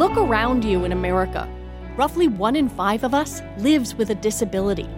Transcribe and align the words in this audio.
Look 0.00 0.16
around 0.16 0.64
you 0.64 0.86
in 0.86 0.92
America. 0.92 1.46
Roughly 1.94 2.26
one 2.26 2.56
in 2.56 2.70
five 2.70 3.04
of 3.04 3.12
us 3.12 3.42
lives 3.58 3.94
with 3.94 4.08
a 4.08 4.14
disability. 4.14 4.88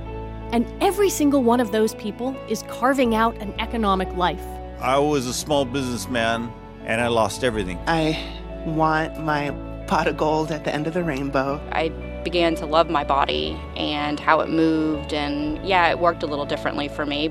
And 0.53 0.65
every 0.81 1.11
single 1.11 1.43
one 1.43 1.59
of 1.59 1.73
those 1.73 1.97
people 1.97 2.37
is 2.49 2.63
carving 2.69 3.17
out 3.17 3.37
an 3.39 3.53
economic 3.59 4.09
life. 4.15 4.47
I 4.79 5.01
was 5.01 5.27
a 5.27 5.35
small 5.35 5.65
businessman 5.65 6.53
and 6.85 7.01
I 7.01 7.09
lost 7.09 7.43
everything. 7.43 7.81
I 7.89 8.17
want 8.65 9.21
my 9.25 9.51
pot 9.89 10.07
of 10.07 10.17
gold 10.17 10.53
at 10.53 10.63
the 10.63 10.73
end 10.73 10.87
of 10.87 10.95
the 10.95 11.03
rainbow. 11.03 11.61
I 11.73 11.89
began 12.23 12.55
to 12.55 12.65
love 12.65 12.89
my 12.89 13.03
body 13.03 13.61
and 13.77 14.21
how 14.21 14.39
it 14.39 14.51
moved, 14.51 15.13
and 15.13 15.67
yeah, 15.67 15.91
it 15.91 15.99
worked 15.99 16.23
a 16.23 16.27
little 16.29 16.47
differently 16.47 16.87
for 16.87 17.05
me, 17.05 17.29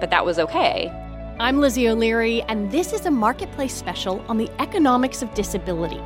but 0.00 0.10
that 0.10 0.24
was 0.26 0.40
okay. 0.40 0.90
I'm 1.38 1.60
Lizzie 1.60 1.88
O'Leary, 1.88 2.42
and 2.48 2.72
this 2.72 2.92
is 2.92 3.06
a 3.06 3.10
Marketplace 3.12 3.72
special 3.72 4.20
on 4.28 4.36
the 4.36 4.50
economics 4.58 5.22
of 5.22 5.32
disability. 5.34 6.00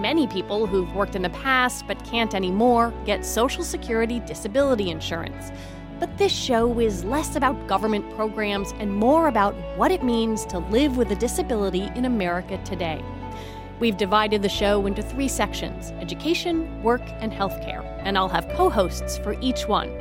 Many 0.00 0.26
people 0.26 0.66
who've 0.66 0.94
worked 0.94 1.14
in 1.14 1.20
the 1.20 1.28
past 1.28 1.86
but 1.86 2.02
can't 2.06 2.34
anymore 2.34 2.94
get 3.04 3.22
Social 3.22 3.62
Security 3.62 4.18
disability 4.20 4.88
insurance. 4.88 5.52
But 5.98 6.16
this 6.16 6.32
show 6.32 6.80
is 6.80 7.04
less 7.04 7.36
about 7.36 7.66
government 7.66 8.10
programs 8.16 8.72
and 8.78 8.90
more 8.90 9.28
about 9.28 9.54
what 9.76 9.90
it 9.90 10.02
means 10.02 10.46
to 10.46 10.58
live 10.58 10.96
with 10.96 11.10
a 11.10 11.16
disability 11.16 11.90
in 11.96 12.06
America 12.06 12.58
today. 12.64 13.04
We've 13.78 13.98
divided 13.98 14.40
the 14.40 14.48
show 14.48 14.86
into 14.86 15.02
three 15.02 15.28
sections 15.28 15.90
education, 16.00 16.82
work, 16.82 17.02
and 17.20 17.30
healthcare, 17.30 17.84
and 18.02 18.16
I'll 18.16 18.26
have 18.30 18.48
co 18.56 18.70
hosts 18.70 19.18
for 19.18 19.38
each 19.42 19.68
one. 19.68 19.92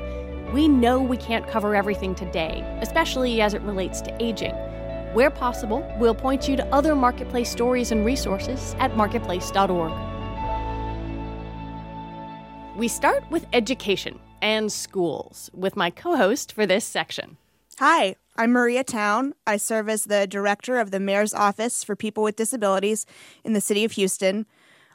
We 0.53 0.69
know 0.69 1.01
we 1.01 1.17
can't 1.17 1.45
cover 1.45 1.75
everything 1.75 2.15
today, 2.15 2.63
especially 2.79 3.41
as 3.41 3.53
it 3.53 3.61
relates 3.63 3.99
to 4.03 4.23
aging. 4.23 4.55
Where 5.13 5.31
possible, 5.31 5.91
we'll 5.97 6.13
point 6.13 6.47
you 6.47 6.55
to 6.55 6.65
other 6.67 6.95
Marketplace 6.95 7.49
stories 7.49 7.91
and 7.91 8.05
resources 8.05 8.75
at 8.77 8.95
marketplace.org. 8.95 9.91
We 12.77 12.87
start 12.87 13.23
with 13.31 13.47
education 13.51 14.19
and 14.41 14.71
schools 14.71 15.49
with 15.53 15.75
my 15.75 15.89
co 15.89 16.15
host 16.15 16.51
for 16.51 16.67
this 16.67 16.85
section. 16.85 17.37
Hi, 17.79 18.15
I'm 18.37 18.51
Maria 18.51 18.83
Town. 18.83 19.33
I 19.47 19.57
serve 19.57 19.89
as 19.89 20.03
the 20.03 20.27
director 20.27 20.77
of 20.77 20.91
the 20.91 20.99
Mayor's 20.99 21.33
Office 21.33 21.83
for 21.83 21.95
People 21.95 22.21
with 22.21 22.35
Disabilities 22.35 23.07
in 23.43 23.53
the 23.53 23.61
City 23.61 23.83
of 23.83 23.93
Houston. 23.93 24.45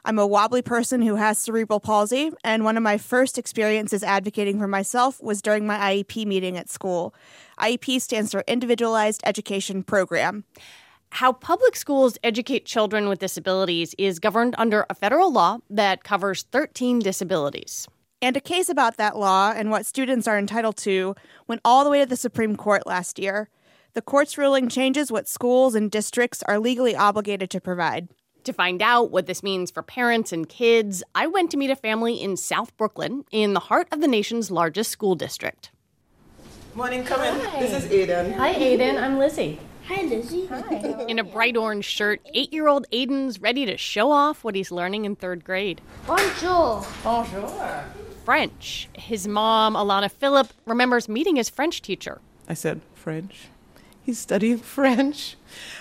I'm 0.07 0.19
a 0.19 0.27
wobbly 0.27 0.61
person 0.61 1.01
who 1.01 1.15
has 1.15 1.39
cerebral 1.39 1.79
palsy, 1.79 2.29
and 2.43 2.63
one 2.63 2.77
of 2.77 2.83
my 2.83 2.99
first 2.99 3.39
experiences 3.39 4.03
advocating 4.03 4.59
for 4.59 4.67
myself 4.67 5.19
was 5.19 5.41
during 5.41 5.65
my 5.65 5.77
IEP 5.79 6.27
meeting 6.27 6.57
at 6.57 6.69
school. 6.69 7.15
IEP 7.59 7.99
stands 7.99 8.31
for 8.31 8.43
Individualized 8.47 9.21
Education 9.25 9.81
Program. 9.81 10.43
How 11.09 11.33
public 11.33 11.75
schools 11.75 12.19
educate 12.23 12.67
children 12.67 13.09
with 13.09 13.17
disabilities 13.17 13.95
is 13.97 14.19
governed 14.19 14.53
under 14.59 14.85
a 14.91 14.93
federal 14.93 15.33
law 15.33 15.57
that 15.71 16.03
covers 16.03 16.43
13 16.51 16.99
disabilities. 16.99 17.87
And 18.21 18.37
a 18.37 18.41
case 18.41 18.69
about 18.69 18.97
that 18.97 19.17
law 19.17 19.53
and 19.55 19.71
what 19.71 19.87
students 19.87 20.27
are 20.27 20.37
entitled 20.37 20.77
to 20.77 21.15
went 21.47 21.61
all 21.65 21.83
the 21.83 21.89
way 21.89 22.01
to 22.01 22.05
the 22.05 22.15
Supreme 22.15 22.55
Court 22.55 22.85
last 22.85 23.17
year. 23.17 23.49
The 23.93 24.03
court's 24.03 24.37
ruling 24.37 24.69
changes 24.69 25.11
what 25.11 25.27
schools 25.27 25.73
and 25.73 25.89
districts 25.89 26.43
are 26.43 26.59
legally 26.59 26.95
obligated 26.95 27.49
to 27.49 27.59
provide. 27.59 28.07
To 28.45 28.53
find 28.53 28.79
out 28.83 29.09
what 29.09 29.25
this 29.25 29.41
means 29.41 29.71
for 29.71 29.81
parents 29.81 30.31
and 30.31 30.47
kids, 30.47 31.03
I 31.15 31.25
went 31.25 31.49
to 31.49 31.57
meet 31.57 31.71
a 31.71 31.75
family 31.75 32.21
in 32.21 32.37
South 32.37 32.77
Brooklyn, 32.77 33.25
in 33.31 33.55
the 33.55 33.59
heart 33.59 33.87
of 33.91 34.01
the 34.01 34.07
nation's 34.07 34.51
largest 34.51 34.91
school 34.91 35.15
district. 35.15 35.71
Morning, 36.75 37.03
come 37.03 37.21
in. 37.21 37.39
This 37.59 37.73
is 37.73 37.91
Aiden. 37.91 38.35
Hi, 38.35 38.53
Aiden. 38.53 39.01
I'm 39.01 39.17
Lizzie. 39.17 39.59
Hi, 39.87 40.03
Lizzie. 40.03 40.45
Hi. 40.45 41.05
In 41.07 41.17
a 41.17 41.23
bright 41.23 41.57
orange 41.57 41.85
shirt, 41.85 42.21
eight 42.35 42.53
year 42.53 42.67
old 42.67 42.85
Aiden's 42.91 43.41
ready 43.41 43.65
to 43.65 43.77
show 43.77 44.11
off 44.11 44.43
what 44.43 44.53
he's 44.53 44.69
learning 44.69 45.05
in 45.05 45.15
third 45.15 45.43
grade 45.43 45.81
Bonjour. 46.05 46.85
Bonjour. 47.03 47.83
French. 48.25 48.89
His 48.93 49.27
mom, 49.27 49.73
Alana 49.73 50.11
Phillip, 50.11 50.53
remembers 50.67 51.09
meeting 51.09 51.37
his 51.37 51.49
French 51.49 51.81
teacher. 51.81 52.21
I 52.47 52.53
said, 52.53 52.81
French? 52.93 53.47
He's 54.05 54.19
studying 54.19 54.59
French. 54.59 55.35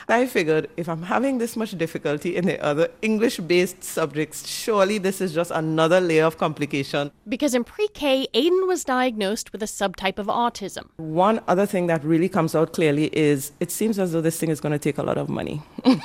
I 0.08 0.26
figured 0.26 0.70
if 0.78 0.88
I'm 0.88 1.02
having 1.02 1.36
this 1.36 1.56
much 1.56 1.76
difficulty 1.76 2.36
in 2.36 2.46
the 2.46 2.58
other 2.64 2.88
English 3.02 3.36
based 3.36 3.84
subjects, 3.84 4.48
surely 4.48 4.96
this 4.96 5.20
is 5.20 5.34
just 5.34 5.50
another 5.50 6.00
layer 6.00 6.24
of 6.24 6.38
complication. 6.38 7.10
Because 7.28 7.54
in 7.54 7.64
pre 7.64 7.86
K, 7.88 8.26
Aiden 8.32 8.66
was 8.66 8.82
diagnosed 8.82 9.52
with 9.52 9.62
a 9.62 9.66
subtype 9.66 10.18
of 10.18 10.28
autism. 10.28 10.88
One 10.96 11.42
other 11.46 11.66
thing 11.66 11.86
that 11.88 12.02
really 12.02 12.30
comes 12.30 12.54
out 12.54 12.72
clearly 12.72 13.14
is 13.14 13.52
it 13.60 13.70
seems 13.70 13.98
as 13.98 14.12
though 14.12 14.22
this 14.22 14.38
thing 14.38 14.48
is 14.48 14.58
going 14.58 14.72
to 14.72 14.78
take 14.78 14.96
a 14.96 15.02
lot 15.02 15.18
of 15.18 15.28
money. 15.28 15.60
and 15.84 16.00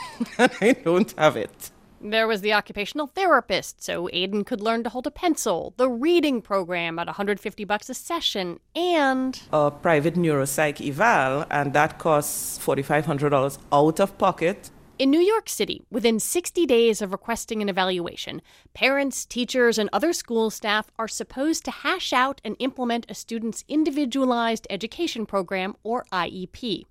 I 0.60 0.74
don't 0.74 1.14
have 1.18 1.38
it. 1.38 1.72
There 2.02 2.28
was 2.28 2.40
the 2.40 2.54
occupational 2.54 3.08
therapist, 3.08 3.84
so 3.84 4.08
Aiden 4.14 4.46
could 4.46 4.62
learn 4.62 4.84
to 4.84 4.90
hold 4.90 5.06
a 5.06 5.12
pencil, 5.12 5.74
the 5.76 5.90
reading 5.90 6.42
program 6.42 6.98
at 6.98 7.08
150 7.08 7.66
bucks 7.66 7.90
a 7.90 7.94
session, 7.94 8.62
and 8.74 9.42
a 9.52 9.70
private 9.70 10.16
neuropsych 10.16 10.80
eval, 10.80 11.46
and 11.52 11.74
that 11.74 12.00
costs 12.00 12.58
$4,500 12.58 13.58
out 13.74 14.00
of 14.00 14.18
pocket. 14.18 14.70
In 14.98 15.12
New 15.12 15.20
York 15.20 15.50
City, 15.50 15.82
within 15.92 16.22
60 16.22 16.66
days 16.66 17.02
of 17.02 17.12
requesting 17.12 17.62
an 17.62 17.68
evaluation, 17.68 18.42
parents, 18.74 19.26
teachers, 19.26 19.78
and 19.78 19.90
other 19.92 20.14
school 20.14 20.50
staff 20.50 20.92
are 20.98 21.08
supposed 21.08 21.66
to 21.66 21.72
hash 21.72 22.14
out 22.14 22.40
and 22.46 22.56
implement 22.60 23.06
a 23.10 23.14
student's 23.14 23.66
individualized 23.68 24.68
education 24.70 25.26
program, 25.26 25.76
or 25.84 26.06
IEP. 26.14 26.86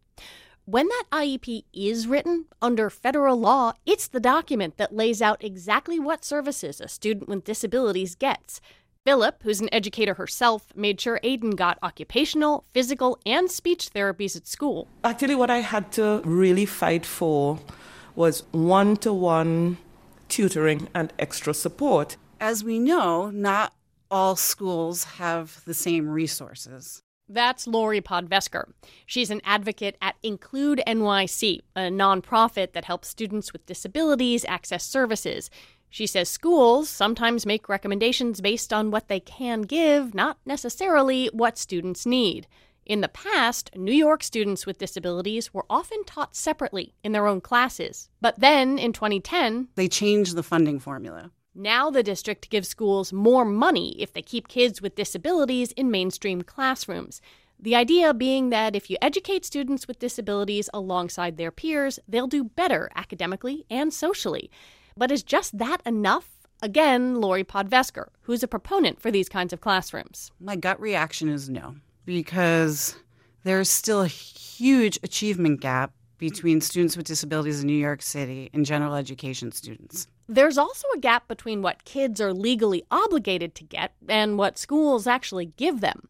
When 0.71 0.89
that 0.89 1.05
IEP 1.11 1.65
is 1.73 2.07
written 2.07 2.45
under 2.61 2.91
federal 2.91 3.41
law, 3.41 3.73
it's 3.87 4.07
the 4.07 4.21
document 4.21 4.77
that 4.77 4.95
lays 4.95 5.23
out 5.23 5.43
exactly 5.43 5.99
what 5.99 6.27
services 6.27 6.79
a 6.79 6.89
student 6.89 7.27
with 7.27 7.45
disabilities 7.45 8.15
gets. 8.15 8.61
Philip, 9.03 9.43
who's 9.45 9.63
an 9.63 9.73
educator 9.73 10.13
herself, 10.13 10.67
made 10.77 11.01
sure 11.01 11.21
Aiden 11.25 11.57
got 11.57 11.79
occupational, 11.83 12.67
physical, 12.75 13.19
and 13.25 13.51
speech 13.51 13.89
therapies 13.95 14.37
at 14.37 14.47
school. 14.47 14.89
Actually, 15.03 15.37
what 15.37 15.49
I 15.49 15.61
had 15.61 15.91
to 15.93 16.21
really 16.27 16.67
fight 16.67 17.07
for 17.07 17.61
was 18.15 18.43
one 18.51 18.99
to 18.99 19.11
one 19.11 19.79
tutoring 20.29 20.89
and 20.95 21.15
extra 21.19 21.55
support. 21.55 22.19
As 22.41 22.63
we 22.63 22.79
know, 22.79 23.31
not 23.31 23.73
all 24.11 24.37
schools 24.37 25.05
have 25.17 25.65
the 25.65 25.73
same 25.73 26.11
resources. 26.11 27.03
That's 27.29 27.67
Lori 27.67 28.01
Podvesker. 28.01 28.73
She's 29.05 29.31
an 29.31 29.43
advocate 29.45 29.97
at 30.01 30.17
Include 30.23 30.83
NYC, 30.87 31.61
a 31.77 31.81
nonprofit 31.81 32.73
that 32.73 32.87
helps 32.87 33.09
students 33.09 33.53
with 33.53 33.67
disabilities 33.67 34.45
access 34.49 34.85
services. 34.85 35.51
She 35.91 36.07
says 36.07 36.29
schools 36.29 36.89
sometimes 36.89 37.47
make 37.47 37.69
recommendations 37.69 38.41
based 38.41 38.73
on 38.73 38.91
what 38.91 39.09
they 39.09 39.21
can 39.21 39.63
give, 39.63 40.15
not 40.15 40.39
necessarily 40.47 41.31
what 41.33 41.59
students 41.59 42.07
need. 42.07 42.47
In 42.87 43.03
the 43.03 43.09
past, 43.09 43.71
New 43.77 43.93
York 43.93 44.23
students 44.23 44.65
with 44.65 44.79
disabilities 44.79 45.53
were 45.53 45.67
often 45.69 46.05
taught 46.05 46.35
separately 46.35 46.95
in 47.05 47.13
their 47.13 47.27
own 47.27 47.43
classes. 47.43 48.09
But 48.23 48.41
then 48.41 48.79
in 48.79 48.95
2010, 48.95 49.69
they 49.75 49.89
changed 49.89 50.35
the 50.35 50.43
funding 50.43 50.79
formula. 50.79 51.31
Now 51.61 51.91
the 51.91 52.05
district 52.05 52.51
gives 52.51 52.69
schools 52.69 53.13
more 53.13 53.45
money 53.45 54.01
if 54.01 54.13
they 54.13 54.23
keep 54.23 54.47
kids 54.47 54.81
with 54.81 54.95
disabilities 54.95 55.73
in 55.73 55.91
mainstream 55.91 56.43
classrooms. 56.43 57.21
The 57.59 57.75
idea 57.75 58.15
being 58.15 58.51
that 58.51 58.77
if 58.77 58.89
you 58.89 58.97
educate 59.03 59.45
students 59.45 59.89
with 59.89 59.99
disabilities 59.99 60.71
alongside 60.73 61.37
their 61.37 61.51
peers, 61.51 61.99
they'll 62.07 62.29
do 62.29 62.45
better 62.45 62.89
academically 62.95 63.67
and 63.69 63.93
socially. 63.93 64.53
But 64.97 65.11
is 65.11 65.25
just 65.25 65.59
that 65.59 65.83
enough? 65.85 66.31
Again, 66.63 67.21
Lori 67.21 67.43
Podvesker, 67.43 68.11
who's 68.23 68.45
a 68.45 68.49
proponent 68.49 69.01
for 69.01 69.11
these 69.11 69.29
kinds 69.29 69.53
of 69.53 69.61
classrooms. 69.61 70.31
My 70.39 70.55
gut 70.55 70.81
reaction 70.81 71.29
is 71.29 71.49
no, 71.49 71.75
because 72.05 72.95
there's 73.43 73.69
still 73.69 74.03
a 74.03 74.07
huge 74.07 74.97
achievement 75.03 75.61
gap 75.61 75.91
between 76.19 76.61
students 76.61 76.97
with 76.97 77.07
disabilities 77.07 77.63
in 77.63 77.67
New 77.67 77.73
York 77.73 78.03
City 78.03 78.49
and 78.55 78.65
general 78.65 78.95
education 78.95 79.51
students. 79.51 80.07
There's 80.31 80.59
also 80.59 80.87
a 80.95 81.01
gap 81.01 81.27
between 81.27 81.63
what 81.63 81.87
kids 81.87 82.21
are 82.21 82.35
legally 82.35 82.85
obligated 82.91 83.55
to 83.55 83.65
get 83.65 83.93
and 84.07 84.37
what 84.37 84.59
schools 84.59 85.07
actually 85.07 85.47
give 85.57 85.81
them. 85.81 86.09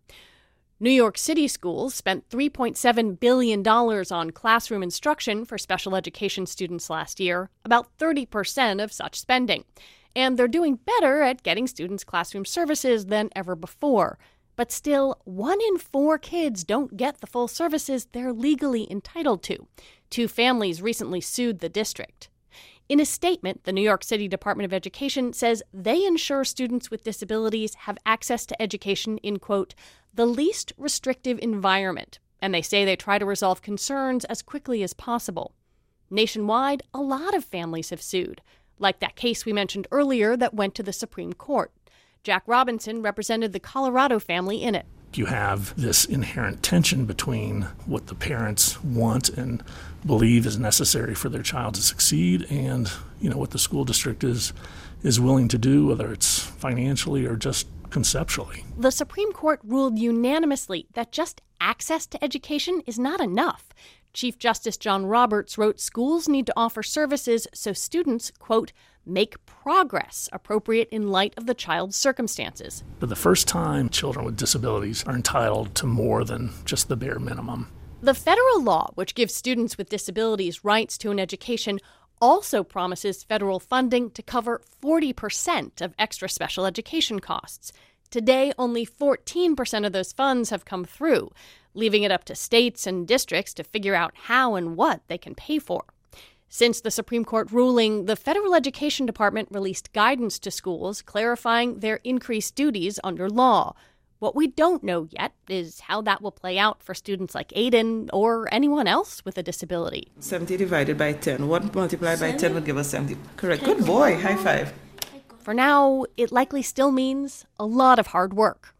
New 0.80 0.90
York 0.90 1.16
City 1.16 1.46
schools 1.46 1.94
spent 1.94 2.28
$3.7 2.28 3.20
billion 3.20 3.66
on 3.66 4.30
classroom 4.30 4.82
instruction 4.82 5.44
for 5.44 5.56
special 5.56 5.94
education 5.94 6.46
students 6.46 6.90
last 6.90 7.20
year, 7.20 7.50
about 7.64 7.96
30% 7.98 8.82
of 8.82 8.92
such 8.92 9.18
spending. 9.18 9.64
And 10.16 10.36
they're 10.36 10.48
doing 10.48 10.80
better 10.84 11.22
at 11.22 11.44
getting 11.44 11.68
students 11.68 12.02
classroom 12.02 12.44
services 12.44 13.06
than 13.06 13.30
ever 13.36 13.54
before. 13.54 14.18
But 14.56 14.72
still, 14.72 15.20
one 15.24 15.60
in 15.60 15.78
four 15.78 16.18
kids 16.18 16.64
don't 16.64 16.96
get 16.96 17.20
the 17.20 17.28
full 17.28 17.46
services 17.46 18.06
they're 18.10 18.32
legally 18.32 18.90
entitled 18.90 19.44
to. 19.44 19.68
Two 20.10 20.26
families 20.26 20.82
recently 20.82 21.20
sued 21.20 21.60
the 21.60 21.68
district. 21.68 22.30
In 22.88 23.00
a 23.00 23.04
statement, 23.04 23.64
the 23.64 23.72
New 23.72 23.82
York 23.82 24.02
City 24.02 24.28
Department 24.28 24.64
of 24.64 24.72
Education 24.72 25.34
says 25.34 25.62
they 25.74 26.06
ensure 26.06 26.42
students 26.42 26.90
with 26.90 27.04
disabilities 27.04 27.74
have 27.74 27.98
access 28.06 28.46
to 28.46 28.62
education 28.62 29.18
in, 29.18 29.38
quote, 29.38 29.74
the 30.14 30.24
least 30.24 30.72
restrictive 30.78 31.38
environment, 31.42 32.18
and 32.40 32.54
they 32.54 32.62
say 32.62 32.86
they 32.86 32.96
try 32.96 33.18
to 33.18 33.26
resolve 33.26 33.60
concerns 33.60 34.24
as 34.24 34.40
quickly 34.40 34.82
as 34.82 34.94
possible. 34.94 35.52
Nationwide, 36.08 36.82
a 36.94 37.00
lot 37.00 37.34
of 37.34 37.44
families 37.44 37.90
have 37.90 38.00
sued. 38.00 38.40
like 38.78 39.00
that 39.00 39.16
case 39.16 39.44
we 39.44 39.52
mentioned 39.52 39.86
earlier 39.90 40.36
that 40.36 40.54
went 40.54 40.74
to 40.76 40.82
the 40.82 40.92
Supreme 40.92 41.32
Court. 41.32 41.72
Jack 42.22 42.42
Robinson 42.46 43.02
represented 43.02 43.52
the 43.52 43.60
Colorado 43.60 44.18
family 44.18 44.62
in 44.62 44.74
it. 44.74 44.86
You 45.14 45.26
have 45.26 45.74
this 45.80 46.04
inherent 46.04 46.62
tension 46.62 47.04
between 47.04 47.62
what 47.86 48.06
the 48.06 48.14
parents 48.14 48.82
want 48.84 49.28
and 49.30 49.64
believe 50.06 50.46
is 50.46 50.58
necessary 50.58 51.14
for 51.14 51.28
their 51.28 51.42
child 51.42 51.74
to 51.74 51.82
succeed 51.82 52.46
and, 52.50 52.90
you 53.20 53.28
know, 53.28 53.36
what 53.36 53.50
the 53.50 53.58
school 53.58 53.84
district 53.84 54.22
is 54.22 54.52
is 55.02 55.20
willing 55.20 55.48
to 55.48 55.58
do, 55.58 55.86
whether 55.86 56.12
it's 56.12 56.40
financially 56.40 57.24
or 57.24 57.36
just 57.36 57.68
conceptually. 57.90 58.64
The 58.76 58.90
Supreme 58.90 59.32
Court 59.32 59.60
ruled 59.64 59.98
unanimously 59.98 60.86
that 60.94 61.12
just 61.12 61.40
access 61.60 62.06
to 62.08 62.22
education 62.22 62.82
is 62.86 62.98
not 62.98 63.20
enough. 63.20 63.68
Chief 64.12 64.38
Justice 64.38 64.76
John 64.76 65.06
Roberts 65.06 65.58
wrote 65.58 65.80
schools 65.80 66.28
need 66.28 66.46
to 66.46 66.52
offer 66.56 66.82
services 66.82 67.46
so 67.54 67.72
students, 67.72 68.32
quote, 68.38 68.72
make 69.08 69.44
progress 69.46 70.28
appropriate 70.32 70.88
in 70.90 71.08
light 71.10 71.34
of 71.36 71.46
the 71.46 71.54
child's 71.54 71.96
circumstances. 71.96 72.84
For 73.00 73.06
the 73.06 73.16
first 73.16 73.48
time, 73.48 73.88
children 73.88 74.24
with 74.24 74.36
disabilities 74.36 75.04
are 75.04 75.14
entitled 75.14 75.74
to 75.76 75.86
more 75.86 76.24
than 76.24 76.50
just 76.64 76.88
the 76.88 76.96
bare 76.96 77.18
minimum. 77.18 77.68
The 78.00 78.14
federal 78.14 78.62
law, 78.62 78.90
which 78.94 79.14
gives 79.14 79.34
students 79.34 79.76
with 79.76 79.88
disabilities 79.88 80.64
rights 80.64 80.96
to 80.98 81.10
an 81.10 81.18
education, 81.18 81.80
also 82.20 82.62
promises 82.62 83.24
federal 83.24 83.60
funding 83.60 84.10
to 84.10 84.22
cover 84.22 84.60
40% 84.82 85.80
of 85.80 85.94
extra 85.98 86.28
special 86.28 86.66
education 86.66 87.20
costs. 87.20 87.72
Today, 88.10 88.52
only 88.58 88.86
14% 88.86 89.86
of 89.86 89.92
those 89.92 90.12
funds 90.12 90.50
have 90.50 90.64
come 90.64 90.84
through, 90.84 91.30
leaving 91.74 92.02
it 92.02 92.10
up 92.10 92.24
to 92.24 92.34
states 92.34 92.86
and 92.86 93.06
districts 93.06 93.52
to 93.54 93.64
figure 93.64 93.94
out 93.94 94.14
how 94.14 94.54
and 94.54 94.76
what 94.76 95.02
they 95.08 95.18
can 95.18 95.34
pay 95.34 95.58
for. 95.58 95.84
Since 96.50 96.80
the 96.80 96.90
Supreme 96.90 97.26
Court 97.26 97.52
ruling, 97.52 98.06
the 98.06 98.16
Federal 98.16 98.54
Education 98.54 99.04
Department 99.04 99.48
released 99.50 99.92
guidance 99.92 100.38
to 100.38 100.50
schools 100.50 101.02
clarifying 101.02 101.80
their 101.80 102.00
increased 102.04 102.54
duties 102.54 102.98
under 103.04 103.28
law. 103.28 103.74
What 104.18 104.34
we 104.34 104.46
don't 104.46 104.82
know 104.82 105.06
yet 105.10 105.32
is 105.48 105.80
how 105.80 106.00
that 106.02 106.22
will 106.22 106.32
play 106.32 106.58
out 106.58 106.82
for 106.82 106.94
students 106.94 107.34
like 107.34 107.50
Aiden 107.50 108.08
or 108.14 108.48
anyone 108.50 108.88
else 108.88 109.22
with 109.26 109.36
a 109.36 109.42
disability. 109.42 110.10
70 110.20 110.56
divided 110.56 110.96
by 110.96 111.12
10. 111.12 111.46
What 111.48 111.74
multiplied 111.74 112.18
by 112.18 112.32
10 112.32 112.54
would 112.54 112.64
give 112.64 112.78
us 112.78 112.88
70? 112.88 113.16
Correct. 113.36 113.62
Good 113.62 113.84
boy. 113.84 114.18
High 114.18 114.36
five. 114.36 114.72
For 115.40 115.52
now, 115.52 116.06
it 116.16 116.32
likely 116.32 116.62
still 116.62 116.90
means 116.90 117.44
a 117.60 117.66
lot 117.66 117.98
of 117.98 118.08
hard 118.08 118.32
work. 118.32 118.74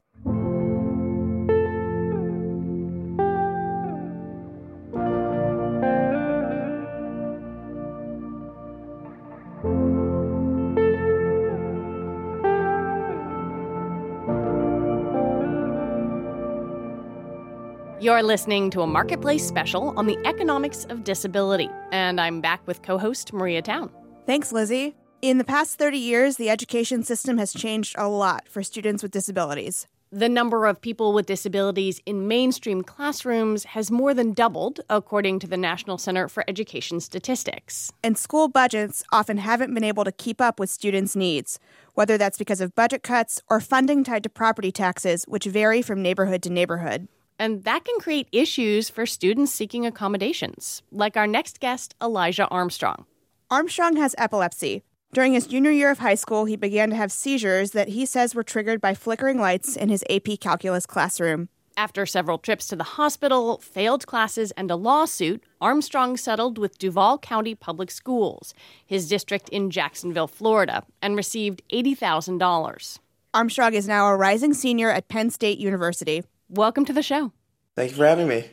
You're 18.09 18.23
listening 18.23 18.71
to 18.71 18.81
a 18.81 18.87
Marketplace 18.87 19.47
special 19.47 19.93
on 19.99 20.07
the 20.07 20.17
economics 20.25 20.87
of 20.87 21.05
disability, 21.05 21.69
and 21.93 22.19
I'm 22.19 22.41
back 22.41 22.67
with 22.67 22.81
co 22.81 22.97
host 22.97 23.35
Maria 23.35 23.61
Town. 23.61 23.91
Thanks, 24.25 24.51
Lizzie. 24.51 24.97
In 25.21 25.37
the 25.37 25.45
past 25.45 25.79
30 25.79 25.99
years, 25.99 26.37
the 26.39 26.49
education 26.49 27.03
system 27.03 27.37
has 27.37 27.53
changed 27.53 27.95
a 27.99 28.09
lot 28.09 28.49
for 28.49 28.63
students 28.63 29.03
with 29.03 29.13
disabilities. 29.13 29.87
The 30.11 30.31
number 30.31 30.65
of 30.65 30.81
people 30.81 31.13
with 31.13 31.27
disabilities 31.27 32.01
in 32.07 32.27
mainstream 32.27 32.83
classrooms 32.83 33.65
has 33.65 33.91
more 33.91 34.15
than 34.15 34.33
doubled, 34.33 34.81
according 34.89 35.41
to 35.41 35.47
the 35.47 35.59
National 35.59 35.99
Center 35.99 36.29
for 36.29 36.45
Education 36.49 37.01
Statistics. 37.01 37.93
And 38.03 38.17
school 38.17 38.49
budgets 38.49 39.05
often 39.13 39.37
haven't 39.37 39.75
been 39.75 39.85
able 39.85 40.05
to 40.05 40.13
keep 40.13 40.41
up 40.41 40.59
with 40.59 40.71
students' 40.71 41.15
needs, 41.15 41.59
whether 41.93 42.17
that's 42.17 42.39
because 42.39 42.63
of 42.63 42.75
budget 42.75 43.03
cuts 43.03 43.43
or 43.51 43.61
funding 43.61 44.03
tied 44.03 44.23
to 44.23 44.31
property 44.31 44.73
taxes, 44.73 45.27
which 45.29 45.45
vary 45.45 45.83
from 45.83 46.01
neighborhood 46.01 46.43
to 46.45 46.49
neighborhood. 46.49 47.07
And 47.39 47.65
that 47.65 47.85
can 47.85 48.01
create 48.01 48.29
issues 48.33 48.91
for 48.91 49.07
students 49.07 49.53
seeking 49.53 49.87
accommodations, 49.87 50.83
like 50.91 51.17
our 51.17 51.27
next 51.27 51.61
guest, 51.61 51.95
Elijah 52.03 52.49
Armstrong. 52.49 53.07
Armstrong 53.51 53.97
has 53.97 54.15
epilepsy. 54.19 54.83
During 55.13 55.33
his 55.33 55.47
junior 55.47 55.71
year 55.71 55.91
of 55.91 56.01
high 56.01 56.17
school, 56.17 56.45
he 56.45 56.57
began 56.57 56.91
to 56.91 56.97
have 56.97 57.13
seizures 57.13 57.71
that 57.71 57.89
he 57.89 58.05
says 58.05 58.35
were 58.35 58.43
triggered 58.43 58.81
by 58.81 58.93
flickering 58.95 59.41
lights 59.41 59.77
in 59.77 59.89
his 59.89 60.05
AP 60.11 60.41
calculus 60.41 60.85
classroom. 60.85 61.49
After 61.79 62.05
several 62.07 62.39
trips 62.39 62.67
to 62.69 62.77
the 62.77 62.83
hospital, 62.83 63.59
failed 63.59 64.05
classes, 64.07 64.51
and 64.57 64.69
a 64.69 64.75
lawsuit, 64.75 65.45
Armstrong 65.61 66.17
settled 66.17 66.59
with 66.59 66.77
Duval 66.77 67.19
County 67.19 67.55
Public 67.55 67.93
Schools, 67.93 68.53
his 68.85 69.09
district 69.09 69.49
in 69.51 69.71
Jacksonville, 69.71 70.27
Florida, 70.27 70.83
and 71.01 71.15
received 71.15 71.63
$80,000. 71.73 72.99
Armstrong 73.33 73.75
is 73.75 73.87
now 73.87 74.09
a 74.09 74.17
rising 74.17 74.55
senior 74.55 74.91
at 74.91 75.09
Penn 75.09 75.31
State 75.31 75.59
University. 75.59 76.25
Welcome 76.51 76.87
to 76.87 76.95
the 76.95 77.03
show. 77.03 77.33
Thank 77.77 77.91
you 77.91 77.99
for 77.99 78.07
having 78.07 78.27
me. 78.27 78.49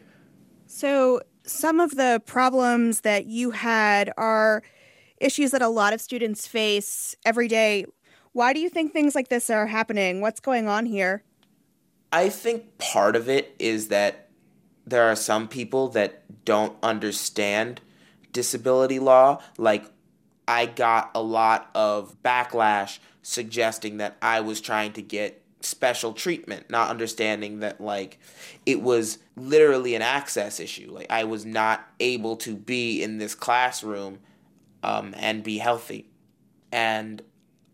So, 0.66 1.22
some 1.44 1.80
of 1.80 1.96
the 1.96 2.22
problems 2.26 3.02
that 3.02 3.26
you 3.26 3.52
had 3.52 4.12
are 4.18 4.64
issues 5.22 5.52
that 5.52 5.62
a 5.62 5.70
lot 5.70 5.94
of 5.94 6.02
students 6.02 6.46
face 6.46 7.16
every 7.24 7.48
day. 7.48 7.86
Why 8.34 8.52
do 8.52 8.60
you 8.60 8.70
think 8.70 8.92
things 8.92 9.16
like 9.16 9.30
this 9.30 9.50
are 9.50 9.68
happening? 9.68 10.20
What's 10.20 10.42
going 10.42 10.68
on 10.68 10.86
here? 10.86 11.24
I 12.12 12.28
think 12.28 12.78
part 12.80 13.16
of 13.16 13.30
it 13.30 13.56
is 13.60 13.88
that 13.88 14.28
there 14.86 15.04
are 15.04 15.16
some 15.16 15.48
people 15.48 15.88
that 15.90 16.44
don't 16.44 16.76
understand 16.84 17.80
disability 18.34 19.00
law. 19.00 19.42
Like, 19.58 19.86
I 20.50 20.66
got 20.66 21.12
a 21.16 21.22
lot 21.22 21.70
of 21.74 22.22
backlash 22.24 23.00
suggesting 23.22 23.98
that 23.98 24.18
I 24.22 24.42
was 24.42 24.60
trying 24.60 24.92
to 24.94 25.02
get 25.02 25.45
special 25.66 26.14
treatment, 26.14 26.70
not 26.70 26.90
understanding 26.90 27.60
that 27.60 27.82
like 27.82 28.20
it 28.66 28.82
was 28.82 29.20
literally 29.36 29.96
an 29.96 30.02
access 30.02 30.60
issue. 30.60 30.92
Like 30.92 31.08
I 31.10 31.24
was 31.24 31.46
not 31.46 31.88
able 32.00 32.36
to 32.38 32.56
be 32.56 33.02
in 33.04 33.18
this 33.18 33.36
classroom 33.36 34.20
um, 34.84 35.14
and 35.18 35.44
be 35.44 35.58
healthy, 35.58 36.10
and 36.72 37.22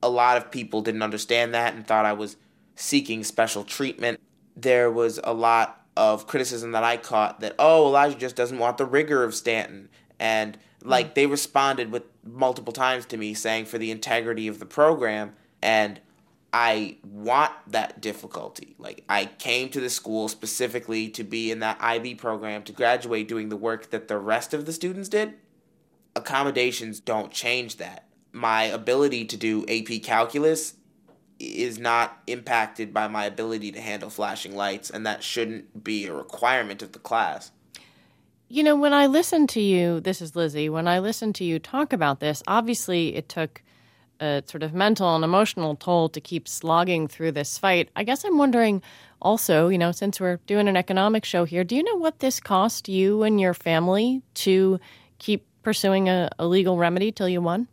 a 0.02 0.10
lot 0.10 0.38
of 0.38 0.52
people 0.52 0.82
didn't 0.82 1.04
understand 1.04 1.54
that 1.54 1.74
and 1.74 1.86
thought 1.86 2.06
I 2.06 2.14
was 2.14 2.38
seeking 2.76 3.24
special 3.24 3.64
treatment. 3.64 4.20
There 4.56 4.92
was 4.92 5.20
a 5.24 5.34
lot 5.34 5.82
of 5.98 6.26
criticism 6.26 6.72
that 6.72 6.84
I 6.84 6.98
caught 6.98 7.42
that 7.42 7.56
oh 7.60 7.88
Elijah 7.88 8.18
just 8.18 8.36
doesn't 8.36 8.58
want 8.58 8.78
the 8.78 8.86
rigor 8.86 9.24
of 9.24 9.36
Stanton 9.36 9.90
and 10.20 10.58
like 10.84 11.16
they 11.16 11.26
responded 11.26 11.92
with 11.92 12.04
multiple 12.24 12.74
times 12.74 13.06
to 13.08 13.18
me 13.18 13.34
saying 13.34 13.66
for 13.66 13.78
the 13.78 13.92
integrity 13.92 14.48
of 14.48 14.60
the 14.60 14.66
program 14.66 15.34
and 15.62 16.00
I 16.54 16.98
want 17.04 17.54
that 17.68 18.02
difficulty. 18.02 18.76
Like 18.78 19.04
I 19.08 19.26
came 19.26 19.70
to 19.70 19.80
the 19.80 19.90
school 19.90 20.28
specifically 20.28 21.08
to 21.10 21.24
be 21.24 21.52
in 21.52 21.60
that 21.60 21.78
IB 21.80 22.16
program 22.16 22.64
to 22.64 22.74
graduate 22.74 23.28
doing 23.28 23.50
the 23.50 23.58
work 23.58 23.90
that 23.92 24.08
the 24.08 24.18
rest 24.18 24.54
of 24.54 24.66
the 24.66 24.74
students 24.74 25.08
did. 25.08 25.36
Accommodations 26.16 27.00
don't 27.00 27.32
change 27.32 27.78
that. 27.78 28.06
My 28.34 28.64
ability 28.64 29.26
to 29.26 29.38
do 29.38 29.66
AP 29.68 30.04
calculus 30.04 30.76
is 31.40 31.80
not 31.80 32.22
impacted 32.28 32.94
by 32.94 33.08
my 33.08 33.26
ability 33.26 33.72
to 33.72 33.82
handle 33.82 34.10
flashing 34.10 34.56
lights 34.56 34.90
and 34.90 35.06
that 35.06 35.24
shouldn't 35.24 35.84
be 35.84 36.06
a 36.06 36.14
requirement 36.14 36.82
of 36.82 36.92
the 36.92 37.00
class. 37.00 37.52
You 38.50 38.64
know, 38.64 38.76
when 38.76 38.94
I 38.94 39.06
listen 39.06 39.48
to 39.48 39.62
you, 39.62 40.02
this 40.02 40.22
is 40.22 40.36
Lizzie, 40.36 40.68
when 40.68 40.86
I 40.86 41.00
listen 41.00 41.32
to 41.34 41.46
you 41.46 41.58
talk 41.58 41.94
about 41.94 42.20
this, 42.20 42.44
obviously 42.48 43.16
it 43.16 43.30
took 43.30 43.64
a 44.22 44.44
sort 44.46 44.64
of 44.64 44.74
mental 44.74 45.16
and 45.16 45.24
emotional 45.24 45.76
toll 45.76 46.08
to 46.10 46.22
keep 46.22 46.48
slogging 46.48 47.08
through 47.08 47.32
this 47.32 47.58
fight. 47.58 47.90
I 47.96 48.04
guess 48.04 48.24
I'm 48.24 48.38
wondering 48.38 48.82
also, 49.22 49.68
you 49.68 49.78
know, 49.78 49.92
since 49.92 50.20
we're 50.20 50.38
doing 50.48 50.68
an 50.68 50.78
economic 50.78 51.26
show 51.26 51.44
here, 51.44 51.64
do 51.64 51.76
you 51.76 51.84
know 51.84 51.96
what 51.96 52.20
this 52.20 52.40
cost 52.40 52.88
you 52.88 53.24
and 53.24 53.42
your 53.42 53.54
family 53.54 54.22
to 54.36 54.80
keep 55.20 55.46
pursuing 55.64 56.08
a, 56.08 56.30
a 56.40 56.48
legal 56.48 56.78
remedy 56.78 57.12
till 57.12 57.28
you 57.28 57.42
won? 57.42 57.68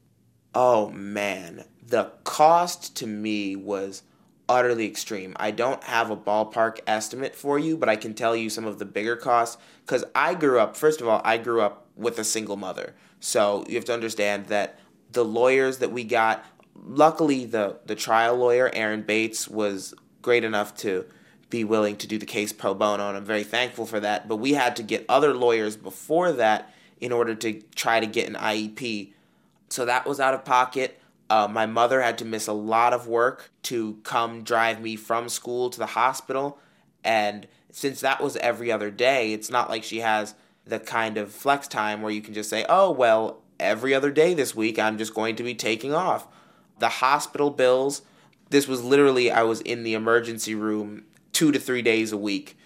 Oh 0.55 0.91
man, 0.91 1.65
the 1.87 2.11
cost 2.25 2.97
to 2.97 3.07
me 3.07 3.55
was 3.57 4.03
utterly 4.49 4.87
extreme. 4.87 5.37
I 5.37 5.51
don't 5.51 5.83
have 5.85 6.11
a 6.11 6.17
ballpark 6.17 6.81
estimate 6.87 7.35
for 7.35 7.59
you, 7.59 7.77
but 7.77 7.89
I 7.89 7.97
can 7.97 8.15
tell 8.15 8.35
you 8.35 8.49
some 8.49 8.65
of 8.65 8.79
the 8.79 8.85
bigger 8.85 9.17
costs 9.17 9.59
because 9.85 10.05
I 10.15 10.35
grew 10.35 10.59
up, 10.59 10.77
first 10.77 11.01
of 11.01 11.09
all, 11.09 11.21
I 11.25 11.37
grew 11.39 11.61
up 11.61 11.87
with 11.97 12.19
a 12.19 12.25
single 12.25 12.57
mother. 12.57 12.95
So 13.21 13.65
you 13.69 13.75
have 13.75 13.85
to 13.87 13.95
understand 13.95 14.47
that 14.47 14.79
the 15.13 15.25
lawyers 15.25 15.79
that 15.79 15.93
we 15.93 16.05
got, 16.05 16.45
luckily 16.75 17.45
the 17.45 17.79
the 17.87 17.95
trial 17.95 18.37
lawyer 18.37 18.71
Aaron 18.73 19.03
Bates 19.03 19.49
was 19.49 19.95
great 20.23 20.45
enough 20.45 20.77
to 20.77 21.07
be 21.51 21.65
willing 21.65 21.97
to 21.97 22.07
do 22.07 22.19
the 22.19 22.27
case 22.27 22.53
pro 22.53 22.75
bono, 22.75 23.09
and 23.09 23.17
I'm 23.17 23.25
very 23.25 23.45
thankful 23.45 23.87
for 23.87 24.01
that. 24.01 24.29
But 24.29 24.37
we 24.37 24.53
had 24.53 24.77
to 24.77 24.83
get 24.83 25.05
other 25.09 25.33
lawyers 25.35 25.77
before 25.77 26.33
that 26.33 26.73
in 27.01 27.13
order 27.13 27.35
to 27.35 27.63
try 27.75 28.01
to 28.01 28.07
get 28.07 28.29
an 28.29 28.35
IEP. 28.35 29.13
So 29.69 29.85
that 29.85 30.07
was 30.07 30.21
out 30.21 30.35
of 30.35 30.45
pocket. 30.45 31.01
Uh, 31.31 31.49
my 31.51 31.67
mother 31.67 32.01
had 32.01 32.19
to 32.19 32.25
miss 32.25 32.47
a 32.47 32.53
lot 32.53 32.93
of 32.93 33.07
work 33.07 33.51
to 33.63 33.99
come 34.03 34.43
drive 34.43 34.81
me 34.81 34.97
from 34.97 35.29
school 35.29 35.71
to 35.71 35.79
the 35.79 35.87
hospital. 35.87 36.59
And 37.05 37.47
since 37.71 38.01
that 38.01 38.23
was 38.23 38.37
every 38.39 38.73
other 38.73 38.91
day, 38.91 39.33
it's 39.33 39.51
not 39.51 39.69
like 39.69 39.85
she 39.85 40.01
has 40.01 40.35
the 40.65 40.81
kind 40.81 41.17
of 41.17 41.31
flex 41.31 41.69
time 41.69 42.03
where 42.03 42.13
you 42.13 42.23
can 42.23 42.35
just 42.35 42.51
say, 42.51 42.65
oh, 42.69 42.91
well, 42.91 43.43
every 43.61 43.95
other 43.95 44.11
day 44.11 44.35
this 44.35 44.55
week 44.55 44.79
I'm 44.79 44.99
just 44.99 45.15
going 45.15 45.37
to 45.37 45.43
be 45.43 45.55
taking 45.55 45.95
off. 45.95 46.27
The 46.79 46.89
hospital 46.89 47.51
bills, 47.51 48.03
this 48.51 48.69
was 48.69 48.83
literally, 48.83 49.31
I 49.31 49.43
was 49.43 49.61
in 49.61 49.83
the 49.83 49.95
emergency 49.95 50.55
room 50.55 51.05
two 51.33 51.53
to 51.53 51.59
three 51.59 51.83
days 51.83 52.13
a 52.13 52.17
week. 52.17 52.57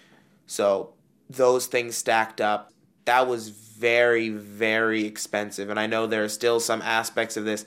So 0.47 0.95
those 1.29 1.67
things 1.67 1.97
stacked 1.97 2.41
up. 2.41 2.73
That 3.05 3.27
was 3.27 3.49
very, 3.49 4.29
very 4.29 5.05
expensive. 5.05 5.71
And 5.71 5.81
I 5.81 5.87
know 5.87 6.07
there 6.07 6.25
are 6.25 6.29
still 6.29 6.61
some 6.61 6.83
aspects 6.83 7.37
of 7.37 7.45
this, 7.45 7.65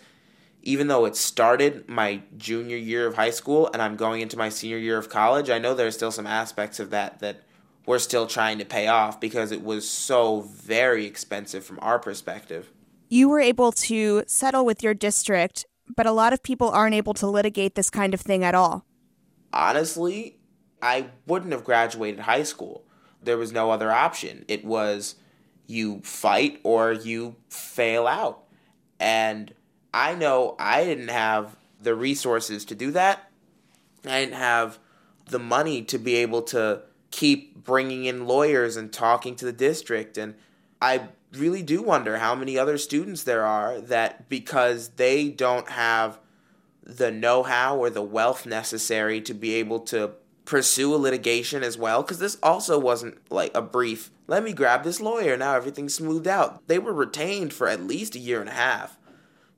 even 0.63 0.87
though 0.87 1.05
it 1.05 1.15
started 1.15 1.89
my 1.89 2.21
junior 2.37 2.77
year 2.77 3.05
of 3.05 3.15
high 3.15 3.31
school 3.31 3.69
and 3.73 3.81
I'm 3.81 3.95
going 3.95 4.21
into 4.21 4.37
my 4.37 4.49
senior 4.49 4.77
year 4.77 4.97
of 4.97 5.09
college, 5.09 5.49
I 5.49 5.59
know 5.59 5.73
there 5.73 5.87
are 5.87 5.91
still 5.91 6.11
some 6.11 6.27
aspects 6.27 6.79
of 6.79 6.89
that 6.91 7.19
that 7.19 7.41
we're 7.85 7.99
still 7.99 8.25
trying 8.25 8.57
to 8.59 8.65
pay 8.65 8.87
off 8.87 9.19
because 9.19 9.51
it 9.51 9.63
was 9.63 9.87
so 9.87 10.41
very 10.41 11.05
expensive 11.05 11.63
from 11.63 11.79
our 11.81 11.99
perspective. 11.99 12.71
You 13.15 13.29
were 13.29 13.39
able 13.39 13.71
to 13.71 14.25
settle 14.27 14.65
with 14.65 14.83
your 14.83 14.93
district, 14.93 15.65
but 15.95 16.05
a 16.05 16.11
lot 16.11 16.33
of 16.33 16.43
people 16.43 16.69
aren't 16.69 16.95
able 16.95 17.13
to 17.13 17.27
litigate 17.27 17.75
this 17.75 17.89
kind 17.89 18.13
of 18.13 18.19
thing 18.19 18.43
at 18.43 18.53
all. 18.53 18.83
Honestly, 19.53 20.37
I 20.81 21.11
wouldn't 21.25 21.53
have 21.53 21.63
graduated 21.63 22.19
high 22.19 22.43
school. 22.43 22.83
There 23.23 23.37
was 23.37 23.53
no 23.53 23.71
other 23.71 23.89
option. 23.89 24.43
It 24.49 24.65
was 24.65 25.15
you 25.65 26.01
fight 26.03 26.59
or 26.65 26.91
you 26.91 27.37
fail 27.47 28.05
out. 28.05 28.43
And 28.99 29.53
I 29.93 30.13
know 30.13 30.57
I 30.59 30.83
didn't 30.83 31.07
have 31.07 31.55
the 31.79 31.95
resources 31.95 32.65
to 32.65 32.75
do 32.75 32.91
that. 32.91 33.31
I 34.03 34.19
didn't 34.19 34.35
have 34.35 34.77
the 35.29 35.39
money 35.39 35.83
to 35.83 35.97
be 35.97 36.15
able 36.15 36.41
to 36.41 36.81
keep 37.11 37.63
bringing 37.63 38.03
in 38.03 38.27
lawyers 38.27 38.75
and 38.75 38.91
talking 38.91 39.37
to 39.37 39.45
the 39.45 39.53
district. 39.53 40.17
And 40.17 40.35
I 40.81 41.09
really 41.33 41.63
do 41.63 41.81
wonder 41.81 42.17
how 42.17 42.35
many 42.35 42.57
other 42.57 42.77
students 42.77 43.23
there 43.23 43.45
are 43.45 43.81
that 43.81 44.29
because 44.29 44.89
they 44.89 45.29
don't 45.29 45.69
have 45.69 46.19
the 46.83 47.11
know 47.11 47.43
how 47.43 47.77
or 47.77 47.89
the 47.89 48.01
wealth 48.01 48.45
necessary 48.45 49.19
to 49.21 49.33
be 49.33 49.55
able 49.55 49.79
to 49.79 50.11
pursue 50.45 50.93
a 50.93 50.97
litigation 50.97 51.63
as 51.63 51.77
well. 51.77 52.01
Because 52.01 52.19
this 52.19 52.37
also 52.41 52.79
wasn't 52.79 53.19
like 53.31 53.51
a 53.55 53.61
brief, 53.61 54.11
let 54.27 54.43
me 54.43 54.53
grab 54.53 54.83
this 54.83 55.01
lawyer, 55.01 55.35
now 55.35 55.55
everything's 55.55 55.95
smoothed 55.95 56.27
out. 56.27 56.67
They 56.67 56.79
were 56.79 56.93
retained 56.93 57.53
for 57.53 57.67
at 57.67 57.83
least 57.83 58.15
a 58.15 58.19
year 58.19 58.39
and 58.39 58.49
a 58.49 58.53
half. 58.53 58.97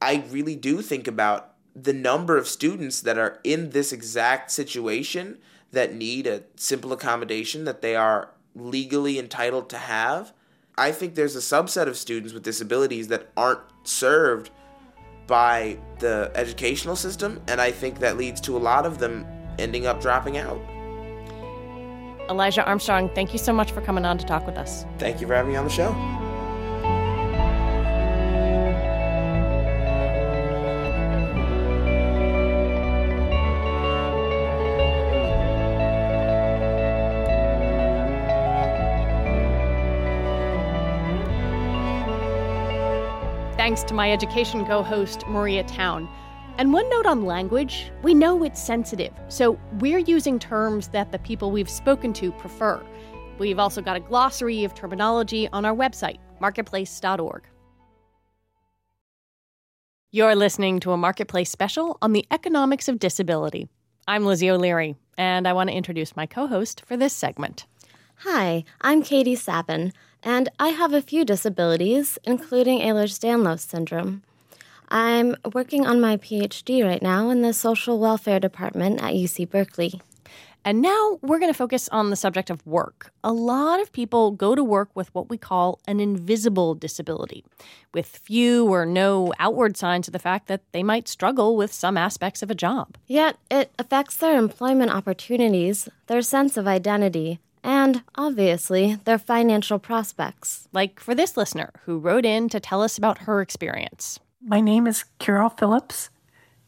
I 0.02 0.24
really 0.30 0.56
do 0.56 0.82
think 0.82 1.08
about 1.08 1.54
the 1.76 1.94
number 1.94 2.38
of 2.38 2.48
students 2.48 3.02
that 3.02 3.18
are 3.18 3.40
in 3.44 3.70
this 3.70 3.92
exact 3.92 4.52
situation 4.52 5.38
that 5.72 5.94
need 5.94 6.26
a 6.26 6.44
simple 6.56 6.94
accommodation 6.94 7.66
that 7.66 7.82
they 7.82 7.96
are 7.96 8.32
legally 8.56 9.20
entitled 9.20 9.70
to 9.70 9.78
have. 9.78 10.34
I 10.78 10.92
think 10.92 11.16
there's 11.16 11.36
a 11.36 11.40
subset 11.40 11.88
of 11.88 11.98
students 11.98 12.34
with 12.34 12.44
disabilities 12.44 13.08
that 13.08 13.30
aren't 13.36 13.62
served 13.84 14.52
by 15.26 15.78
the 16.00 16.32
educational 16.36 16.96
system, 16.96 17.42
and 17.48 17.60
I 17.60 17.72
think 17.72 18.00
that 18.00 18.18
leads 18.18 18.40
to 18.42 18.56
a 18.56 18.60
lot 18.60 18.86
of 18.86 19.00
them 19.00 19.26
ending 19.58 19.88
up 19.88 20.00
dropping 20.02 20.38
out. 20.38 20.60
Elijah 22.30 22.66
Armstrong, 22.66 23.10
thank 23.16 23.34
you 23.34 23.40
so 23.40 23.52
much 23.52 23.72
for 23.72 23.82
coming 23.82 24.06
on 24.06 24.18
to 24.18 24.26
talk 24.26 24.46
with 24.46 24.58
us. 24.58 24.86
Thank 25.00 25.20
you 25.20 25.28
for 25.28 25.34
having 25.34 25.52
me 25.52 25.58
on 25.58 25.66
the 25.66 25.72
show. 25.72 26.27
Thanks 43.78 43.90
to 43.90 43.94
my 43.94 44.12
Education 44.12 44.66
co 44.66 44.82
host, 44.82 45.24
Maria 45.28 45.64
Town. 45.64 46.10
And 46.58 46.74
one 46.74 46.90
note 46.90 47.06
on 47.06 47.26
language 47.26 47.92
we 48.02 48.16
know 48.16 48.44
it's 48.44 48.60
sensitive, 48.60 49.14
so 49.28 49.60
we're 49.74 50.00
using 50.00 50.40
terms 50.40 50.88
that 50.88 51.12
the 51.12 51.20
people 51.20 51.52
we've 51.52 51.70
spoken 51.70 52.12
to 52.14 52.32
prefer. 52.32 52.84
We've 53.38 53.60
also 53.60 53.84
got 53.84 53.96
a 53.96 54.00
glossary 54.00 54.64
of 54.64 54.74
terminology 54.74 55.48
on 55.50 55.64
our 55.64 55.76
website, 55.76 56.18
marketplace.org. 56.40 57.44
You're 60.12 60.36
listening 60.36 60.80
to 60.80 60.92
a 60.92 60.98
Marketplace 60.98 61.52
special 61.52 62.00
on 62.02 62.14
the 62.14 62.26
economics 62.32 62.88
of 62.88 62.98
disability. 62.98 63.68
I'm 64.08 64.26
Lizzie 64.26 64.50
O'Leary, 64.50 64.96
and 65.20 65.48
I 65.48 65.54
want 65.54 65.70
to 65.70 65.76
introduce 65.76 66.16
my 66.16 66.26
co 66.26 66.48
host 66.48 66.82
for 66.88 66.98
this 66.98 67.14
segment. 67.14 67.68
Hi, 68.22 68.64
I'm 68.82 69.04
Katie 69.04 69.36
Sabin, 69.36 69.94
and 70.28 70.50
I 70.60 70.70
have 70.70 70.94
a 70.94 71.02
few 71.02 71.24
disabilities, 71.24 72.20
including 72.26 72.82
Ehlers 72.82 73.18
Danlos 73.18 73.62
syndrome. 73.62 74.24
I'm 74.90 75.38
working 75.54 75.88
on 75.88 76.02
my 76.02 76.18
PhD 76.18 76.84
right 76.84 77.02
now 77.02 77.30
in 77.30 77.44
the 77.44 77.54
Social 77.54 77.98
Welfare 77.98 78.42
Department 78.42 79.02
at 79.02 79.14
UC 79.14 79.50
Berkeley. 79.50 80.02
And 80.66 80.82
now 80.82 81.18
we're 81.22 81.40
going 81.40 81.54
to 81.54 81.58
focus 81.58 81.88
on 81.94 82.10
the 82.10 82.18
subject 82.18 82.50
of 82.50 82.66
work. 82.68 83.14
A 83.24 83.32
lot 83.32 83.80
of 83.80 83.94
people 83.94 84.32
go 84.32 84.54
to 84.54 84.66
work 84.66 84.90
with 84.94 85.16
what 85.16 85.30
we 85.30 85.38
call 85.38 85.80
an 85.88 86.02
invisible 86.02 86.76
disability, 86.76 87.46
with 87.94 88.08
few 88.08 88.68
or 88.68 88.86
no 88.86 89.32
outward 89.40 89.78
signs 89.78 90.10
of 90.10 90.12
the 90.12 90.20
fact 90.20 90.48
that 90.48 90.62
they 90.74 90.84
might 90.84 91.08
struggle 91.08 91.56
with 91.56 91.72
some 91.72 91.98
aspects 91.98 92.44
of 92.44 92.52
a 92.52 92.56
job. 92.56 92.98
Yet 93.08 93.38
it 93.50 93.72
affects 93.80 94.18
their 94.18 94.38
employment 94.38 94.92
opportunities, 94.92 95.88
their 96.08 96.22
sense 96.22 96.58
of 96.58 96.68
identity, 96.68 97.40
and, 97.68 98.02
obviously, 98.16 98.96
their 99.04 99.18
financial 99.18 99.78
prospects. 99.78 100.70
Like 100.72 101.02
for 101.02 101.14
this 101.14 101.36
listener 101.36 101.72
who 101.84 102.00
wrote 102.00 102.26
in 102.26 102.48
to 102.50 102.62
tell 102.62 102.82
us 102.82 102.98
about 102.98 103.20
her 103.20 103.42
experience. 103.42 104.20
My 104.42 104.62
name 104.62 104.88
is 104.88 105.04
Carol 105.20 105.50
Phillips, 105.50 106.10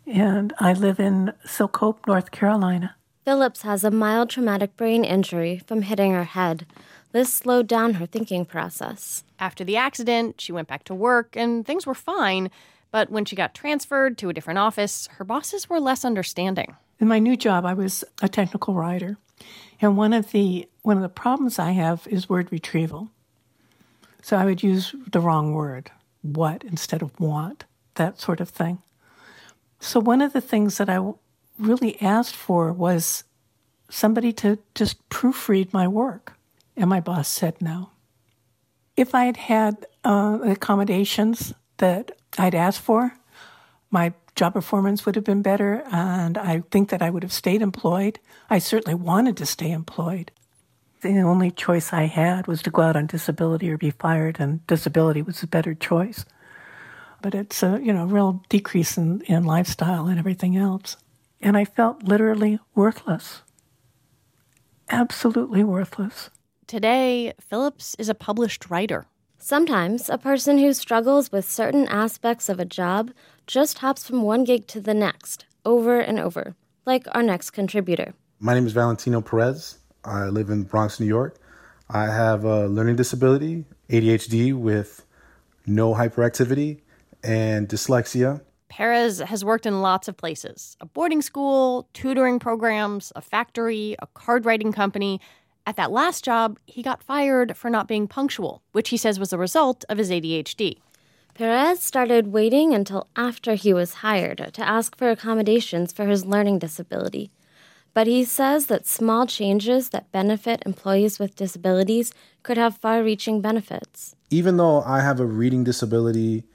and 0.05 0.51
I 0.59 0.73
live 0.73 0.99
in 0.99 1.31
Silk 1.45 1.77
Hope, 1.77 2.05
North 2.05 2.31
Carolina. 2.31 2.95
Phillips 3.23 3.61
has 3.61 3.85
a 3.85 3.91
mild 3.91 4.29
traumatic 4.29 4.75
brain 4.75 5.05
injury 5.05 5.61
from 5.65 5.83
hitting 5.83 6.11
her 6.11 6.25
head. 6.25 6.65
This 7.13 7.33
slowed 7.33 7.67
down 7.67 7.93
her 7.93 8.05
thinking 8.05 8.43
process. 8.43 9.23
After 9.39 9.63
the 9.63 9.77
accident, 9.77 10.41
she 10.41 10.51
went 10.51 10.67
back 10.67 10.83
to 10.85 10.93
work 10.93 11.37
and 11.37 11.65
things 11.65 11.87
were 11.87 11.95
fine. 11.95 12.51
But 12.91 13.09
when 13.09 13.23
she 13.23 13.35
got 13.35 13.53
transferred 13.53 14.17
to 14.17 14.29
a 14.29 14.33
different 14.33 14.59
office, 14.59 15.07
her 15.13 15.23
bosses 15.23 15.69
were 15.69 15.79
less 15.79 16.03
understanding. 16.03 16.75
In 16.99 17.07
my 17.07 17.19
new 17.19 17.37
job, 17.37 17.65
I 17.65 17.73
was 17.73 18.03
a 18.21 18.27
technical 18.27 18.73
writer. 18.73 19.17
And 19.81 19.97
one 19.97 20.13
of 20.13 20.31
the 20.31 20.67
one 20.81 20.97
of 20.97 21.03
the 21.03 21.09
problems 21.09 21.59
I 21.59 21.71
have 21.71 22.07
is 22.07 22.29
word 22.29 22.51
retrieval. 22.51 23.09
So 24.21 24.37
I 24.37 24.45
would 24.45 24.63
use 24.63 24.93
the 25.11 25.19
wrong 25.19 25.53
word, 25.53 25.91
what 26.21 26.63
instead 26.63 27.01
of 27.01 27.17
want, 27.19 27.65
that 27.95 28.19
sort 28.19 28.41
of 28.41 28.49
thing. 28.49 28.79
So 29.79 29.99
one 29.99 30.21
of 30.21 30.33
the 30.33 30.41
things 30.41 30.77
that 30.77 30.89
I 30.89 31.13
really 31.57 32.01
asked 32.01 32.35
for 32.35 32.73
was 32.73 33.23
somebody 33.89 34.33
to 34.33 34.59
just 34.75 35.07
proofread 35.09 35.73
my 35.73 35.87
work. 35.87 36.33
And 36.75 36.89
my 36.89 36.99
boss 36.99 37.27
said 37.27 37.61
no. 37.61 37.91
If 38.95 39.15
I 39.15 39.25
had 39.25 39.37
had 39.37 39.85
uh, 40.03 40.39
accommodations 40.43 41.53
that 41.77 42.11
I'd 42.37 42.55
asked 42.55 42.81
for, 42.81 43.13
my 43.91 44.13
job 44.39 44.53
performance 44.53 45.05
would 45.05 45.15
have 45.15 45.25
been 45.25 45.41
better, 45.41 45.83
and 45.91 46.37
I 46.37 46.63
think 46.71 46.89
that 46.89 47.01
I 47.01 47.09
would 47.09 47.23
have 47.23 47.33
stayed 47.33 47.61
employed. 47.61 48.19
I 48.49 48.57
certainly 48.59 48.95
wanted 48.95 49.35
to 49.37 49.45
stay 49.45 49.69
employed. 49.69 50.31
The 51.01 51.19
only 51.19 51.51
choice 51.51 51.91
I 51.91 52.03
had 52.03 52.47
was 52.47 52.61
to 52.61 52.71
go 52.71 52.83
out 52.83 52.95
on 52.95 53.05
disability 53.05 53.69
or 53.69 53.77
be 53.77 53.91
fired, 53.91 54.37
and 54.39 54.65
disability 54.65 55.21
was 55.21 55.43
a 55.43 55.47
better 55.47 55.73
choice. 55.73 56.23
But 57.21 57.35
it's 57.35 57.61
a 57.61 57.81
you 57.83 57.91
know 57.91 58.05
real 58.05 58.41
decrease 58.47 58.97
in, 58.97 59.21
in 59.23 59.43
lifestyle 59.43 60.07
and 60.07 60.17
everything 60.17 60.55
else. 60.55 60.95
And 61.41 61.57
I 61.57 61.65
felt 61.65 62.03
literally 62.03 62.59
worthless. 62.73 63.41
Absolutely 64.89 65.65
worthless. 65.65 66.29
Today, 66.65 67.33
Phillips 67.41 67.93
is 67.99 68.07
a 68.07 68.15
published 68.15 68.69
writer. 68.69 69.05
Sometimes 69.41 70.09
a 70.09 70.17
person 70.17 70.57
who 70.57 70.73
struggles 70.73 71.31
with 71.31 71.49
certain 71.49 71.87
aspects 71.87 72.49
of 72.49 72.59
a 72.59 72.65
job 72.65 73.11
just 73.47 73.77
hops 73.77 74.05
from 74.05 74.21
one 74.21 74.43
gig 74.43 74.67
to 74.67 74.81
the 74.81 74.93
next, 74.93 75.45
over 75.63 75.97
and 75.97 76.19
over, 76.19 76.57
like 76.85 77.07
our 77.13 77.23
next 77.23 77.51
contributor. 77.51 78.13
My 78.41 78.53
name 78.53 78.67
is 78.67 78.73
Valentino 78.73 79.21
Perez. 79.21 79.77
I 80.03 80.25
live 80.25 80.49
in 80.49 80.63
Bronx, 80.63 80.99
New 80.99 81.05
York. 81.05 81.39
I 81.89 82.07
have 82.07 82.43
a 82.43 82.67
learning 82.67 82.97
disability, 82.97 83.63
ADHD 83.89 84.53
with 84.53 85.05
no 85.65 85.93
hyperactivity, 85.93 86.81
and 87.23 87.69
dyslexia. 87.69 88.41
Perez 88.67 89.19
has 89.19 89.45
worked 89.45 89.65
in 89.65 89.81
lots 89.81 90.09
of 90.09 90.17
places 90.17 90.75
a 90.81 90.85
boarding 90.85 91.21
school, 91.21 91.87
tutoring 91.93 92.39
programs, 92.39 93.13
a 93.15 93.21
factory, 93.21 93.95
a 93.99 94.07
card 94.07 94.45
writing 94.45 94.73
company. 94.73 95.21
At 95.69 95.75
that 95.75 95.91
last 95.91 96.23
job, 96.23 96.57
he 96.65 96.81
got 96.81 97.03
fired 97.03 97.55
for 97.55 97.69
not 97.69 97.87
being 97.87 98.07
punctual, 98.07 98.63
which 98.71 98.89
he 98.89 98.97
says 98.97 99.19
was 99.19 99.31
a 99.31 99.37
result 99.37 99.85
of 99.87 99.99
his 99.99 100.09
ADHD. 100.09 100.79
Perez 101.35 101.79
started 101.79 102.33
waiting 102.33 102.73
until 102.73 103.05
after 103.15 103.53
he 103.53 103.71
was 103.71 104.01
hired 104.01 104.49
to 104.51 104.67
ask 104.67 104.97
for 104.97 105.11
accommodations 105.11 105.93
for 105.93 106.07
his 106.07 106.25
learning 106.25 106.57
disability. 106.57 107.29
But 107.93 108.07
he 108.07 108.23
says 108.23 108.65
that 108.65 108.87
small 108.87 109.27
changes 109.27 109.89
that 109.89 110.11
benefit 110.11 110.63
employees 110.65 111.19
with 111.19 111.35
disabilities 111.35 112.11
could 112.41 112.57
have 112.57 112.75
far 112.75 113.03
reaching 113.03 113.39
benefits. 113.39 114.15
Even 114.31 114.57
though 114.57 114.81
I 114.81 115.01
have 115.01 115.19
a 115.19 115.25
reading 115.27 115.63
disability 115.63 116.45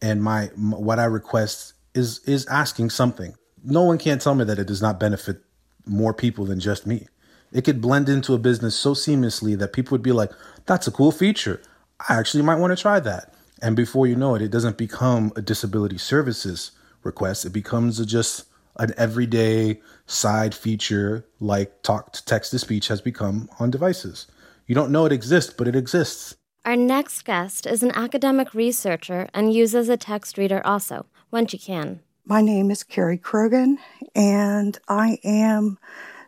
and 0.00 0.22
my, 0.22 0.48
my 0.56 0.78
what 0.78 0.98
I 0.98 1.04
request 1.04 1.74
is 1.92 2.20
is 2.20 2.46
asking 2.46 2.88
something. 2.88 3.34
No 3.62 3.82
one 3.82 3.98
can 3.98 4.18
tell 4.18 4.34
me 4.34 4.46
that 4.46 4.58
it 4.58 4.66
does 4.66 4.80
not 4.80 4.98
benefit 4.98 5.42
more 5.84 6.14
people 6.14 6.46
than 6.46 6.58
just 6.58 6.86
me. 6.86 7.06
It 7.52 7.64
could 7.64 7.80
blend 7.80 8.08
into 8.08 8.34
a 8.34 8.38
business 8.38 8.74
so 8.74 8.94
seamlessly 8.94 9.58
that 9.58 9.72
people 9.72 9.92
would 9.92 10.02
be 10.02 10.12
like, 10.12 10.32
"That's 10.66 10.86
a 10.86 10.90
cool 10.90 11.12
feature. 11.12 11.60
I 12.08 12.14
actually 12.14 12.42
might 12.42 12.58
want 12.58 12.76
to 12.76 12.82
try 12.82 13.00
that." 13.00 13.32
And 13.60 13.74
before 13.74 14.06
you 14.06 14.16
know 14.16 14.34
it, 14.34 14.42
it 14.42 14.50
doesn't 14.50 14.76
become 14.76 15.32
a 15.34 15.42
disability 15.42 15.98
services 15.98 16.72
request. 17.02 17.44
It 17.44 17.52
becomes 17.52 17.98
a 17.98 18.06
just 18.06 18.44
an 18.76 18.92
everyday 18.96 19.80
side 20.06 20.54
feature 20.54 21.24
like 21.40 21.82
talk 21.82 22.12
to 22.12 22.24
text 22.24 22.52
to 22.52 22.58
speech 22.58 22.88
has 22.88 23.00
become 23.00 23.48
on 23.58 23.70
devices. 23.70 24.26
You 24.66 24.74
don't 24.74 24.92
know 24.92 25.06
it 25.06 25.12
exists, 25.12 25.52
but 25.52 25.66
it 25.66 25.74
exists. 25.74 26.36
Our 26.64 26.76
next 26.76 27.24
guest 27.24 27.66
is 27.66 27.82
an 27.82 27.92
academic 27.92 28.52
researcher 28.54 29.28
and 29.32 29.52
uses 29.52 29.88
a 29.88 29.96
text 29.96 30.36
reader 30.36 30.60
also, 30.66 31.06
when 31.30 31.46
she 31.46 31.56
can. 31.58 32.00
My 32.24 32.42
name 32.42 32.70
is 32.70 32.84
Carrie 32.84 33.16
Krogan, 33.16 33.78
and 34.14 34.78
I 34.86 35.18
am 35.24 35.78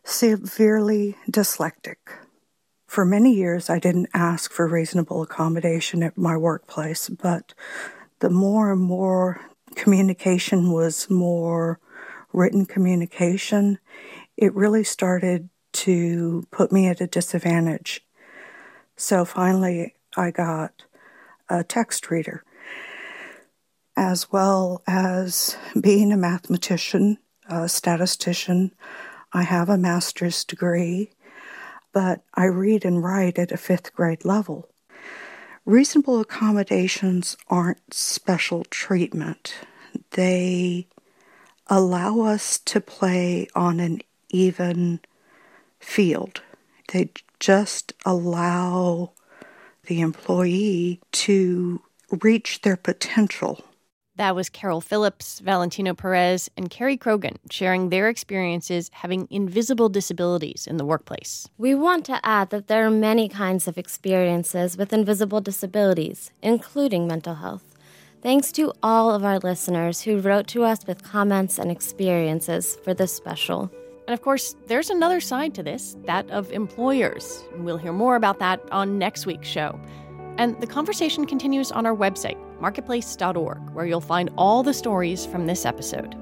severely 0.04 1.16
dyslexic. 1.30 1.96
For 2.86 3.04
many 3.04 3.32
years, 3.32 3.70
I 3.70 3.78
didn't 3.78 4.08
ask 4.14 4.50
for 4.50 4.66
reasonable 4.66 5.22
accommodation 5.22 6.02
at 6.02 6.18
my 6.18 6.36
workplace, 6.36 7.08
but 7.08 7.54
the 8.18 8.30
more 8.30 8.72
and 8.72 8.80
more 8.80 9.40
communication 9.76 10.72
was 10.72 11.08
more 11.08 11.78
written 12.32 12.66
communication, 12.66 13.78
it 14.36 14.54
really 14.54 14.84
started 14.84 15.48
to 15.72 16.44
put 16.50 16.72
me 16.72 16.88
at 16.88 17.00
a 17.00 17.06
disadvantage. 17.06 18.04
So 18.96 19.24
finally, 19.24 19.94
I 20.16 20.30
got 20.30 20.84
a 21.48 21.62
text 21.62 22.10
reader, 22.10 22.42
as 23.96 24.32
well 24.32 24.82
as 24.86 25.56
being 25.80 26.12
a 26.12 26.16
mathematician, 26.16 27.18
a 27.48 27.68
statistician. 27.68 28.72
I 29.32 29.42
have 29.42 29.68
a 29.68 29.78
master's 29.78 30.44
degree, 30.44 31.10
but 31.92 32.22
I 32.34 32.46
read 32.46 32.84
and 32.84 33.02
write 33.02 33.38
at 33.38 33.52
a 33.52 33.56
fifth 33.56 33.94
grade 33.94 34.24
level. 34.24 34.68
Reasonable 35.64 36.20
accommodations 36.20 37.36
aren't 37.48 37.94
special 37.94 38.64
treatment. 38.70 39.54
They 40.12 40.88
allow 41.68 42.22
us 42.22 42.58
to 42.58 42.80
play 42.80 43.46
on 43.54 43.78
an 43.78 44.00
even 44.30 45.00
field. 45.78 46.42
They 46.92 47.10
just 47.38 47.92
allow 48.04 49.12
the 49.86 50.00
employee 50.00 51.00
to 51.12 51.82
reach 52.10 52.62
their 52.62 52.76
potential. 52.76 53.64
That 54.20 54.36
was 54.36 54.50
Carol 54.50 54.82
Phillips, 54.82 55.40
Valentino 55.40 55.94
Perez, 55.94 56.50
and 56.54 56.68
Carrie 56.68 56.98
Krogan 56.98 57.36
sharing 57.50 57.88
their 57.88 58.10
experiences 58.10 58.90
having 58.92 59.26
invisible 59.30 59.88
disabilities 59.88 60.66
in 60.66 60.76
the 60.76 60.84
workplace. 60.84 61.48
We 61.56 61.74
want 61.74 62.04
to 62.04 62.20
add 62.22 62.50
that 62.50 62.66
there 62.66 62.84
are 62.84 62.90
many 62.90 63.30
kinds 63.30 63.66
of 63.66 63.78
experiences 63.78 64.76
with 64.76 64.92
invisible 64.92 65.40
disabilities, 65.40 66.32
including 66.42 67.06
mental 67.06 67.36
health. 67.36 67.74
Thanks 68.20 68.52
to 68.52 68.74
all 68.82 69.10
of 69.10 69.24
our 69.24 69.38
listeners 69.38 70.02
who 70.02 70.20
wrote 70.20 70.48
to 70.48 70.64
us 70.64 70.86
with 70.86 71.02
comments 71.02 71.58
and 71.58 71.70
experiences 71.70 72.76
for 72.84 72.92
this 72.92 73.14
special. 73.14 73.70
And 74.06 74.12
of 74.12 74.20
course, 74.20 74.54
there's 74.66 74.90
another 74.90 75.20
side 75.20 75.54
to 75.54 75.62
this 75.62 75.96
that 76.04 76.28
of 76.28 76.52
employers. 76.52 77.42
We'll 77.56 77.78
hear 77.78 77.94
more 77.94 78.16
about 78.16 78.38
that 78.40 78.60
on 78.70 78.98
next 78.98 79.24
week's 79.24 79.48
show. 79.48 79.80
And 80.40 80.58
the 80.58 80.66
conversation 80.66 81.26
continues 81.26 81.70
on 81.70 81.84
our 81.84 81.94
website, 81.94 82.38
marketplace.org, 82.62 83.58
where 83.74 83.84
you'll 83.84 84.00
find 84.00 84.30
all 84.38 84.62
the 84.62 84.72
stories 84.72 85.26
from 85.26 85.46
this 85.46 85.66
episode. 85.66 86.16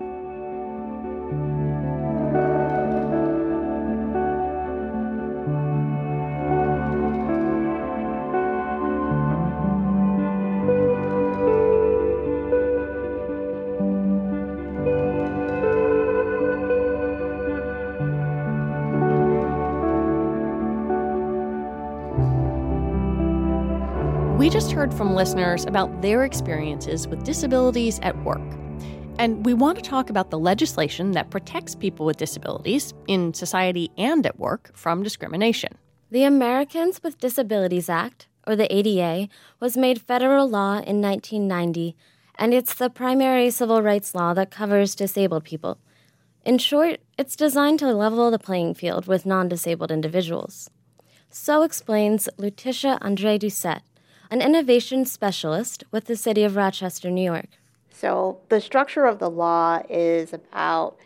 From 24.98 25.14
listeners 25.14 25.64
about 25.64 26.02
their 26.02 26.24
experiences 26.24 27.06
with 27.06 27.22
disabilities 27.22 28.00
at 28.02 28.20
work. 28.24 28.42
And 29.16 29.46
we 29.46 29.54
want 29.54 29.76
to 29.78 29.82
talk 29.82 30.10
about 30.10 30.30
the 30.30 30.40
legislation 30.40 31.12
that 31.12 31.30
protects 31.30 31.76
people 31.76 32.04
with 32.04 32.16
disabilities 32.16 32.92
in 33.06 33.32
society 33.32 33.92
and 33.96 34.26
at 34.26 34.40
work 34.40 34.72
from 34.74 35.04
discrimination. 35.04 35.78
The 36.10 36.24
Americans 36.24 37.00
with 37.00 37.20
Disabilities 37.20 37.88
Act, 37.88 38.26
or 38.44 38.56
the 38.56 38.66
ADA, 38.74 39.28
was 39.60 39.76
made 39.76 40.02
federal 40.02 40.48
law 40.48 40.80
in 40.80 41.00
1990, 41.00 41.94
and 42.34 42.52
it's 42.52 42.74
the 42.74 42.90
primary 42.90 43.50
civil 43.50 43.80
rights 43.82 44.16
law 44.16 44.34
that 44.34 44.50
covers 44.50 44.96
disabled 44.96 45.44
people. 45.44 45.78
In 46.44 46.58
short, 46.58 46.98
it's 47.16 47.36
designed 47.36 47.78
to 47.78 47.92
level 47.92 48.32
the 48.32 48.38
playing 48.38 48.74
field 48.74 49.06
with 49.06 49.24
non 49.24 49.48
disabled 49.48 49.92
individuals. 49.92 50.70
So 51.30 51.62
explains 51.62 52.28
Letitia 52.36 52.98
Andre 53.00 53.38
Doucette, 53.38 53.82
an 54.30 54.42
innovation 54.42 55.04
specialist 55.04 55.84
with 55.90 56.04
the 56.04 56.16
City 56.16 56.44
of 56.44 56.56
Rochester, 56.56 57.10
New 57.10 57.24
York. 57.24 57.48
So, 57.90 58.40
the 58.48 58.60
structure 58.60 59.06
of 59.06 59.18
the 59.18 59.30
law 59.30 59.82
is 59.88 60.32
about 60.32 60.96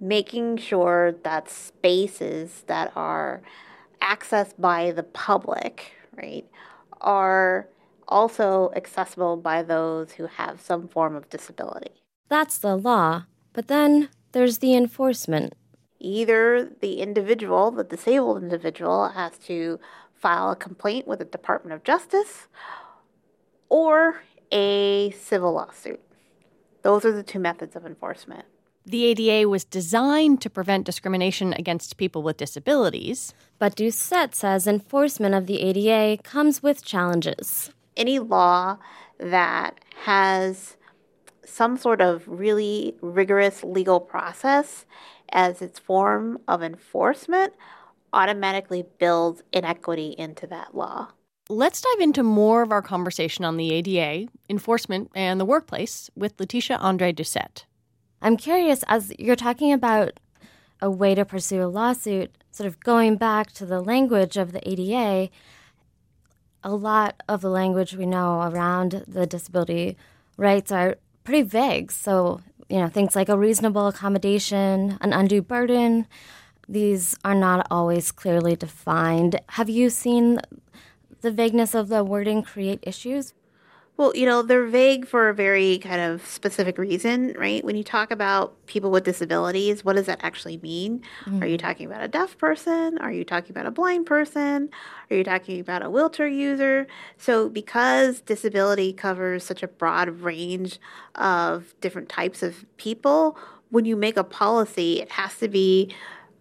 making 0.00 0.58
sure 0.58 1.12
that 1.24 1.48
spaces 1.50 2.62
that 2.66 2.92
are 2.94 3.42
accessed 4.02 4.54
by 4.58 4.92
the 4.92 5.02
public, 5.02 5.92
right, 6.16 6.46
are 7.00 7.68
also 8.08 8.70
accessible 8.76 9.36
by 9.36 9.62
those 9.62 10.12
who 10.12 10.26
have 10.26 10.60
some 10.60 10.88
form 10.88 11.16
of 11.16 11.28
disability. 11.30 11.90
That's 12.28 12.58
the 12.58 12.76
law, 12.76 13.24
but 13.52 13.68
then 13.68 14.08
there's 14.32 14.58
the 14.58 14.74
enforcement. 14.74 15.54
Either 15.98 16.70
the 16.80 17.00
individual, 17.00 17.70
the 17.70 17.82
disabled 17.82 18.42
individual, 18.42 19.08
has 19.08 19.38
to 19.38 19.80
file 20.18 20.50
a 20.50 20.56
complaint 20.56 21.06
with 21.06 21.18
the 21.18 21.24
Department 21.24 21.74
of 21.74 21.84
Justice 21.84 22.48
or 23.68 24.22
a 24.52 25.10
civil 25.10 25.52
lawsuit. 25.52 26.00
Those 26.82 27.04
are 27.04 27.12
the 27.12 27.22
two 27.22 27.38
methods 27.38 27.76
of 27.76 27.84
enforcement. 27.84 28.44
The 28.84 29.04
ADA 29.06 29.48
was 29.48 29.64
designed 29.64 30.40
to 30.42 30.50
prevent 30.50 30.86
discrimination 30.86 31.52
against 31.54 31.96
people 31.96 32.22
with 32.22 32.36
disabilities. 32.36 33.34
But 33.58 33.74
Doucette 33.74 34.34
says 34.34 34.68
enforcement 34.68 35.34
of 35.34 35.46
the 35.46 35.60
ADA 35.60 36.22
comes 36.22 36.62
with 36.62 36.84
challenges. 36.84 37.70
Any 37.96 38.20
law 38.20 38.78
that 39.18 39.80
has 40.04 40.76
some 41.44 41.76
sort 41.76 42.00
of 42.00 42.22
really 42.28 42.94
rigorous 43.00 43.64
legal 43.64 43.98
process 43.98 44.84
as 45.30 45.60
its 45.60 45.80
form 45.80 46.38
of 46.46 46.62
enforcement 46.62 47.54
automatically 48.12 48.84
builds 48.98 49.42
inequity 49.52 50.14
into 50.18 50.46
that 50.46 50.74
law. 50.74 51.08
Let's 51.48 51.80
dive 51.80 52.00
into 52.00 52.22
more 52.22 52.62
of 52.62 52.72
our 52.72 52.82
conversation 52.82 53.44
on 53.44 53.56
the 53.56 53.72
ADA, 53.72 54.28
enforcement, 54.50 55.10
and 55.14 55.40
the 55.40 55.44
workplace 55.44 56.10
with 56.16 56.34
Letitia 56.40 56.76
Andre 56.78 57.12
Doucette. 57.12 57.64
I'm 58.20 58.36
curious, 58.36 58.82
as 58.88 59.12
you're 59.18 59.36
talking 59.36 59.72
about 59.72 60.18
a 60.82 60.90
way 60.90 61.14
to 61.14 61.24
pursue 61.24 61.62
a 61.62 61.66
lawsuit, 61.66 62.32
sort 62.50 62.66
of 62.66 62.80
going 62.80 63.16
back 63.16 63.52
to 63.52 63.66
the 63.66 63.80
language 63.80 64.36
of 64.36 64.52
the 64.52 64.68
ADA, 64.68 65.30
a 66.64 66.74
lot 66.74 67.22
of 67.28 67.42
the 67.42 67.50
language 67.50 67.94
we 67.94 68.06
know 68.06 68.42
around 68.42 69.04
the 69.06 69.26
disability 69.26 69.96
rights 70.36 70.72
are 70.72 70.96
pretty 71.22 71.42
vague. 71.42 71.92
So, 71.92 72.40
you 72.68 72.78
know, 72.78 72.88
things 72.88 73.14
like 73.14 73.28
a 73.28 73.38
reasonable 73.38 73.86
accommodation, 73.86 74.98
an 75.00 75.12
undue 75.12 75.42
burden, 75.42 76.08
these 76.68 77.16
are 77.24 77.34
not 77.34 77.66
always 77.70 78.12
clearly 78.12 78.56
defined. 78.56 79.40
Have 79.50 79.70
you 79.70 79.90
seen 79.90 80.40
the 81.20 81.30
vagueness 81.30 81.74
of 81.74 81.88
the 81.88 82.04
wording 82.04 82.42
create 82.42 82.80
issues? 82.82 83.34
Well, 83.96 84.14
you 84.14 84.26
know, 84.26 84.42
they're 84.42 84.66
vague 84.66 85.06
for 85.06 85.30
a 85.30 85.34
very 85.34 85.78
kind 85.78 86.02
of 86.02 86.26
specific 86.26 86.76
reason, 86.76 87.32
right? 87.38 87.64
When 87.64 87.76
you 87.76 87.82
talk 87.82 88.10
about 88.10 88.66
people 88.66 88.90
with 88.90 89.04
disabilities, 89.04 89.86
what 89.86 89.96
does 89.96 90.04
that 90.04 90.20
actually 90.22 90.58
mean? 90.58 91.00
Mm-hmm. 91.24 91.42
Are 91.42 91.46
you 91.46 91.56
talking 91.56 91.86
about 91.86 92.02
a 92.02 92.08
deaf 92.08 92.36
person? 92.36 92.98
Are 92.98 93.10
you 93.10 93.24
talking 93.24 93.52
about 93.52 93.64
a 93.64 93.70
blind 93.70 94.04
person? 94.04 94.68
Are 95.10 95.16
you 95.16 95.24
talking 95.24 95.60
about 95.60 95.82
a 95.82 95.88
wheelchair 95.88 96.28
user? 96.28 96.86
So, 97.16 97.48
because 97.48 98.20
disability 98.20 98.92
covers 98.92 99.44
such 99.44 99.62
a 99.62 99.68
broad 99.68 100.10
range 100.20 100.78
of 101.14 101.74
different 101.80 102.10
types 102.10 102.42
of 102.42 102.66
people, 102.76 103.38
when 103.70 103.86
you 103.86 103.96
make 103.96 104.18
a 104.18 104.24
policy, 104.24 105.00
it 105.00 105.12
has 105.12 105.38
to 105.38 105.48
be 105.48 105.94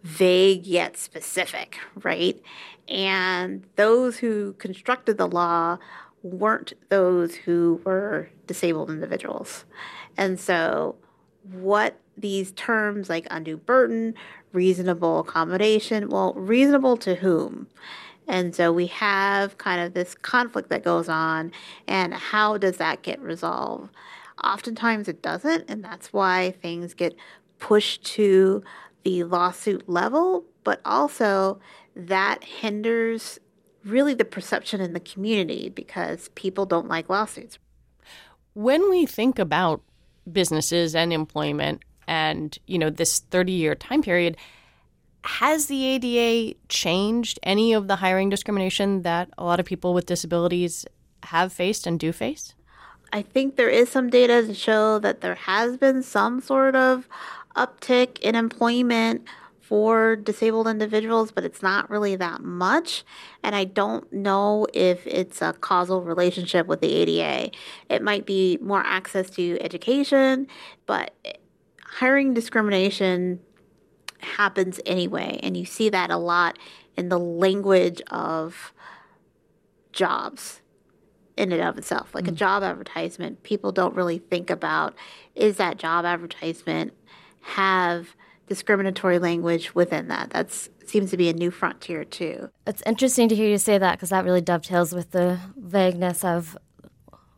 vague 0.06 0.68
yet 0.68 0.96
specific, 0.98 1.80
right? 2.04 2.40
And 2.88 3.64
those 3.76 4.18
who 4.18 4.54
constructed 4.54 5.18
the 5.18 5.28
law 5.28 5.80
weren't 6.22 6.74
those 6.90 7.34
who 7.34 7.82
were 7.84 8.30
disabled 8.46 8.92
individuals. 8.92 9.66
And 10.16 10.40
so, 10.40 10.96
what 11.52 12.00
these 12.16 12.52
terms 12.52 13.10
like 13.10 13.28
undue 13.32 13.58
burden, 13.58 14.14
reasonable 14.54 15.22
accommodation, 15.22 16.10
well, 16.10 16.34
reasonable 16.34 16.98
to 16.98 17.16
whom? 17.16 17.68
And 18.28 18.56
so 18.56 18.72
we 18.72 18.88
have 18.88 19.58
kind 19.58 19.82
of 19.82 19.94
this 19.94 20.16
conflict 20.16 20.70
that 20.70 20.84
goes 20.84 21.10
on, 21.10 21.52
and 21.88 22.14
how 22.14 22.58
does 22.58 22.78
that 22.78 23.02
get 23.02 23.20
resolved? 23.22 23.92
Oftentimes 24.44 25.08
it 25.08 25.22
doesn't, 25.22 25.66
and 25.68 25.84
that's 25.84 26.14
why 26.14 26.52
things 26.62 26.94
get 26.94 27.16
pushed 27.60 28.04
to 28.04 28.64
the 29.06 29.24
lawsuit 29.24 29.88
level, 29.88 30.44
but 30.66 30.82
also 30.84 31.60
that 31.96 32.44
hinders 32.44 33.40
really 33.86 34.16
the 34.16 34.26
perception 34.26 34.82
in 34.82 34.94
the 34.94 35.00
community 35.00 35.70
because 35.70 36.30
people 36.36 36.66
don't 36.66 36.90
like 36.90 37.08
lawsuits. 37.08 37.60
When 38.54 38.90
we 38.90 39.06
think 39.06 39.40
about 39.40 39.82
businesses 40.30 40.96
and 40.96 41.14
employment 41.14 41.84
and, 42.08 42.58
you 42.66 42.80
know, 42.80 42.90
this 42.90 43.22
30-year 43.32 43.76
time 43.76 44.02
period, 44.02 44.38
has 45.24 45.68
the 45.68 45.86
ADA 45.86 46.58
changed 46.68 47.40
any 47.44 47.74
of 47.74 47.88
the 47.88 47.98
hiring 47.98 48.30
discrimination 48.30 49.04
that 49.04 49.30
a 49.38 49.44
lot 49.44 49.60
of 49.60 49.66
people 49.66 49.94
with 49.94 50.06
disabilities 50.06 50.86
have 51.24 51.54
faced 51.54 51.86
and 51.86 52.00
do 52.00 52.12
face? 52.12 52.56
I 53.14 53.22
think 53.22 53.56
there 53.56 53.70
is 53.70 53.90
some 53.90 54.10
data 54.10 54.46
to 54.46 54.54
show 54.54 55.00
that 55.00 55.22
there 55.22 55.36
has 55.36 55.78
been 55.78 56.02
some 56.04 56.42
sort 56.42 56.76
of 56.76 57.08
uptick 57.56 58.20
in 58.20 58.36
employment 58.36 59.26
for 59.66 60.16
disabled 60.16 60.68
individuals, 60.68 61.32
but 61.32 61.44
it's 61.44 61.64
not 61.64 61.90
really 61.90 62.16
that 62.16 62.42
much. 62.44 63.04
And 63.42 63.56
I 63.56 63.64
don't 63.64 64.12
know 64.14 64.68
if 64.74 65.06
it's 65.08 65.42
a 65.42 65.54
causal 65.54 66.04
relationship 66.04 66.68
with 66.68 66.82
the 66.82 66.94
ADA. 66.94 67.50
It 67.90 68.04
might 68.04 68.28
be 68.28 68.60
more 68.62 68.82
access 68.86 69.30
to 69.32 69.58
education, 69.62 70.48
but 70.86 71.16
hiring 71.84 72.36
discrimination 72.36 73.40
happens 74.20 74.80
anyway. 74.86 75.40
And 75.42 75.58
you 75.58 75.66
see 75.66 75.90
that 75.90 76.12
a 76.12 76.18
lot 76.18 76.60
in 76.96 77.10
the 77.10 77.20
language 77.20 78.02
of 78.12 78.72
jobs 79.92 80.62
in 81.38 81.52
and 81.52 81.62
of 81.62 81.78
itself. 81.78 82.14
Like 82.14 82.26
mm. 82.26 82.30
a 82.30 82.34
job 82.34 82.64
advertisement, 82.64 83.44
people 83.44 83.72
don't 83.72 83.96
really 83.96 84.20
think 84.20 84.50
about 84.50 84.96
is 85.34 85.58
that 85.58 85.78
job 85.78 86.06
advertisement 86.06 86.94
have 87.46 88.16
discriminatory 88.48 89.20
language 89.20 89.76
within 89.76 90.08
that. 90.08 90.32
That 90.32 90.52
seems 90.86 91.12
to 91.12 91.18
be 91.18 91.30
a 91.30 91.34
new 91.34 91.52
frontier 91.52 92.04
too. 92.04 92.50
It's 92.66 92.82
interesting 92.86 93.30
to 93.30 93.36
hear 93.36 93.50
you 93.50 93.58
say 93.58 93.78
that 93.78 93.94
because 93.94 94.10
that 94.10 94.26
really 94.26 94.42
dovetails 94.42 94.94
with 94.94 95.12
the 95.12 95.40
vagueness 95.56 96.24
of 96.24 96.58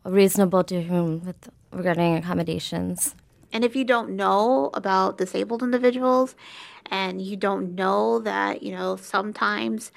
reasonable 0.04 0.64
to 0.64 0.82
whom 0.82 1.24
with 1.24 1.50
regarding 1.72 2.16
accommodations. 2.16 3.14
And 3.52 3.64
if 3.64 3.76
you 3.76 3.84
don't 3.84 4.10
know 4.10 4.70
about 4.74 5.18
disabled 5.18 5.62
individuals 5.62 6.34
and 6.86 7.20
you 7.20 7.36
don't 7.36 7.74
know 7.74 8.18
that, 8.20 8.62
you 8.62 8.72
know, 8.72 8.96
sometimes 8.96 9.92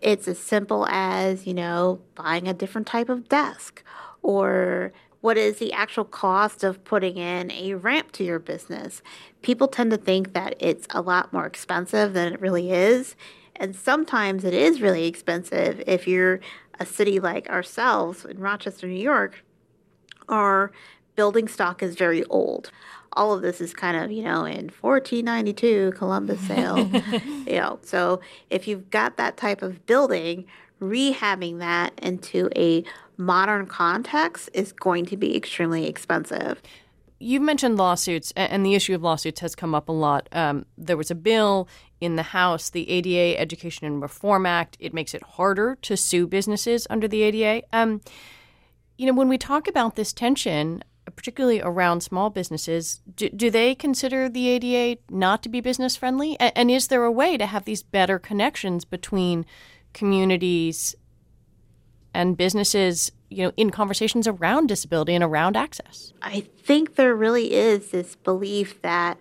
it's 0.00 0.28
as 0.28 0.38
simple 0.38 0.86
as, 0.88 1.46
you 1.46 1.54
know, 1.54 2.00
buying 2.14 2.48
a 2.48 2.54
different 2.54 2.86
type 2.86 3.08
of 3.08 3.28
desk 3.28 3.82
or 4.22 4.92
what 5.24 5.38
is 5.38 5.56
the 5.56 5.72
actual 5.72 6.04
cost 6.04 6.62
of 6.62 6.84
putting 6.84 7.16
in 7.16 7.50
a 7.50 7.72
ramp 7.72 8.12
to 8.12 8.22
your 8.22 8.38
business. 8.38 9.00
People 9.40 9.66
tend 9.66 9.90
to 9.90 9.96
think 9.96 10.34
that 10.34 10.54
it's 10.60 10.86
a 10.90 11.00
lot 11.00 11.32
more 11.32 11.46
expensive 11.46 12.12
than 12.12 12.34
it 12.34 12.40
really 12.42 12.70
is. 12.70 13.16
And 13.56 13.74
sometimes 13.74 14.44
it 14.44 14.52
is 14.52 14.82
really 14.82 15.06
expensive 15.06 15.82
if 15.86 16.06
you're 16.06 16.40
a 16.78 16.84
city 16.84 17.20
like 17.20 17.48
ourselves 17.48 18.26
in 18.26 18.38
Rochester, 18.38 18.86
New 18.86 19.02
York. 19.02 19.42
Our 20.28 20.72
building 21.16 21.48
stock 21.48 21.82
is 21.82 21.96
very 21.96 22.22
old 22.24 22.70
all 23.16 23.32
of 23.32 23.42
this 23.42 23.60
is 23.60 23.72
kind 23.72 23.96
of, 23.96 24.10
you 24.10 24.24
know, 24.24 24.44
in 24.44 24.72
1492 24.80 25.92
Columbus 25.96 26.40
sale. 26.48 26.78
you 27.46 27.60
know, 27.60 27.78
so 27.82 28.20
if 28.50 28.66
you've 28.66 28.90
got 28.90 29.16
that 29.18 29.36
type 29.36 29.62
of 29.62 29.86
building, 29.86 30.46
rehabbing 30.82 31.60
that 31.60 31.92
into 32.02 32.50
a 32.56 32.84
modern 33.16 33.66
context 33.66 34.50
is 34.52 34.72
going 34.72 35.06
to 35.06 35.16
be 35.16 35.36
extremely 35.36 35.86
expensive. 35.86 36.60
You've 37.18 37.42
mentioned 37.42 37.76
lawsuits, 37.76 38.32
and 38.36 38.66
the 38.66 38.74
issue 38.74 38.94
of 38.94 39.02
lawsuits 39.02 39.40
has 39.40 39.54
come 39.54 39.74
up 39.74 39.88
a 39.88 39.92
lot. 39.92 40.28
Um, 40.32 40.66
there 40.76 40.96
was 40.96 41.10
a 41.10 41.14
bill 41.14 41.68
in 42.00 42.16
the 42.16 42.22
House, 42.22 42.70
the 42.70 42.88
ADA 42.90 43.40
Education 43.40 43.86
and 43.86 44.02
Reform 44.02 44.46
Act. 44.46 44.76
It 44.80 44.92
makes 44.92 45.14
it 45.14 45.22
harder 45.22 45.76
to 45.82 45.96
sue 45.96 46.26
businesses 46.26 46.86
under 46.90 47.08
the 47.08 47.22
ADA. 47.22 47.62
Um, 47.72 48.00
you 48.98 49.06
know, 49.06 49.14
when 49.14 49.28
we 49.28 49.38
talk 49.38 49.68
about 49.68 49.96
this 49.96 50.12
tension, 50.12 50.82
particularly 51.16 51.60
around 51.62 52.02
small 52.02 52.30
businesses, 52.30 53.00
do, 53.14 53.28
do 53.30 53.50
they 53.50 53.74
consider 53.74 54.28
the 54.28 54.48
ADA 54.48 55.00
not 55.08 55.42
to 55.44 55.48
be 55.48 55.60
business 55.60 55.96
friendly? 55.96 56.38
And, 56.40 56.52
and 56.56 56.70
is 56.70 56.88
there 56.88 57.04
a 57.04 57.12
way 57.12 57.36
to 57.36 57.46
have 57.46 57.64
these 57.64 57.82
better 57.82 58.18
connections 58.18 58.84
between 58.84 59.46
communities 59.92 60.94
and 62.14 62.36
businesses, 62.36 63.12
you 63.28 63.44
know, 63.44 63.52
in 63.56 63.70
conversations 63.70 64.26
around 64.26 64.68
disability 64.68 65.14
and 65.14 65.24
around 65.24 65.56
access? 65.56 66.12
I 66.22 66.46
think 66.62 66.94
there 66.94 67.14
really 67.14 67.52
is 67.52 67.90
this 67.90 68.14
belief 68.16 68.80
that 68.82 69.18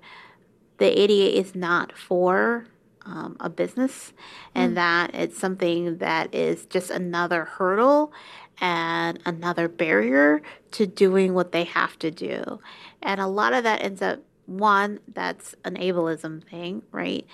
the 0.77 0.99
ADA 0.99 1.38
is 1.38 1.56
not 1.56 1.97
for 1.97 2.67
um, 3.06 3.36
a 3.39 3.49
business 3.49 4.13
and 4.56 4.73
mm. 4.73 4.75
that 4.75 5.13
it's 5.13 5.38
something 5.38 5.97
that 5.97 6.34
is 6.34 6.65
just 6.67 6.89
another 6.89 7.45
hurdle 7.45 8.13
and 8.62 9.19
another 9.25 9.67
barrier 9.67 10.41
to 10.71 10.86
doing 10.86 11.34
what 11.34 11.51
they 11.51 11.63
have 11.63 11.97
to 11.99 12.12
do. 12.12 12.60
And 13.01 13.19
a 13.19 13.27
lot 13.27 13.53
of 13.53 13.63
that 13.63 13.82
ends 13.82 14.01
up 14.01 14.19
one, 14.45 14.99
that's 15.13 15.56
an 15.63 15.75
ableism 15.75 16.43
thing, 16.43 16.84
right? 16.91 17.25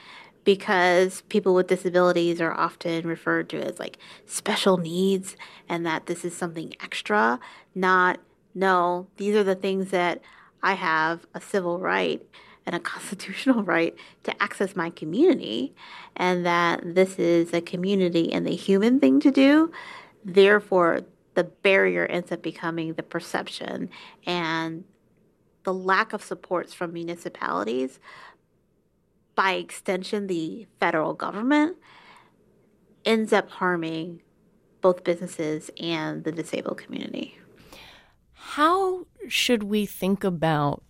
Because 0.50 1.22
people 1.30 1.54
with 1.54 1.68
disabilities 1.68 2.42
are 2.42 2.52
often 2.52 3.06
referred 3.06 3.50
to 3.50 3.64
as 3.64 3.78
like 3.78 4.00
special 4.26 4.78
needs 4.78 5.38
and 5.70 5.86
that 5.86 6.08
this 6.08 6.26
is 6.26 6.36
something 6.36 6.74
extra, 6.82 7.40
not, 7.76 8.20
no, 8.56 9.06
these 9.18 9.36
are 9.36 9.44
the 9.44 9.54
things 9.54 9.92
that 9.92 10.24
I 10.64 10.74
have 10.74 11.28
a 11.36 11.40
civil 11.40 11.78
right 11.78 12.26
and 12.66 12.74
a 12.74 12.80
constitutional 12.94 13.62
right 13.62 13.96
to 14.24 14.42
access 14.42 14.76
my 14.76 14.90
community, 14.90 15.76
and 16.16 16.44
that 16.48 16.96
this 16.96 17.20
is 17.20 17.54
a 17.54 17.62
community 17.62 18.34
and 18.34 18.48
the 18.48 18.56
human 18.56 19.00
thing 19.00 19.20
to 19.20 19.30
do. 19.30 19.72
Therefore, 20.26 21.02
the 21.36 21.44
barrier 21.44 22.08
ends 22.08 22.32
up 22.32 22.42
becoming 22.42 22.96
the 22.96 23.04
perception 23.04 23.92
and 24.26 24.84
the 25.64 25.74
lack 25.76 26.12
of 26.12 26.24
supports 26.24 26.74
from 26.74 26.92
municipalities, 26.92 28.00
by 29.40 29.54
extension, 29.54 30.28
the 30.28 30.68
federal 30.82 31.14
government, 31.14 31.78
ends 33.06 33.32
up 33.32 33.50
harming 33.50 34.22
both 34.82 35.06
businesses 35.06 35.72
and 35.80 36.26
the 36.26 36.32
disabled 36.34 36.78
community. 36.78 37.40
How 38.34 39.06
should 39.30 39.64
we 39.64 39.86
think 39.86 40.26
about 40.26 40.84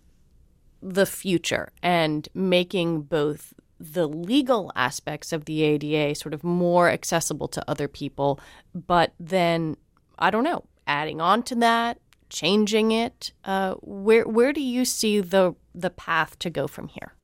the 0.82 1.06
future 1.06 1.70
and 1.80 2.28
making 2.34 3.02
both 3.02 3.54
the 3.78 4.08
legal 4.08 4.72
aspects 4.74 5.32
of 5.32 5.44
the 5.44 5.62
ADA 5.62 6.16
sort 6.16 6.34
of 6.34 6.42
more 6.42 6.90
accessible 6.90 7.46
to 7.46 7.62
other 7.70 7.86
people, 7.86 8.40
but 8.74 9.12
then, 9.20 9.76
I 10.18 10.30
don't 10.30 10.42
know, 10.42 10.64
adding 10.88 11.20
on 11.20 11.44
to 11.44 11.54
that, 11.54 12.00
changing 12.30 12.90
it. 12.90 13.32
Uh, 13.44 13.74
where 13.74 14.26
where 14.26 14.52
do 14.52 14.60
you 14.60 14.84
see 14.84 15.20
the 15.20 15.54
the 15.72 15.90
path 15.90 16.36
to 16.40 16.50
go 16.50 16.66
from 16.66 16.88
here? 16.88 17.14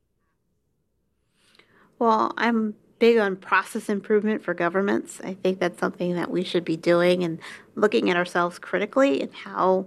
Well, 1.98 2.32
I'm 2.36 2.74
big 2.98 3.18
on 3.18 3.36
process 3.36 3.88
improvement 3.88 4.42
for 4.42 4.54
governments. 4.54 5.20
I 5.22 5.34
think 5.34 5.60
that's 5.60 5.78
something 5.78 6.14
that 6.14 6.30
we 6.30 6.44
should 6.44 6.64
be 6.64 6.76
doing 6.76 7.24
and 7.24 7.38
looking 7.74 8.10
at 8.10 8.16
ourselves 8.16 8.58
critically 8.58 9.20
and 9.20 9.32
how 9.34 9.86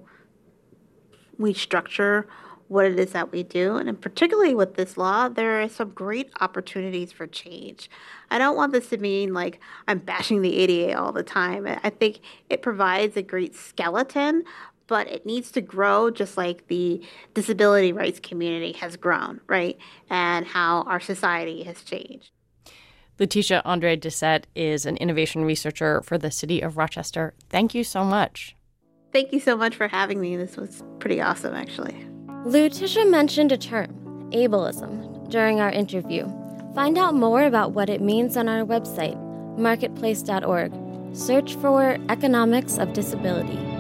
we 1.38 1.54
structure 1.54 2.28
what 2.67 2.86
it 2.86 3.00
is 3.00 3.13
that 3.13 3.32
we 3.32 3.41
do. 3.41 3.78
And 3.78 4.00
particularly 4.00 4.54
with 4.54 4.76
this 4.76 4.95
law, 4.95 5.28
there 5.28 5.60
are 5.62 5.67
some 5.67 5.89
great 5.89 6.30
opportunities 6.39 7.12
for 7.12 7.26
change. 7.26 7.89
I 8.30 8.38
don't 8.38 8.56
want 8.56 8.74
this 8.74 8.89
to 8.89 8.98
mean 8.98 9.34
like 9.34 9.60
I'm 9.88 9.98
bashing 9.98 10.43
the 10.43 10.56
ADA 10.56 11.00
all 11.00 11.12
the 11.12 11.24
time. 11.24 11.65
I 11.65 11.89
think 11.89 12.19
it 12.48 12.62
provides 12.62 13.17
a 13.17 13.24
great 13.24 13.56
skeleton, 13.56 14.43
but 14.89 15.08
it 15.08 15.25
needs 15.25 15.52
to 15.52 15.62
grow 15.62 16.10
just 16.10 16.36
like 16.36 16.67
the 16.67 17.02
disability 17.34 17.93
rights 17.93 18.19
community 18.19 18.73
has 18.73 18.97
grown, 18.97 19.39
right? 19.47 19.78
And 20.10 20.45
how 20.45 20.82
our 20.82 20.99
society 20.99 21.63
has 21.63 21.82
changed. 21.84 22.32
Letitia 23.19 23.62
Andre 23.65 23.95
Doucette 23.95 24.45
is 24.56 24.86
an 24.86 24.97
innovation 24.97 25.45
researcher 25.45 26.02
for 26.02 26.17
the 26.17 26.32
city 26.32 26.62
of 26.62 26.78
Rochester. 26.78 27.34
Thank 27.49 27.75
you 27.75 27.84
so 27.84 28.04
much. 28.04 28.56
Thank 29.13 29.32
you 29.32 29.39
so 29.39 29.56
much 29.56 29.75
for 29.75 29.88
having 29.88 30.19
me. 30.19 30.36
This 30.36 30.58
was 30.58 30.84
pretty 30.99 31.21
awesome, 31.21 31.54
actually. 31.54 31.95
Letitia 32.45 33.06
mentioned 33.06 33.52
a 33.52 33.58
term, 33.58 33.89
ableism, 34.32 35.30
during 35.30 35.60
our 35.60 35.69
interview. 35.69 36.28
Find 36.73 36.97
out 36.97 37.13
more 37.13 37.43
about 37.43 37.73
what 37.73 37.89
it 37.89 38.02
means 38.02 38.38
on 38.38 38.47
our 38.47 38.63
website, 38.63 39.17
marketplace.org. 39.58 40.73
Search 41.15 41.56
for 41.56 41.97
Economics 42.08 42.78
of 42.78 42.93
Disability. 42.93 43.79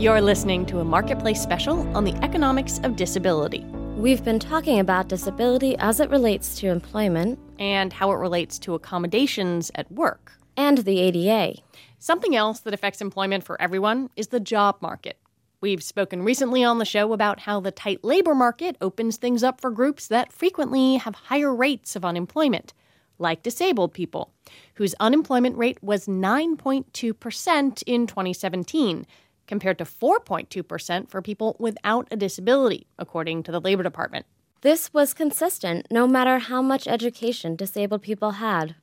You're 0.00 0.22
listening 0.22 0.64
to 0.64 0.78
a 0.78 0.84
Marketplace 0.84 1.42
special 1.42 1.86
on 1.94 2.04
the 2.04 2.14
economics 2.24 2.80
of 2.84 2.96
disability. 2.96 3.66
We've 3.98 4.24
been 4.24 4.38
talking 4.38 4.80
about 4.80 5.08
disability 5.08 5.76
as 5.76 6.00
it 6.00 6.08
relates 6.08 6.58
to 6.60 6.68
employment 6.68 7.38
and 7.58 7.92
how 7.92 8.10
it 8.12 8.16
relates 8.16 8.58
to 8.60 8.72
accommodations 8.72 9.70
at 9.74 9.92
work 9.92 10.32
and 10.56 10.78
the 10.78 11.00
ADA. 11.00 11.60
Something 11.98 12.34
else 12.34 12.60
that 12.60 12.72
affects 12.72 13.02
employment 13.02 13.44
for 13.44 13.60
everyone 13.60 14.08
is 14.16 14.28
the 14.28 14.40
job 14.40 14.78
market. 14.80 15.18
We've 15.60 15.82
spoken 15.82 16.22
recently 16.22 16.64
on 16.64 16.78
the 16.78 16.86
show 16.86 17.12
about 17.12 17.40
how 17.40 17.60
the 17.60 17.70
tight 17.70 18.02
labor 18.02 18.34
market 18.34 18.76
opens 18.80 19.18
things 19.18 19.42
up 19.42 19.60
for 19.60 19.70
groups 19.70 20.08
that 20.08 20.32
frequently 20.32 20.96
have 20.96 21.14
higher 21.14 21.54
rates 21.54 21.94
of 21.94 22.06
unemployment, 22.06 22.72
like 23.18 23.42
disabled 23.42 23.92
people, 23.92 24.32
whose 24.76 24.94
unemployment 24.98 25.58
rate 25.58 25.76
was 25.82 26.06
9.2% 26.06 27.82
in 27.86 28.06
2017, 28.06 29.06
compared 29.50 29.78
to 29.78 29.84
4.2% 29.84 31.10
for 31.10 31.20
people 31.20 31.56
without 31.58 32.06
a 32.12 32.16
disability, 32.16 32.86
according 32.96 33.42
to 33.42 33.50
the 33.50 33.60
Labor 33.60 33.82
Department. 33.82 34.24
This 34.60 34.94
was 34.94 35.12
consistent 35.12 35.88
no 35.90 36.06
matter 36.06 36.38
how 36.38 36.62
much 36.62 36.86
education 36.86 37.56
disabled 37.56 38.02
people 38.02 38.30
had. 38.32 38.76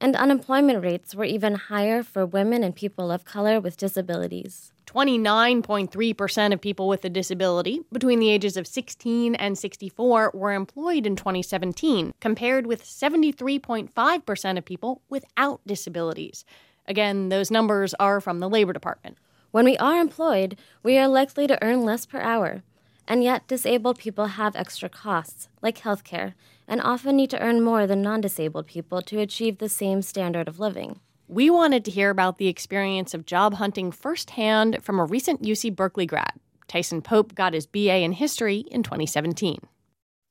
And 0.00 0.16
unemployment 0.16 0.82
rates 0.82 1.14
were 1.14 1.24
even 1.36 1.54
higher 1.54 2.02
for 2.02 2.26
women 2.26 2.64
and 2.64 2.74
people 2.74 3.12
of 3.12 3.24
color 3.24 3.60
with 3.60 3.76
disabilities. 3.76 4.72
29.3% 4.86 6.52
of 6.52 6.60
people 6.60 6.88
with 6.88 7.04
a 7.04 7.08
disability 7.08 7.82
between 7.92 8.18
the 8.18 8.30
ages 8.30 8.56
of 8.56 8.66
16 8.66 9.36
and 9.36 9.56
64 9.56 10.32
were 10.34 10.52
employed 10.52 11.06
in 11.06 11.14
2017, 11.14 12.14
compared 12.18 12.66
with 12.66 12.82
73.5% 12.82 14.58
of 14.58 14.64
people 14.64 15.02
without 15.08 15.60
disabilities. 15.64 16.44
Again, 16.88 17.28
those 17.28 17.52
numbers 17.52 17.94
are 18.00 18.20
from 18.20 18.40
the 18.40 18.48
Labor 18.48 18.72
Department. 18.72 19.16
When 19.50 19.64
we 19.64 19.76
are 19.78 20.00
employed, 20.00 20.56
we 20.82 20.96
are 20.98 21.08
likely 21.08 21.46
to 21.46 21.62
earn 21.62 21.84
less 21.84 22.06
per 22.06 22.20
hour. 22.20 22.62
And 23.08 23.24
yet, 23.24 23.48
disabled 23.48 23.98
people 23.98 24.26
have 24.26 24.54
extra 24.54 24.88
costs, 24.88 25.48
like 25.60 25.78
healthcare, 25.78 26.34
and 26.68 26.80
often 26.80 27.16
need 27.16 27.30
to 27.30 27.40
earn 27.40 27.60
more 27.60 27.86
than 27.86 28.02
non 28.02 28.20
disabled 28.20 28.68
people 28.68 29.02
to 29.02 29.18
achieve 29.18 29.58
the 29.58 29.68
same 29.68 30.02
standard 30.02 30.46
of 30.46 30.60
living. 30.60 31.00
We 31.26 31.50
wanted 31.50 31.84
to 31.84 31.90
hear 31.90 32.10
about 32.10 32.38
the 32.38 32.46
experience 32.46 33.12
of 33.12 33.26
job 33.26 33.54
hunting 33.54 33.90
firsthand 33.90 34.78
from 34.82 35.00
a 35.00 35.04
recent 35.04 35.42
UC 35.42 35.74
Berkeley 35.74 36.06
grad. 36.06 36.34
Tyson 36.68 37.02
Pope 37.02 37.34
got 37.34 37.54
his 37.54 37.66
BA 37.66 37.98
in 37.98 38.12
history 38.12 38.58
in 38.70 38.84
2017. 38.84 39.58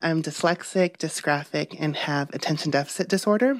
I'm 0.00 0.22
dyslexic, 0.22 0.96
dysgraphic, 0.96 1.76
and 1.78 1.94
have 1.94 2.30
attention 2.32 2.70
deficit 2.70 3.08
disorder. 3.08 3.56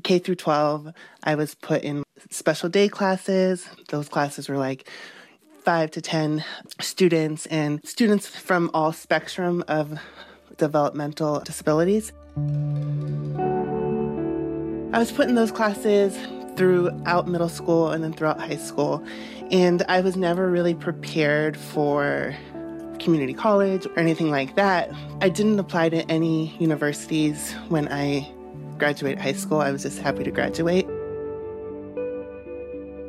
K 0.00 0.18
through 0.18 0.36
12, 0.36 0.92
I 1.24 1.34
was 1.34 1.54
put 1.54 1.82
in 1.82 2.02
special 2.30 2.68
day 2.68 2.88
classes. 2.88 3.68
Those 3.88 4.08
classes 4.08 4.48
were 4.48 4.58
like 4.58 4.88
five 5.64 5.90
to 5.92 6.00
10 6.00 6.44
students 6.80 7.46
and 7.46 7.80
students 7.86 8.26
from 8.26 8.70
all 8.72 8.92
spectrum 8.92 9.62
of 9.68 9.98
developmental 10.56 11.40
disabilities. 11.40 12.12
I 14.92 14.98
was 14.98 15.12
put 15.12 15.28
in 15.28 15.34
those 15.34 15.52
classes 15.52 16.16
throughout 16.56 17.28
middle 17.28 17.48
school 17.48 17.90
and 17.90 18.02
then 18.02 18.12
throughout 18.12 18.40
high 18.40 18.56
school, 18.56 19.04
and 19.50 19.82
I 19.88 20.00
was 20.00 20.16
never 20.16 20.50
really 20.50 20.74
prepared 20.74 21.56
for 21.56 22.34
community 22.98 23.32
college 23.32 23.86
or 23.86 23.98
anything 23.98 24.30
like 24.30 24.56
that. 24.56 24.90
I 25.20 25.28
didn't 25.28 25.58
apply 25.58 25.88
to 25.90 26.02
any 26.10 26.56
universities 26.58 27.52
when 27.68 27.88
I 27.90 28.30
graduated 28.80 29.20
high 29.20 29.34
school. 29.34 29.60
I 29.60 29.70
was 29.70 29.82
just 29.82 29.98
happy 29.98 30.24
to 30.24 30.30
graduate. 30.32 30.86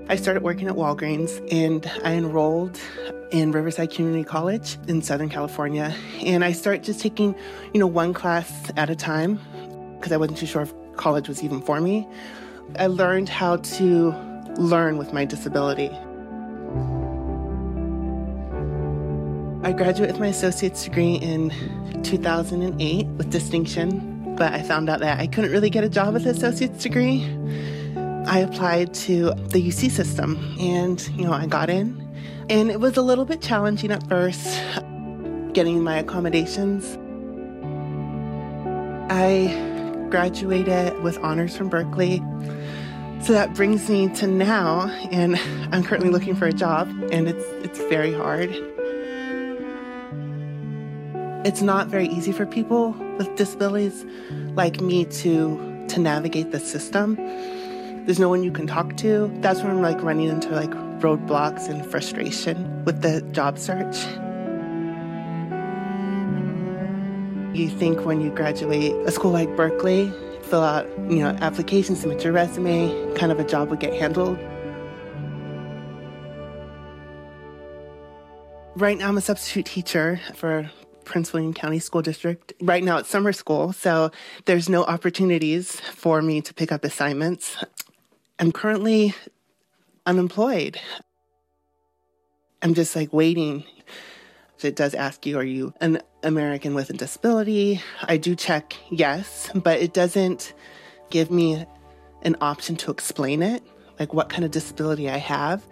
I 0.10 0.18
started 0.18 0.44
working 0.44 0.68
at 0.68 0.76
Walgreens 0.76 1.42
and 1.50 1.90
I 2.04 2.14
enrolled 2.14 2.78
in 3.32 3.54
Riverside 3.54 3.90
Community 3.92 4.26
College 4.26 4.78
in 4.90 5.02
Southern 5.02 5.30
California. 5.30 5.96
And 6.20 6.44
I 6.44 6.52
started 6.52 6.84
just 6.84 7.00
taking, 7.00 7.34
you 7.74 7.80
know, 7.80 7.88
one 7.88 8.14
class 8.14 8.70
at 8.76 8.90
a 8.90 8.96
time 8.96 9.40
because 9.96 10.12
I 10.12 10.18
wasn't 10.18 10.38
too 10.38 10.46
sure 10.46 10.64
if 10.64 10.74
college 10.98 11.30
was 11.30 11.42
even 11.42 11.62
for 11.62 11.80
me. 11.80 12.06
I 12.78 12.88
learned 12.88 13.30
how 13.30 13.56
to 13.56 14.14
learn 14.58 14.98
with 14.98 15.14
my 15.14 15.24
disability. 15.24 15.90
I 19.64 19.72
graduated 19.72 20.16
with 20.16 20.20
my 20.20 20.28
associate's 20.28 20.84
degree 20.84 21.16
in 21.16 21.54
2008 22.04 23.08
with 23.08 23.30
distinction, 23.30 24.11
but 24.38 24.54
I 24.54 24.62
found 24.62 24.90
out 24.90 25.00
that 25.00 25.20
I 25.20 25.28
couldn't 25.28 25.52
really 25.52 25.70
get 25.70 25.84
a 25.84 25.90
job 25.90 26.14
with 26.14 26.26
an 26.26 26.36
associate's 26.36 26.84
degree. 26.84 27.24
I 28.26 28.40
applied 28.40 28.94
to 28.96 29.34
the 29.50 29.68
UC 29.68 29.92
system 29.92 30.56
and, 30.60 31.02
you 31.10 31.26
know, 31.26 31.34
I 31.34 31.48
got 31.48 31.70
in. 31.70 32.08
And 32.50 32.70
it 32.70 32.80
was 32.80 32.98
a 32.98 33.02
little 33.02 33.26
bit 33.26 33.42
challenging 33.42 33.92
at 33.92 34.08
first 34.08 34.62
getting 35.54 35.84
my 35.84 35.98
accommodations. 35.98 36.98
I 39.12 40.08
graduated 40.10 41.02
with 41.02 41.18
honors 41.20 41.56
from 41.58 41.70
Berkeley. 41.70 42.24
So 43.22 43.34
that 43.34 43.54
brings 43.54 43.90
me 43.90 44.10
to 44.16 44.28
now, 44.28 44.88
and 45.12 45.38
I'm 45.72 45.84
currently 45.84 46.10
looking 46.10 46.36
for 46.36 46.48
a 46.48 46.54
job, 46.54 46.90
and 47.12 47.28
it's 47.28 47.46
it's 47.64 47.78
very 47.90 48.14
hard. 48.14 48.50
It's 51.44 51.64
not 51.64 51.88
very 51.88 52.08
easy 52.08 52.32
for 52.32 52.46
people 52.46 52.92
with 53.18 53.36
disabilities 53.36 54.06
like 54.54 54.80
me 54.80 55.06
to 55.06 55.86
to 55.90 56.00
navigate 56.00 56.52
the 56.52 56.60
system. 56.60 57.16
There's 58.06 58.20
no 58.20 58.30
one 58.30 58.44
you 58.44 58.52
can 58.52 58.68
talk 58.68 58.96
to. 58.98 59.32
That's 59.42 59.62
when 59.62 59.72
I'm 59.72 59.82
like 59.82 60.04
running 60.04 60.28
into 60.28 60.50
like 60.52 60.70
roadblocks 61.02 61.68
and 61.68 61.84
frustration 61.84 62.86
with 62.86 63.02
the 63.02 63.22
job 63.32 63.58
search. 63.58 63.98
You 67.58 67.70
think 67.70 68.06
when 68.06 68.22
you 68.22 68.30
graduate 68.30 68.94
a 69.08 69.12
school 69.12 69.32
like 69.32 69.56
Berkeley, 69.56 70.14
fill 70.44 70.62
out, 70.62 70.88
you 71.10 71.20
know, 71.20 71.30
applications, 71.42 72.02
submit 72.02 72.24
your 72.24 72.34
resume, 72.34 73.16
kind 73.16 73.32
of 73.32 73.40
a 73.40 73.44
job 73.44 73.70
would 73.72 73.80
get 73.80 73.94
handled. 73.94 74.38
Right 78.76 78.98
now 78.98 79.08
I'm 79.08 79.18
a 79.18 79.22
substitute 79.22 79.66
teacher 79.66 80.22
for 80.36 80.70
Prince 81.06 81.34
William 81.34 81.54
County 81.54 81.80
School 81.80 82.02
District. 82.02 82.54
Right 82.62 82.84
now 82.84 82.98
it's 82.98 83.10
summer 83.10 83.34
school, 83.34 83.74
so 83.74 84.12
there's 84.46 84.70
no 84.70 84.84
opportunities 84.84 85.80
for 85.80 86.22
me 86.22 86.42
to 86.42 86.54
pick 86.54 86.72
up 86.72 86.84
assignments. 86.84 87.58
I'm 88.40 88.52
currently 88.52 89.14
unemployed. 90.06 90.80
I'm 92.62 92.74
just 92.74 92.96
like 92.96 93.12
waiting. 93.14 93.64
It 94.62 94.76
does 94.76 94.94
ask 94.94 95.26
you, 95.26 95.40
are 95.40 95.44
you 95.44 95.74
an 95.82 96.02
American 96.22 96.76
with 96.76 96.92
a 96.92 96.94
disability? 96.94 97.82
I 98.04 98.18
do 98.18 98.36
check 98.36 98.76
yes, 98.92 99.50
but 99.56 99.80
it 99.80 99.94
doesn't 99.94 100.54
give 101.10 101.32
me 101.32 101.66
an 102.22 102.36
option 102.42 102.76
to 102.78 102.92
explain 102.92 103.42
it, 103.42 103.64
like 104.00 104.14
what 104.14 104.30
kind 104.30 104.46
of 104.46 104.52
disability 104.52 105.10
I 105.10 105.18
have. 105.18 105.66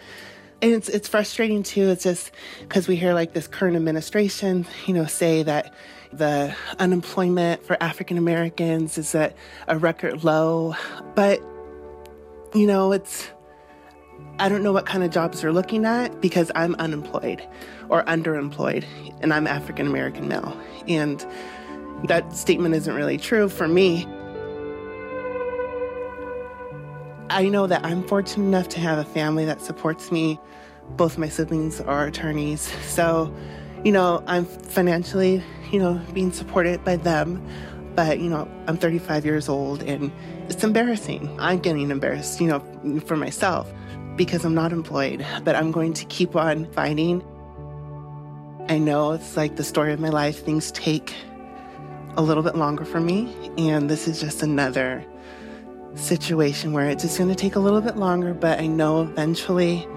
And 0.61 0.73
it's 0.73 0.89
it's 0.89 1.07
frustrating 1.07 1.63
too. 1.63 1.89
It's 1.89 2.03
just 2.03 2.31
because 2.59 2.87
we 2.87 2.95
hear 2.95 3.13
like 3.13 3.33
this 3.33 3.47
current 3.47 3.75
administration, 3.77 4.65
you 4.85 4.93
know, 4.93 5.05
say 5.05 5.43
that 5.43 5.73
the 6.11 6.55
unemployment 6.79 7.63
for 7.63 7.77
African 7.81 8.17
Americans 8.17 8.97
is 8.97 9.13
at 9.15 9.35
a 9.67 9.77
record 9.77 10.23
low, 10.23 10.75
but 11.15 11.41
you 12.53 12.65
know, 12.65 12.91
it's, 12.91 13.29
I 14.39 14.49
don't 14.49 14.63
know 14.63 14.73
what 14.73 14.85
kind 14.85 15.03
of 15.03 15.11
jobs 15.11 15.41
they're 15.41 15.51
looking 15.51 15.85
at 15.85 16.19
because 16.21 16.51
I'm 16.55 16.75
unemployed 16.75 17.47
or 17.89 18.03
underemployed 18.05 18.85
and 19.21 19.33
I'm 19.33 19.47
African 19.47 19.87
American 19.87 20.27
male. 20.27 20.59
And 20.87 21.25
that 22.05 22.33
statement 22.33 22.73
isn't 22.75 22.93
really 22.93 23.17
true 23.17 23.49
for 23.49 23.67
me. 23.67 24.07
I 27.29 27.47
know 27.47 27.67
that 27.67 27.85
I'm 27.85 28.03
fortunate 28.07 28.43
enough 28.45 28.69
to 28.69 28.79
have 28.79 28.97
a 28.97 29.03
family 29.03 29.45
that 29.45 29.61
supports 29.61 30.11
me. 30.11 30.39
Both 30.91 31.17
my 31.19 31.29
siblings 31.29 31.79
are 31.79 32.07
attorneys. 32.07 32.61
So, 32.87 33.33
you 33.83 33.91
know, 33.91 34.23
I'm 34.25 34.45
financially, 34.45 35.43
you 35.71 35.79
know, 35.79 36.01
being 36.13 36.31
supported 36.31 36.83
by 36.83 36.95
them. 36.95 37.45
But, 37.95 38.19
you 38.19 38.29
know, 38.29 38.49
I'm 38.67 38.77
35 38.77 39.25
years 39.25 39.47
old 39.47 39.83
and 39.83 40.11
it's 40.49 40.63
embarrassing. 40.63 41.39
I'm 41.39 41.59
getting 41.59 41.91
embarrassed, 41.91 42.41
you 42.41 42.47
know, 42.47 43.01
for 43.05 43.15
myself 43.15 43.71
because 44.15 44.43
I'm 44.43 44.55
not 44.55 44.71
employed, 44.71 45.25
but 45.43 45.55
I'm 45.55 45.71
going 45.71 45.93
to 45.93 46.05
keep 46.05 46.35
on 46.35 46.65
fighting. 46.71 47.23
I 48.69 48.79
know 48.79 49.11
it's 49.11 49.37
like 49.37 49.55
the 49.55 49.63
story 49.63 49.93
of 49.93 49.99
my 49.99 50.09
life. 50.09 50.43
Things 50.43 50.71
take 50.71 51.13
a 52.17 52.21
little 52.23 52.43
bit 52.43 52.55
longer 52.55 52.85
for 52.85 52.99
me, 52.99 53.33
and 53.57 53.89
this 53.89 54.07
is 54.07 54.19
just 54.19 54.41
another 54.41 55.05
situation 55.95 56.73
where 56.73 56.89
it's 56.89 57.03
just 57.03 57.17
going 57.17 57.29
to 57.29 57.35
take 57.35 57.55
a 57.55 57.59
little 57.59 57.81
bit 57.81 57.97
longer, 57.97 58.33
but 58.33 58.59
I 58.59 58.67
know 58.67 59.01
eventually 59.01 59.87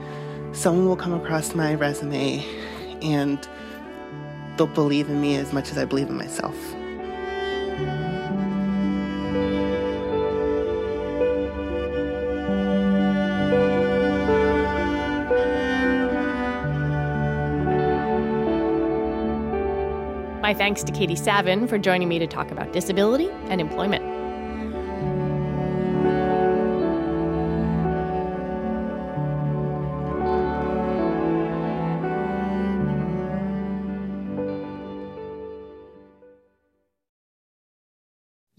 someone 0.52 0.86
will 0.86 0.96
come 0.96 1.12
across 1.12 1.54
my 1.54 1.74
resume 1.74 2.44
and 3.02 3.48
they'll 4.56 4.66
believe 4.66 5.08
in 5.08 5.20
me 5.20 5.36
as 5.36 5.52
much 5.52 5.70
as 5.70 5.78
I 5.78 5.84
believe 5.84 6.08
in 6.08 6.16
myself. 6.16 6.56
My 20.42 20.54
thanks 20.54 20.82
to 20.84 20.92
Katie 20.92 21.16
Savin 21.16 21.66
for 21.66 21.78
joining 21.78 22.08
me 22.08 22.18
to 22.18 22.26
talk 22.26 22.50
about 22.50 22.72
disability 22.72 23.30
and 23.48 23.60
employment. 23.60 24.21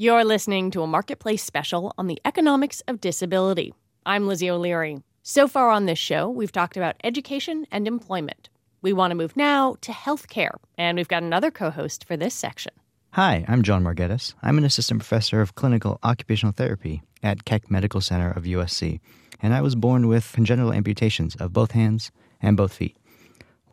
You're 0.03 0.25
listening 0.25 0.69
to 0.71 0.81
a 0.81 0.87
Marketplace 0.87 1.41
special 1.41 1.93
on 1.97 2.07
the 2.07 2.19
economics 2.25 2.81
of 2.89 2.99
disability. 2.99 3.73
I'm 4.05 4.27
Lizzie 4.27 4.49
O'Leary. 4.49 5.01
So 5.21 5.47
far 5.47 5.69
on 5.69 5.85
this 5.85 5.97
show, 5.97 6.29
we've 6.29 6.51
talked 6.51 6.75
about 6.75 6.97
education 7.05 7.65
and 7.71 7.87
employment. 7.87 8.49
We 8.81 8.91
want 8.91 9.11
to 9.11 9.15
move 9.15 9.37
now 9.37 9.77
to 9.79 9.93
healthcare, 9.93 10.57
and 10.77 10.97
we've 10.97 11.07
got 11.07 11.23
another 11.23 11.51
co 11.51 11.69
host 11.69 12.03
for 12.03 12.17
this 12.17 12.33
section. 12.33 12.73
Hi, 13.11 13.45
I'm 13.47 13.63
John 13.63 13.81
Margetis. 13.81 14.33
I'm 14.43 14.57
an 14.57 14.65
assistant 14.65 14.99
professor 14.99 15.39
of 15.39 15.55
clinical 15.55 15.99
occupational 16.03 16.51
therapy 16.51 17.01
at 17.23 17.45
Keck 17.45 17.71
Medical 17.71 18.01
Center 18.01 18.29
of 18.29 18.43
USC, 18.43 18.99
and 19.41 19.53
I 19.53 19.61
was 19.61 19.73
born 19.73 20.09
with 20.09 20.33
congenital 20.33 20.73
amputations 20.73 21.37
of 21.37 21.53
both 21.53 21.71
hands 21.71 22.11
and 22.41 22.57
both 22.57 22.73
feet. 22.73 22.97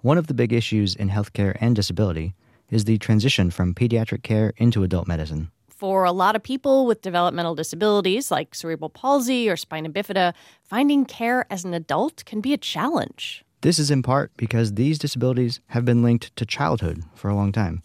One 0.03 0.17
of 0.17 0.29
the 0.29 0.35
big 0.35 0.53
issues 0.53 0.95
in 0.95 1.11
healthcare 1.11 1.57
and 1.61 1.75
disability 1.75 2.37
is 2.71 2.85
the 2.85 2.99
transition 2.99 3.51
from 3.51 3.75
pediatric 3.75 4.23
care 4.23 4.53
into 4.59 4.85
adult 4.85 5.09
medicine. 5.09 5.51
For 5.81 6.05
a 6.05 6.13
lot 6.13 6.37
of 6.37 6.43
people 6.43 6.85
with 6.85 7.01
developmental 7.01 7.55
disabilities 7.55 8.31
like 8.31 8.55
cerebral 8.55 8.91
palsy 8.91 9.49
or 9.49 9.57
spina 9.57 9.89
bifida, 9.89 10.35
finding 10.63 11.07
care 11.07 11.47
as 11.49 11.65
an 11.65 11.73
adult 11.73 12.23
can 12.27 12.43
be 12.43 12.53
a 12.53 12.59
challenge. 12.59 13.43
This 13.63 13.79
is 13.79 13.91
in 13.91 14.03
part 14.03 14.31
because 14.37 14.75
these 14.75 14.99
disabilities 14.99 15.61
have 15.69 15.87
been 15.87 16.03
linked 16.03 16.37
to 16.37 16.45
childhood 16.45 17.03
for 17.15 17.31
a 17.31 17.35
long 17.35 17.51
time. 17.51 17.81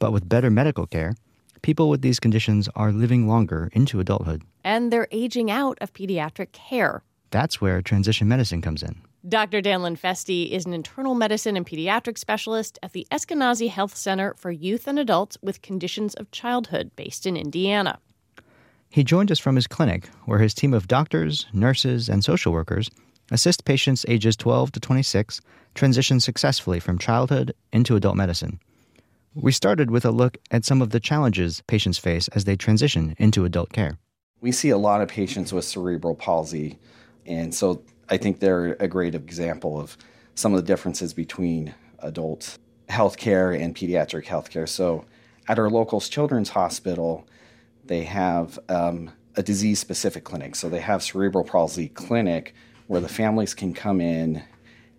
But 0.00 0.10
with 0.10 0.28
better 0.28 0.50
medical 0.50 0.88
care, 0.88 1.14
people 1.62 1.88
with 1.88 2.02
these 2.02 2.18
conditions 2.18 2.68
are 2.74 2.90
living 2.90 3.28
longer 3.28 3.70
into 3.72 4.00
adulthood. 4.00 4.42
And 4.64 4.92
they're 4.92 5.06
aging 5.12 5.48
out 5.48 5.78
of 5.80 5.92
pediatric 5.92 6.50
care. 6.50 7.04
That's 7.30 7.60
where 7.60 7.80
transition 7.80 8.26
medicine 8.26 8.60
comes 8.60 8.82
in. 8.82 9.02
Dr. 9.28 9.60
Dan 9.60 9.80
Linfesti 9.80 10.50
is 10.52 10.66
an 10.66 10.72
internal 10.72 11.16
medicine 11.16 11.56
and 11.56 11.66
pediatric 11.66 12.16
specialist 12.16 12.78
at 12.80 12.92
the 12.92 13.08
Eskenazi 13.10 13.68
Health 13.68 13.96
Center 13.96 14.34
for 14.34 14.52
Youth 14.52 14.86
and 14.86 15.00
Adults 15.00 15.36
with 15.42 15.62
Conditions 15.62 16.14
of 16.14 16.30
Childhood 16.30 16.92
based 16.94 17.26
in 17.26 17.36
Indiana. 17.36 17.98
He 18.88 19.02
joined 19.02 19.32
us 19.32 19.40
from 19.40 19.56
his 19.56 19.66
clinic, 19.66 20.08
where 20.26 20.38
his 20.38 20.54
team 20.54 20.72
of 20.72 20.86
doctors, 20.86 21.46
nurses, 21.52 22.08
and 22.08 22.22
social 22.22 22.52
workers 22.52 22.88
assist 23.32 23.64
patients 23.64 24.06
ages 24.06 24.36
12 24.36 24.70
to 24.72 24.80
26 24.80 25.40
transition 25.74 26.20
successfully 26.20 26.78
from 26.78 26.96
childhood 26.96 27.52
into 27.72 27.96
adult 27.96 28.14
medicine. 28.14 28.60
We 29.34 29.50
started 29.50 29.90
with 29.90 30.04
a 30.04 30.12
look 30.12 30.38
at 30.52 30.64
some 30.64 30.80
of 30.80 30.90
the 30.90 31.00
challenges 31.00 31.64
patients 31.66 31.98
face 31.98 32.28
as 32.28 32.44
they 32.44 32.54
transition 32.54 33.16
into 33.18 33.44
adult 33.44 33.72
care. 33.72 33.98
We 34.40 34.52
see 34.52 34.70
a 34.70 34.78
lot 34.78 35.00
of 35.00 35.08
patients 35.08 35.52
with 35.52 35.64
cerebral 35.64 36.14
palsy, 36.14 36.78
and 37.26 37.52
so 37.52 37.82
I 38.08 38.16
think 38.16 38.40
they're 38.40 38.74
a 38.74 38.88
great 38.88 39.14
example 39.14 39.80
of 39.80 39.96
some 40.34 40.54
of 40.54 40.60
the 40.60 40.66
differences 40.66 41.12
between 41.14 41.74
adult 42.00 42.58
healthcare 42.88 43.58
and 43.58 43.74
pediatric 43.74 44.26
healthcare. 44.26 44.68
So, 44.68 45.04
at 45.48 45.58
our 45.58 45.70
local 45.70 46.00
children's 46.00 46.50
hospital, 46.50 47.26
they 47.84 48.04
have 48.04 48.58
um, 48.68 49.12
a 49.36 49.42
disease 49.42 49.78
specific 49.78 50.24
clinic. 50.24 50.54
So, 50.54 50.68
they 50.68 50.80
have 50.80 51.02
cerebral 51.02 51.44
palsy 51.44 51.88
clinic 51.88 52.54
where 52.86 53.00
the 53.00 53.08
families 53.08 53.54
can 53.54 53.74
come 53.74 54.00
in 54.00 54.42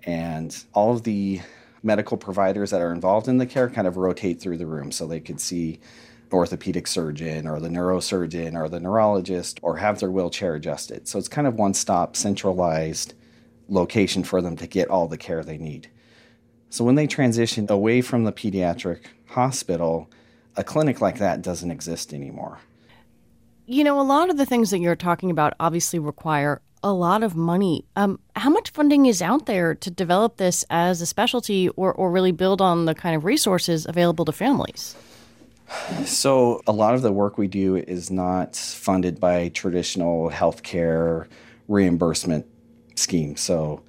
and 0.03 0.63
all 0.73 0.93
of 0.93 1.03
the 1.03 1.41
medical 1.83 2.17
providers 2.17 2.71
that 2.71 2.81
are 2.81 2.91
involved 2.91 3.27
in 3.27 3.37
the 3.37 3.45
care 3.45 3.69
kind 3.69 3.87
of 3.87 3.97
rotate 3.97 4.41
through 4.41 4.57
the 4.57 4.65
room 4.65 4.91
so 4.91 5.05
they 5.05 5.19
could 5.19 5.39
see 5.39 5.79
orthopedic 6.31 6.87
surgeon 6.87 7.47
or 7.47 7.59
the 7.59 7.69
neurosurgeon 7.69 8.55
or 8.55 8.69
the 8.69 8.79
neurologist 8.79 9.59
or 9.61 9.77
have 9.77 9.99
their 9.99 10.11
wheelchair 10.11 10.55
adjusted. 10.55 11.07
So 11.07 11.19
it's 11.19 11.27
kind 11.27 11.47
of 11.47 11.55
one 11.55 11.73
stop, 11.73 12.15
centralized 12.15 13.13
location 13.69 14.23
for 14.23 14.41
them 14.41 14.55
to 14.57 14.67
get 14.67 14.89
all 14.89 15.07
the 15.07 15.17
care 15.17 15.43
they 15.43 15.57
need. 15.57 15.89
So 16.69 16.83
when 16.83 16.95
they 16.95 17.07
transition 17.07 17.67
away 17.69 18.01
from 18.01 18.23
the 18.23 18.33
pediatric 18.33 19.05
hospital, 19.27 20.09
a 20.55 20.63
clinic 20.63 21.01
like 21.01 21.19
that 21.19 21.41
doesn't 21.41 21.71
exist 21.71 22.13
anymore. 22.13 22.59
You 23.65 23.83
know, 23.83 23.99
a 23.99 24.03
lot 24.03 24.29
of 24.29 24.37
the 24.37 24.45
things 24.45 24.71
that 24.71 24.79
you're 24.79 24.95
talking 24.95 25.29
about 25.29 25.53
obviously 25.59 25.99
require 25.99 26.61
a 26.83 26.93
lot 26.93 27.23
of 27.23 27.35
money. 27.35 27.85
Um, 27.95 28.19
how 28.35 28.49
much 28.49 28.69
funding 28.69 29.05
is 29.07 29.21
out 29.21 29.45
there 29.45 29.75
to 29.75 29.91
develop 29.91 30.37
this 30.37 30.63
as 30.69 31.01
a 31.01 31.05
specialty 31.05 31.69
or, 31.69 31.91
or 31.93 32.11
really 32.11 32.31
build 32.31 32.61
on 32.61 32.85
the 32.85 32.95
kind 32.95 33.15
of 33.15 33.25
resources 33.25 33.85
available 33.85 34.25
to 34.25 34.31
families? 34.31 34.95
So, 36.05 36.61
a 36.65 36.71
lot 36.71 36.95
of 36.95 37.01
the 37.01 37.11
work 37.11 37.37
we 37.37 37.47
do 37.47 37.75
is 37.75 38.09
not 38.09 38.55
funded 38.55 39.19
by 39.19 39.49
traditional 39.49 40.29
healthcare 40.29 41.27
reimbursement 41.67 42.45
schemes. 42.95 43.41
So, 43.41 43.83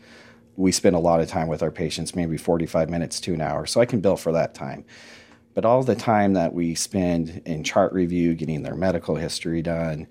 we 0.56 0.72
spend 0.72 0.96
a 0.96 1.00
lot 1.00 1.20
of 1.20 1.28
time 1.28 1.46
with 1.46 1.62
our 1.62 1.70
patients, 1.70 2.16
maybe 2.16 2.36
45 2.36 2.90
minutes 2.90 3.20
to 3.20 3.34
an 3.34 3.40
hour. 3.40 3.66
So, 3.66 3.80
I 3.80 3.86
can 3.86 4.00
bill 4.00 4.16
for 4.16 4.32
that 4.32 4.54
time. 4.54 4.84
But 5.54 5.64
all 5.64 5.82
the 5.82 5.94
time 5.94 6.34
that 6.34 6.52
we 6.52 6.74
spend 6.74 7.42
in 7.44 7.64
chart 7.64 7.92
review, 7.92 8.34
getting 8.34 8.62
their 8.62 8.76
medical 8.76 9.16
history 9.16 9.62
done, 9.62 10.06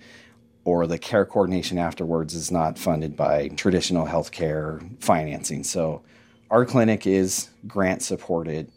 or 0.63 0.88
the 0.88 0.97
care 0.97 1.25
coordination 1.25 1.77
afterwards 1.77 2.34
is 2.34 2.51
not 2.51 2.77
funded 2.77 3.15
by 3.15 3.47
traditional 3.49 4.06
healthcare 4.06 5.01
financing. 5.01 5.63
So, 5.63 6.01
our 6.49 6.65
clinic 6.65 7.06
is 7.06 7.49
grant 7.67 8.01
supported 8.01 8.71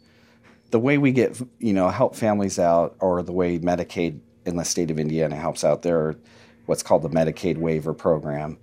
the 0.71 0.79
way 0.79 0.97
we 0.97 1.11
get 1.11 1.39
you 1.59 1.73
know 1.73 1.89
help 1.89 2.15
families 2.15 2.57
out 2.57 2.95
or 2.99 3.21
the 3.21 3.31
way 3.31 3.59
medicaid 3.59 4.19
in 4.45 4.55
the 4.55 4.65
state 4.65 4.89
of 4.89 4.99
indiana 4.99 5.35
helps 5.35 5.63
out 5.63 5.81
there 5.83 6.15
what's 6.65 6.83
called 6.83 7.01
the 7.01 7.09
medicaid 7.09 7.57
waiver 7.57 7.93
program. 7.93 8.57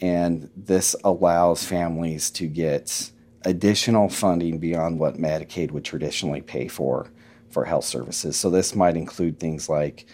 And 0.00 0.48
this 0.56 0.96
allows 1.04 1.64
families 1.64 2.30
to 2.32 2.46
get 2.46 3.10
additional 3.44 4.08
funding 4.08 4.58
beyond 4.58 5.00
what 5.00 5.16
medicaid 5.16 5.72
would 5.72 5.84
traditionally 5.84 6.42
pay 6.42 6.68
for 6.68 7.10
for 7.50 7.64
health 7.64 7.84
services. 7.84 8.36
So 8.36 8.50
this 8.50 8.76
might 8.76 8.96
include 8.96 9.40
things 9.40 9.68
like 9.68 10.06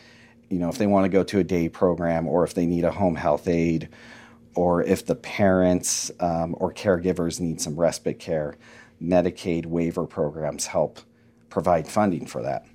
you 0.48 0.58
know 0.58 0.70
if 0.70 0.78
they 0.78 0.86
want 0.86 1.04
to 1.04 1.08
go 1.10 1.24
to 1.24 1.40
a 1.40 1.44
day 1.44 1.68
program 1.68 2.26
or 2.26 2.42
if 2.44 2.54
they 2.54 2.66
need 2.66 2.84
a 2.84 2.90
home 2.90 3.16
health 3.16 3.46
aide 3.48 3.90
or 4.54 4.82
if 4.82 5.04
the 5.04 5.16
parents 5.16 6.10
um, 6.20 6.56
or 6.58 6.72
caregivers 6.72 7.38
need 7.38 7.60
some 7.60 7.76
respite 7.76 8.18
care 8.18 8.56
medicaid 9.02 9.66
waiver 9.66 10.06
programs 10.06 10.66
help 10.66 11.00
provide 11.50 11.88
funding 11.88 12.26
for 12.26 12.42
that. 12.42 12.66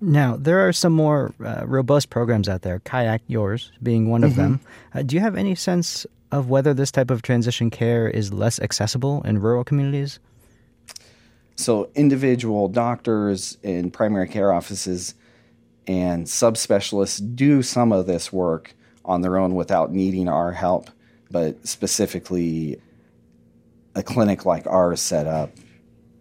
Now, 0.00 0.36
there 0.36 0.66
are 0.66 0.72
some 0.72 0.92
more 0.92 1.34
uh, 1.42 1.64
robust 1.66 2.10
programs 2.10 2.48
out 2.48 2.62
there, 2.62 2.80
Kayak 2.80 3.22
Yours 3.26 3.72
being 3.82 4.10
one 4.10 4.22
of 4.22 4.32
mm-hmm. 4.32 4.40
them. 4.40 4.60
Uh, 4.92 5.02
do 5.02 5.16
you 5.16 5.20
have 5.20 5.36
any 5.36 5.54
sense 5.54 6.06
of 6.30 6.50
whether 6.50 6.74
this 6.74 6.90
type 6.90 7.10
of 7.10 7.22
transition 7.22 7.70
care 7.70 8.08
is 8.08 8.32
less 8.32 8.60
accessible 8.60 9.22
in 9.22 9.38
rural 9.38 9.64
communities? 9.64 10.18
So, 11.56 11.88
individual 11.94 12.68
doctors 12.68 13.56
in 13.62 13.90
primary 13.90 14.28
care 14.28 14.52
offices 14.52 15.14
and 15.86 16.26
subspecialists 16.26 17.36
do 17.36 17.62
some 17.62 17.92
of 17.92 18.06
this 18.06 18.32
work 18.32 18.74
on 19.04 19.20
their 19.20 19.38
own 19.38 19.54
without 19.54 19.92
needing 19.92 20.28
our 20.28 20.52
help, 20.52 20.90
but 21.30 21.66
specifically, 21.66 22.80
a 23.94 24.02
clinic 24.02 24.44
like 24.44 24.66
ours 24.66 25.00
set 25.00 25.26
up 25.26 25.50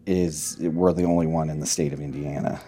is 0.06 0.58
we're 0.60 0.94
the 0.94 1.04
only 1.04 1.28
one 1.28 1.50
in 1.50 1.60
the 1.60 1.66
state 1.66 1.94
of 1.94 2.00
Indiana. 2.00 2.60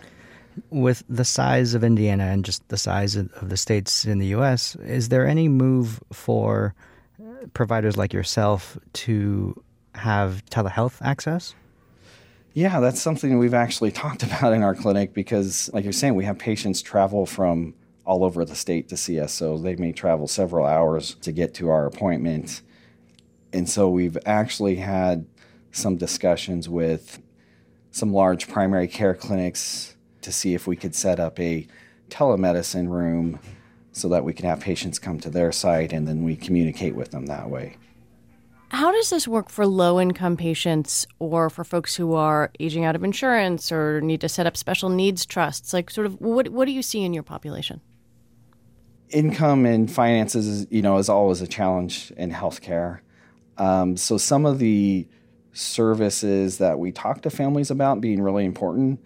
With 0.70 1.04
the 1.10 1.26
size 1.26 1.74
of 1.74 1.84
Indiana 1.84 2.26
and 2.26 2.46
just 2.46 2.68
the 2.70 2.78
size 2.78 3.16
of 3.16 3.50
the 3.50 3.58
states 3.58 4.06
in 4.06 4.20
the 4.20 4.28
U.S., 4.28 4.76
is 4.78 5.10
there 5.10 5.28
any 5.28 5.50
move 5.50 6.02
for 6.14 6.74
uh, 7.20 7.48
providers 7.54 7.98
like 7.98 8.14
yourself 8.14 8.78
to 8.94 9.62
have 9.96 10.44
telehealth 10.50 11.02
access? 11.02 11.56
Yeah, 12.54 12.80
that's 12.80 13.02
something 13.02 13.38
we've 13.38 13.54
actually 13.54 13.92
talked 14.04 14.24
about 14.24 14.54
in 14.54 14.64
our 14.64 14.76
clinic 14.76 15.14
because, 15.14 15.70
like 15.74 15.84
you're 15.84 15.94
saying, 15.94 16.16
we 16.16 16.26
have 16.26 16.40
patients 16.40 16.82
travel 16.82 17.26
from 17.26 17.74
all 18.06 18.24
over 18.24 18.46
the 18.46 18.56
state 18.56 18.88
to 18.90 18.98
see 18.98 19.20
us. 19.20 19.34
So 19.34 19.58
they 19.58 19.76
may 19.76 19.92
travel 19.92 20.28
several 20.28 20.66
hours 20.66 21.16
to 21.16 21.32
get 21.32 21.54
to 21.56 21.70
our 21.70 21.86
appointment. 21.86 22.62
And 23.52 23.68
so 23.68 23.90
we've 23.90 24.18
actually 24.26 24.76
had 24.76 25.26
some 25.72 25.98
discussions 25.98 26.70
with 26.70 27.20
some 27.96 28.12
large 28.12 28.50
primary 28.50 28.90
care 28.90 29.14
clinics 29.14 29.96
to 30.22 30.30
see 30.30 30.54
if 30.54 30.68
we 30.68 30.76
could 30.76 30.94
set 30.94 31.18
up 31.18 31.40
a 31.40 31.66
telemedicine 32.10 32.90
room 32.90 33.40
so 33.94 34.10
that 34.10 34.26
we 34.26 34.34
can 34.34 34.46
have 34.46 34.60
patients 34.60 35.00
come 35.00 35.18
to 35.18 35.30
their 35.30 35.50
site 35.54 35.94
and 35.94 36.06
then 36.06 36.22
we 36.26 36.36
communicate 36.36 36.94
with 36.94 37.12
them 37.12 37.28
that 37.28 37.50
way. 37.50 37.78
How 38.68 38.92
does 38.92 39.12
this 39.12 39.30
work 39.30 39.50
for 39.50 39.66
low 39.66 39.98
income 39.98 40.36
patients 40.36 41.08
or 41.20 41.50
for 41.50 41.64
folks 41.64 41.96
who 41.96 42.16
are 42.16 42.52
aging 42.60 42.84
out 42.84 42.98
of 42.98 43.04
insurance 43.06 43.72
or 43.72 44.02
need 44.02 44.20
to 44.20 44.28
set 44.28 44.46
up 44.46 44.58
special 44.58 44.90
needs 44.90 45.26
trusts? 45.26 45.72
Like, 45.72 45.90
sort 45.90 46.06
of, 46.06 46.20
what, 46.20 46.50
what 46.50 46.66
do 46.66 46.74
you 46.74 46.82
see 46.82 47.02
in 47.02 47.14
your 47.14 47.24
population? 47.24 47.80
Income 49.12 49.66
and 49.66 49.90
finances, 49.90 50.68
you 50.70 50.82
know, 50.82 50.98
is 50.98 51.08
always 51.08 51.40
a 51.40 51.48
challenge 51.48 52.12
in 52.18 52.30
healthcare. 52.30 53.00
Um, 53.58 53.96
so 53.96 54.18
some 54.18 54.46
of 54.46 54.60
the 54.60 55.08
services 55.56 56.58
that 56.60 56.78
we 56.78 56.92
talk 56.92 57.22
to 57.22 57.30
families 57.30 57.72
about 57.72 58.02
being 58.02 58.22
really 58.22 58.46
important. 58.46 59.00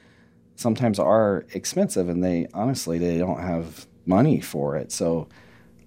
sometimes 0.55 0.99
are 0.99 1.45
expensive 1.53 2.09
and 2.09 2.21
they 2.21 2.45
honestly 2.53 2.97
they 2.97 3.17
don't 3.17 3.39
have 3.39 3.87
money 4.05 4.41
for 4.41 4.75
it. 4.75 4.91
So 4.91 5.29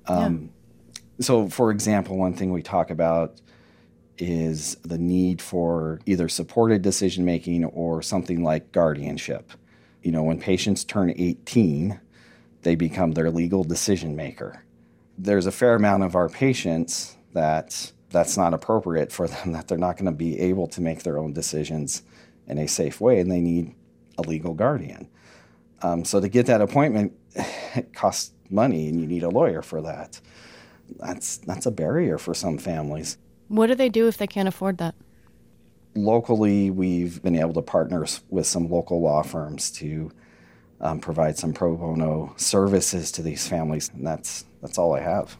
um, 0.07 0.51
so 1.21 1.49
for 1.49 1.71
example, 1.71 2.17
one 2.17 2.35
thing 2.35 2.53
we 2.53 2.63
talk 2.63 2.91
about 2.91 3.41
is 4.19 4.77
the 4.83 4.99
need 4.99 5.43
for 5.43 6.01
either 6.07 6.29
supported 6.29 6.83
decision 6.83 7.25
making 7.25 7.65
or 7.65 8.03
something 8.03 8.43
like 8.43 8.73
guardianship. 8.73 9.53
You 10.03 10.13
know, 10.13 10.23
when 10.23 10.39
patients 10.39 10.85
turn 10.85 11.11
18, 11.11 12.01
they 12.63 12.75
become 12.75 13.13
their 13.13 13.31
legal 13.31 13.65
decision 13.65 14.17
maker. 14.17 14.65
There's 15.19 15.47
a 15.47 15.53
fair 15.53 15.75
amount 15.75 16.03
of 16.03 16.15
our 16.15 16.29
patients 16.29 17.17
that 17.33 17.93
that's 18.13 18.37
not 18.37 18.55
appropriate 18.55 19.11
for 19.11 19.27
them, 19.27 19.53
that 19.53 19.69
they're 19.69 19.79
not 19.79 19.97
going 19.97 20.07
to 20.07 20.13
be 20.13 20.39
able 20.41 20.67
to 20.69 20.81
make 20.81 21.03
their 21.03 21.19
own 21.19 21.33
decisions 21.33 22.03
in 22.47 22.59
a 22.59 22.69
safe 22.69 23.01
way, 23.01 23.19
and 23.19 23.31
they 23.31 23.41
need 23.41 23.75
a 24.19 24.23
legal 24.23 24.55
guardian. 24.55 25.09
Um, 25.83 26.05
so 26.05 26.21
to 26.21 26.29
get 26.29 26.47
that 26.47 26.61
appointment, 26.61 27.13
it 27.75 27.93
costs 27.95 28.33
money, 28.51 28.89
and 28.89 29.01
you 29.01 29.07
need 29.07 29.23
a 29.23 29.29
lawyer 29.29 29.63
for 29.63 29.81
that. 29.83 30.21
That's 30.99 31.39
that's 31.39 31.67
a 31.67 31.71
barrier 31.71 32.19
for 32.19 32.35
some 32.35 32.59
families. 32.59 33.17
What 33.49 33.69
do 33.69 33.75
they 33.75 33.89
do 33.89 34.09
if 34.09 34.19
they 34.19 34.27
can't 34.27 34.49
afford 34.49 34.79
that? 34.79 34.95
Locally, 35.95 36.71
we've 36.71 37.23
been 37.23 37.37
able 37.37 37.55
to 37.55 37.63
partner 37.63 38.07
with 38.31 38.47
some 38.47 38.69
local 38.71 39.01
law 39.01 39.23
firms 39.23 39.71
to 39.73 40.11
um, 40.81 41.01
provide 41.01 41.39
some 41.39 41.53
pro 41.53 41.77
bono 41.77 42.35
services 42.37 43.13
to 43.13 43.23
these 43.23 43.47
families, 43.49 43.91
and 43.95 44.07
that's 44.07 44.45
that's 44.61 44.79
all 44.79 44.95
I 44.95 45.01
have. 45.01 45.37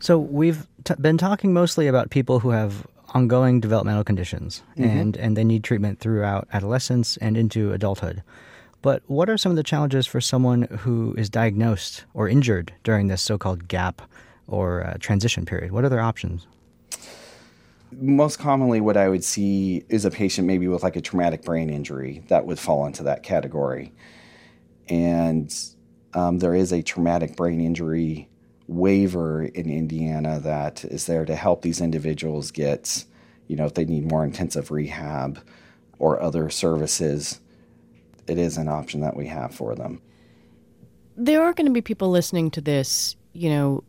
So 0.00 0.18
we've 0.18 0.66
t- 0.84 0.94
been 1.00 1.18
talking 1.18 1.52
mostly 1.52 1.86
about 1.86 2.10
people 2.10 2.40
who 2.40 2.50
have 2.50 2.86
ongoing 3.14 3.60
developmental 3.60 4.04
conditions 4.04 4.62
Mhm. 4.76 4.84
and 4.84 5.16
and 5.16 5.36
they 5.36 5.44
need 5.44 5.62
treatment 5.64 5.98
throughout 6.00 6.48
adolescence 6.52 7.16
and 7.18 7.36
into 7.36 7.72
adulthood. 7.72 8.22
But 8.82 9.02
what 9.08 9.28
are 9.28 9.36
some 9.36 9.50
of 9.52 9.56
the 9.56 9.62
challenges 9.62 10.06
for 10.06 10.20
someone 10.22 10.62
who 10.80 11.14
is 11.18 11.28
diagnosed 11.28 12.04
or 12.14 12.28
injured 12.28 12.72
during 12.82 13.08
this 13.08 13.20
so-called 13.20 13.68
gap 13.68 14.00
or 14.48 14.82
uh, 14.86 14.94
transition 14.98 15.44
period? 15.44 15.70
What 15.70 15.84
are 15.84 15.90
their 15.90 16.00
options? 16.00 16.46
Most 17.92 18.38
commonly, 18.38 18.80
what 18.80 18.96
I 18.96 19.08
would 19.08 19.22
see 19.24 19.84
is 19.90 20.06
a 20.06 20.10
patient 20.10 20.46
maybe 20.46 20.66
with 20.66 20.82
like 20.82 20.96
a 20.96 21.00
traumatic 21.02 21.42
brain 21.42 21.68
injury 21.68 22.22
that 22.28 22.46
would 22.46 22.58
fall 22.58 22.86
into 22.86 23.02
that 23.02 23.22
category. 23.22 23.92
And 24.88 25.54
um, 26.14 26.38
there 26.38 26.54
is 26.54 26.72
a 26.72 26.82
traumatic 26.82 27.36
brain 27.36 27.60
injury 27.60 28.29
waiver 28.70 29.42
in 29.42 29.68
Indiana 29.68 30.38
that 30.40 30.84
is 30.84 31.06
there 31.06 31.24
to 31.24 31.34
help 31.34 31.62
these 31.62 31.80
individuals 31.80 32.50
get, 32.50 33.04
you 33.48 33.56
know, 33.56 33.66
if 33.66 33.74
they 33.74 33.84
need 33.84 34.10
more 34.10 34.24
intensive 34.24 34.70
rehab 34.70 35.40
or 35.98 36.22
other 36.22 36.48
services, 36.48 37.40
it 38.28 38.38
is 38.38 38.56
an 38.56 38.68
option 38.68 39.00
that 39.00 39.16
we 39.16 39.26
have 39.26 39.52
for 39.52 39.74
them. 39.74 40.00
There 41.16 41.42
are 41.42 41.52
going 41.52 41.66
to 41.66 41.72
be 41.72 41.82
people 41.82 42.10
listening 42.10 42.50
to 42.52 42.60
this, 42.60 43.16
you 43.32 43.50
know, 43.50 43.84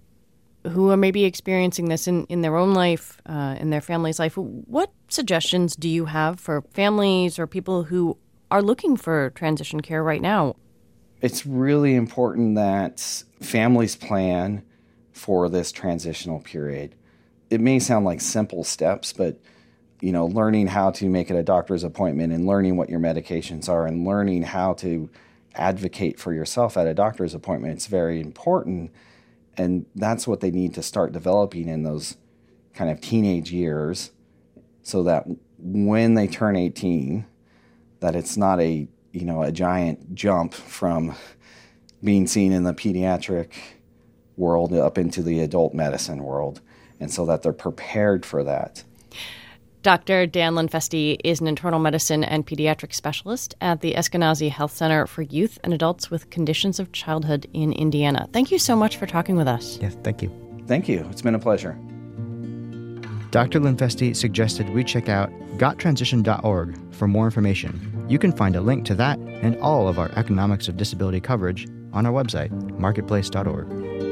who 0.68 0.90
are 0.90 0.98
maybe 0.98 1.26
experiencing 1.26 1.86
this 1.90 2.08
in, 2.08 2.26
in 2.26 2.42
their 2.42 2.58
own 2.58 2.74
life, 2.74 3.22
uh, 3.28 3.56
in 3.60 3.70
their 3.70 3.82
family's 3.82 4.20
life. 4.20 4.36
What 4.36 4.92
suggestions 5.10 5.76
do 5.76 5.88
you 5.88 6.06
have 6.06 6.40
for 6.40 6.64
families 6.74 7.38
or 7.40 7.48
people 7.48 7.84
who 7.84 8.18
are 8.50 8.62
looking 8.62 8.98
for 8.98 9.30
transition 9.32 9.82
care 9.82 10.04
right 10.04 10.22
now? 10.22 10.56
it's 11.22 11.46
really 11.46 11.96
important 11.96 12.56
that 12.56 13.24
families 13.40 13.96
plan 13.96 14.64
for 15.22 15.50
this 15.50 15.72
transitional 15.72 16.40
period. 16.40 16.96
It 17.52 17.62
may 17.62 17.78
sound 17.78 18.06
like 18.06 18.22
simple 18.22 18.64
steps, 18.64 19.14
but 19.14 19.38
you 20.00 20.12
know, 20.12 20.26
learning 20.26 20.66
how 20.66 20.90
to 20.90 21.08
make 21.08 21.30
it 21.30 21.36
a 21.36 21.44
doctor's 21.44 21.84
appointment 21.84 22.34
and 22.34 22.48
learning 22.48 22.76
what 22.76 22.90
your 22.90 23.00
medications 23.00 23.70
are 23.70 23.86
and 23.86 24.04
learning 24.04 24.42
how 24.42 24.74
to 24.74 25.12
advocate 25.54 26.20
for 26.20 26.34
yourself 26.34 26.76
at 26.76 26.88
a 26.88 26.96
doctor's 26.96 27.36
appointment 27.36 27.78
is 27.78 27.86
very 27.86 28.20
important. 28.20 28.90
And 29.58 29.86
that's 29.94 30.28
what 30.28 30.40
they 30.40 30.50
need 30.50 30.74
to 30.74 30.82
start 30.82 31.12
developing 31.12 31.68
in 31.68 31.84
those 31.84 32.18
kind 32.74 32.90
of 32.90 33.00
teenage 33.00 33.52
years 33.52 34.10
so 34.82 35.04
that 35.04 35.28
when 35.60 36.16
they 36.16 36.28
turn 36.28 36.56
18 36.56 37.28
that 38.00 38.16
it's 38.16 38.38
not 38.38 38.60
a 38.60 38.88
you 39.12 39.26
know 39.26 39.44
a 39.44 39.52
giant 39.52 40.16
jump 40.16 40.56
from 40.56 41.16
being 42.04 42.26
seen 42.26 42.52
in 42.52 42.64
the 42.64 42.74
pediatric 42.74 43.52
world 44.38 44.74
up 44.74 44.98
into 44.98 45.22
the 45.22 45.40
adult 45.40 45.74
medicine 45.74 46.24
world 46.24 46.62
and 47.00 47.12
so 47.12 47.26
that 47.26 47.42
they're 47.42 47.54
prepared 47.54 48.26
for 48.26 48.44
that 48.44 48.84
Dr. 49.84 50.28
Dan 50.28 50.54
Linfesti 50.54 51.18
is 51.24 51.42
an 51.42 51.48
internal 51.48 51.80
medicine 51.80 52.24
and 52.24 52.46
pediatric 52.46 52.94
specialist 52.94 53.56
at 53.62 53.82
the 53.82 53.96
Eskenazi 53.96 54.52
Health 54.52 54.74
Center 54.74 55.08
for 55.08 55.24
Youth 55.24 55.58
and 55.64 55.74
Adults 55.74 56.12
with 56.12 56.30
Conditions 56.30 56.80
of 56.80 56.92
Childhood 56.92 57.48
in 57.52 57.74
Indiana. 57.74 58.30
Thank 58.32 58.52
you 58.52 58.60
so 58.60 58.76
much 58.76 58.98
for 58.98 59.08
talking 59.08 59.38
with 59.38 59.48
us. 59.48 59.80
Yes, 59.82 59.98
thank 60.04 60.22
you. 60.22 60.30
thank 60.68 60.88
you 60.88 61.06
it's 61.10 61.24
been 61.24 61.34
a 61.34 61.40
pleasure 61.40 61.76
Dr. 63.32 63.62
Linfesti 63.62 64.14
suggested 64.14 64.70
we 64.72 64.84
check 64.84 65.08
out 65.08 65.32
gottransition.org 65.58 66.94
for 66.94 67.08
more 67.08 67.26
information. 67.26 68.06
You 68.10 68.20
can 68.20 68.34
find 68.34 68.58
a 68.58 68.62
link 68.62 68.86
to 68.88 68.96
that 68.96 69.18
and 69.20 69.58
all 69.62 69.88
of 69.88 69.98
our 69.98 70.12
economics 70.18 70.68
of 70.68 70.76
disability 70.76 71.22
coverage 71.22 71.66
on 71.94 72.06
our 72.06 72.12
website, 72.12 72.52
marketplace.org. 72.78 74.11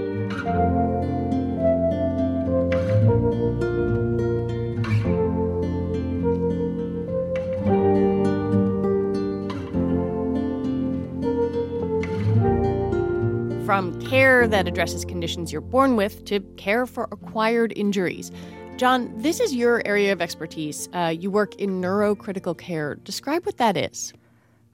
From 13.65 14.01
care 14.01 14.47
that 14.47 14.67
addresses 14.67 15.05
conditions 15.05 15.51
you're 15.51 15.61
born 15.61 15.95
with 15.95 16.25
to 16.25 16.39
care 16.57 16.86
for 16.86 17.07
acquired 17.11 17.71
injuries. 17.75 18.32
John, 18.77 19.11
this 19.15 19.39
is 19.39 19.53
your 19.53 19.82
area 19.86 20.11
of 20.11 20.21
expertise. 20.21 20.89
Uh, 20.93 21.13
you 21.17 21.30
work 21.30 21.55
in 21.55 21.82
neurocritical 21.82 22.57
care. 22.57 22.95
Describe 22.95 23.45
what 23.45 23.57
that 23.57 23.77
is. 23.77 24.13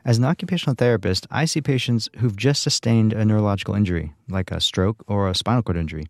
As 0.05 0.19
an 0.19 0.23
occupational 0.23 0.75
therapist, 0.75 1.25
I 1.31 1.45
see 1.45 1.61
patients 1.61 2.09
who've 2.17 2.35
just 2.35 2.61
sustained 2.61 3.11
a 3.11 3.25
neurological 3.25 3.73
injury, 3.73 4.13
like 4.29 4.51
a 4.51 4.61
stroke 4.61 5.03
or 5.07 5.27
a 5.27 5.33
spinal 5.33 5.63
cord 5.63 5.77
injury. 5.77 6.05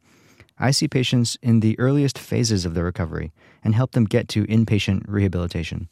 I 0.59 0.71
see 0.71 0.89
patients 0.89 1.37
in 1.41 1.61
the 1.61 1.79
earliest 1.79 2.19
phases 2.19 2.65
of 2.65 2.73
their 2.73 2.83
recovery 2.83 3.31
and 3.63 3.73
help 3.73 3.93
them 3.93 4.03
get 4.03 4.27
to 4.29 4.45
inpatient 4.47 5.03
rehabilitation. 5.07 5.87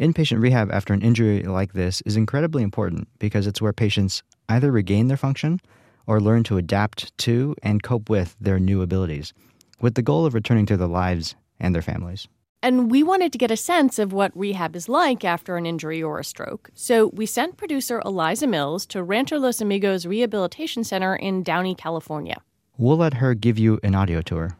Inpatient 0.00 0.42
rehab 0.42 0.72
after 0.72 0.92
an 0.92 1.02
injury 1.02 1.44
like 1.44 1.72
this 1.72 2.00
is 2.00 2.16
incredibly 2.16 2.64
important 2.64 3.06
because 3.20 3.46
it's 3.46 3.62
where 3.62 3.72
patients 3.72 4.24
either 4.48 4.72
regain 4.72 5.06
their 5.06 5.16
function 5.16 5.60
or 6.08 6.20
learn 6.20 6.42
to 6.42 6.58
adapt 6.58 7.16
to 7.18 7.54
and 7.62 7.84
cope 7.84 8.10
with 8.10 8.34
their 8.40 8.58
new 8.58 8.82
abilities, 8.82 9.32
with 9.80 9.94
the 9.94 10.02
goal 10.02 10.26
of 10.26 10.34
returning 10.34 10.66
to 10.66 10.76
their 10.76 10.88
lives 10.88 11.36
and 11.60 11.76
their 11.76 11.82
families. 11.82 12.26
And 12.64 12.90
we 12.90 13.02
wanted 13.02 13.30
to 13.32 13.36
get 13.36 13.50
a 13.50 13.58
sense 13.58 13.98
of 13.98 14.14
what 14.14 14.34
rehab 14.34 14.74
is 14.74 14.88
like 14.88 15.22
after 15.22 15.58
an 15.58 15.66
injury 15.66 16.02
or 16.02 16.18
a 16.18 16.24
stroke. 16.24 16.70
So 16.74 17.08
we 17.08 17.26
sent 17.26 17.58
producer 17.58 18.00
Eliza 18.06 18.46
Mills 18.46 18.86
to 18.86 19.02
Rancho 19.02 19.38
Los 19.38 19.60
Amigos 19.60 20.06
Rehabilitation 20.06 20.82
Center 20.82 21.14
in 21.14 21.42
Downey, 21.42 21.74
California. 21.74 22.40
We'll 22.78 22.96
let 22.96 23.12
her 23.14 23.34
give 23.34 23.58
you 23.58 23.80
an 23.82 23.94
audio 23.94 24.22
tour. 24.22 24.56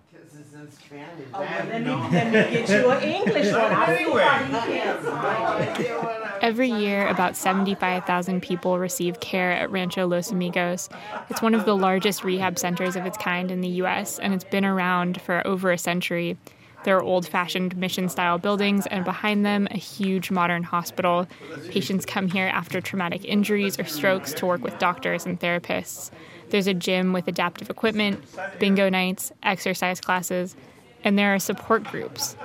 Every 6.42 6.68
year, 6.68 7.08
about 7.08 7.36
75,000 7.38 8.42
people 8.42 8.78
receive 8.78 9.20
care 9.20 9.52
at 9.52 9.70
Rancho 9.70 10.06
Los 10.06 10.30
Amigos. 10.30 10.90
It's 11.30 11.40
one 11.40 11.54
of 11.54 11.64
the 11.64 11.74
largest 11.74 12.22
rehab 12.22 12.58
centers 12.58 12.96
of 12.96 13.06
its 13.06 13.16
kind 13.16 13.50
in 13.50 13.62
the 13.62 13.68
U.S., 13.80 14.18
and 14.18 14.34
it's 14.34 14.44
been 14.44 14.66
around 14.66 15.22
for 15.22 15.44
over 15.46 15.72
a 15.72 15.78
century. 15.78 16.36
There 16.84 16.96
are 16.96 17.02
old 17.02 17.26
fashioned 17.26 17.76
mission 17.76 18.08
style 18.08 18.38
buildings, 18.38 18.86
and 18.86 19.04
behind 19.04 19.44
them, 19.44 19.66
a 19.70 19.78
huge 19.78 20.30
modern 20.30 20.62
hospital. 20.62 21.26
Patients 21.70 22.04
come 22.04 22.28
here 22.28 22.46
after 22.46 22.80
traumatic 22.80 23.24
injuries 23.24 23.78
or 23.80 23.84
strokes 23.84 24.32
to 24.34 24.46
work 24.46 24.62
with 24.62 24.78
doctors 24.78 25.24
and 25.24 25.40
therapists. 25.40 26.10
There's 26.50 26.66
a 26.66 26.74
gym 26.74 27.12
with 27.14 27.26
adaptive 27.26 27.70
equipment, 27.70 28.22
bingo 28.58 28.90
nights, 28.90 29.32
exercise 29.42 30.00
classes, 30.00 30.56
and 31.02 31.18
there 31.18 31.34
are 31.34 31.38
support 31.38 31.84
groups. 31.84 32.36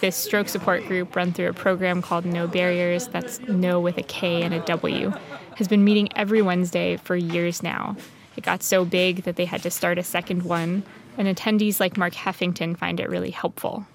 This 0.00 0.16
stroke 0.16 0.48
support 0.48 0.86
group, 0.86 1.14
run 1.14 1.32
through 1.32 1.48
a 1.48 1.52
program 1.52 2.02
called 2.02 2.24
Know 2.24 2.46
Barriers, 2.46 3.08
that's 3.08 3.40
No 3.40 3.80
with 3.80 3.98
a 3.98 4.02
K 4.02 4.42
and 4.42 4.54
a 4.54 4.60
W, 4.60 5.12
has 5.56 5.68
been 5.68 5.84
meeting 5.84 6.08
every 6.16 6.40
Wednesday 6.40 6.96
for 6.96 7.14
years 7.16 7.62
now. 7.62 7.96
It 8.36 8.44
got 8.44 8.62
so 8.62 8.84
big 8.84 9.24
that 9.24 9.36
they 9.36 9.44
had 9.44 9.62
to 9.62 9.70
start 9.70 9.98
a 9.98 10.02
second 10.02 10.42
one, 10.44 10.84
and 11.16 11.28
attendees 11.28 11.80
like 11.80 11.96
Mark 11.96 12.14
Heffington 12.14 12.76
find 12.76 13.00
it 13.00 13.08
really 13.08 13.30
helpful. 13.30 13.86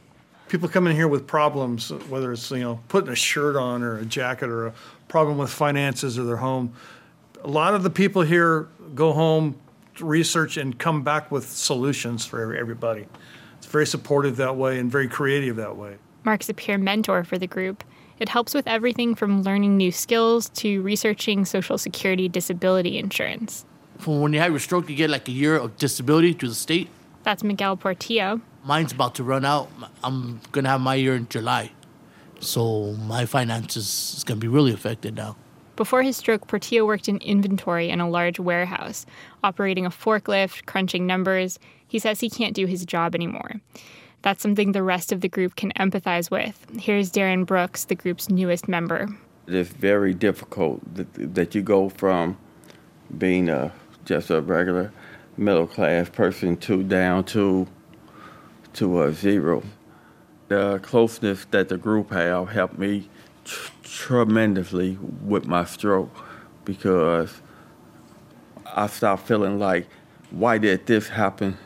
People 0.48 0.70
come 0.70 0.88
in 0.88 0.96
here 0.96 1.08
with 1.08 1.28
problems, 1.28 1.90
whether 2.10 2.32
it's 2.32 2.50
you 2.52 2.60
know 2.60 2.80
putting 2.88 3.10
a 3.10 3.16
shirt 3.16 3.56
on 3.56 3.84
or 3.84 3.98
a 3.98 4.06
jacket 4.06 4.50
or 4.50 4.68
a 4.68 4.74
problem 5.08 5.38
with 5.38 5.50
finances 5.50 6.18
or 6.18 6.24
their 6.24 6.38
home. 6.38 6.74
A 7.44 7.48
lot 7.50 7.74
of 7.74 7.84
the 7.84 7.90
people 7.90 8.22
here 8.22 8.68
go 8.96 9.14
home, 9.14 9.56
research, 10.00 10.58
and 10.58 10.78
come 10.78 11.04
back 11.04 11.32
with 11.32 11.48
solutions 11.50 12.26
for 12.26 12.56
everybody. 12.56 13.06
It's 13.58 13.68
very 13.68 13.86
supportive 13.86 14.38
that 14.38 14.56
way 14.56 14.80
and 14.80 14.92
very 14.92 15.08
creative 15.08 15.56
that 15.58 15.76
way. 15.76 15.98
Mark's 16.24 16.50
a 16.50 16.54
peer 16.54 16.78
mentor 16.78 17.24
for 17.24 17.38
the 17.38 17.48
group, 17.48 17.84
It 18.20 18.30
helps 18.30 18.54
with 18.54 18.68
everything 18.68 19.16
from 19.16 19.44
learning 19.44 19.78
new 19.78 19.92
skills 19.92 20.50
to 20.50 20.82
researching 20.82 21.46
Social 21.46 21.78
Security 21.78 22.28
disability 22.28 22.98
insurance. 22.98 23.66
When 24.06 24.34
you 24.34 24.40
have 24.40 24.52
your 24.52 24.60
stroke, 24.60 24.90
you 24.90 24.96
get 24.96 25.10
like 25.10 25.28
a 25.28 25.32
year 25.32 25.56
of 25.56 25.78
disability 25.78 26.34
through 26.34 26.50
the 26.50 26.56
state. 26.56 26.90
That's 27.28 27.44
Miguel 27.44 27.76
Portillo. 27.76 28.40
Mine's 28.64 28.94
about 28.94 29.16
to 29.16 29.24
run 29.26 29.44
out. 29.44 29.70
I'm 30.02 30.40
going 30.54 30.64
to 30.64 30.70
have 30.70 30.80
my 30.80 30.96
year 30.96 31.14
in 31.14 31.28
July. 31.28 31.72
So 32.40 32.94
my 32.94 33.26
finances 33.26 34.14
is 34.16 34.24
going 34.24 34.40
to 34.40 34.42
be 34.42 34.48
really 34.48 34.72
affected 34.72 35.18
now. 35.18 35.36
Before 35.76 36.04
his 36.04 36.16
stroke, 36.16 36.48
Portillo 36.48 36.86
worked 36.86 37.10
in 37.10 37.18
inventory 37.18 37.90
in 37.90 38.00
a 38.00 38.10
large 38.10 38.40
warehouse, 38.40 39.06
operating 39.44 39.86
a 39.86 39.90
forklift, 39.90 40.68
crunching 40.68 41.06
numbers. 41.06 41.60
He 41.86 42.00
says 42.00 42.22
he 42.22 42.30
can't 42.30 42.56
do 42.56 42.66
his 42.66 42.86
job 42.86 43.14
anymore. 43.14 43.56
That's 44.22 44.42
something 44.42 44.72
the 44.72 44.82
rest 44.82 45.12
of 45.12 45.20
the 45.20 45.28
group 45.28 45.58
can 45.58 45.74
empathize 45.74 46.32
with. 46.32 46.66
Here's 46.80 47.12
Darren 47.12 47.46
Brooks, 47.46 47.84
the 47.84 47.96
group's 47.96 48.30
newest 48.30 48.70
member. 48.70 49.10
It's 49.48 49.68
very 49.68 50.14
difficult 50.14 50.80
that, 50.96 51.36
that 51.36 51.54
you 51.54 51.62
go 51.62 51.90
from 51.90 52.38
being 53.18 53.50
a, 53.50 53.74
just 54.06 54.30
a 54.30 54.40
regular 54.40 54.94
middle 55.38 55.68
class 55.68 56.10
person 56.10 56.58
to 56.58 56.84
down 56.84 57.24
to 57.26 57.68
to 58.74 59.04
a 59.04 59.14
zero. 59.14 59.64
The 60.48 60.80
closeness 60.80 61.46
that 61.52 61.70
the 61.70 61.78
group 61.78 62.12
have 62.12 62.50
helped 62.50 62.78
me 62.78 63.10
tr- 63.44 63.72
tremendously 63.84 64.98
with 65.24 65.46
my 65.46 65.66
stroke 65.66 66.12
because 66.64 67.42
I 68.66 68.88
stopped 68.88 69.28
feeling 69.28 69.60
like, 69.60 69.88
why 70.32 70.58
did 70.58 70.86
this 70.86 71.10
happen 71.10 71.58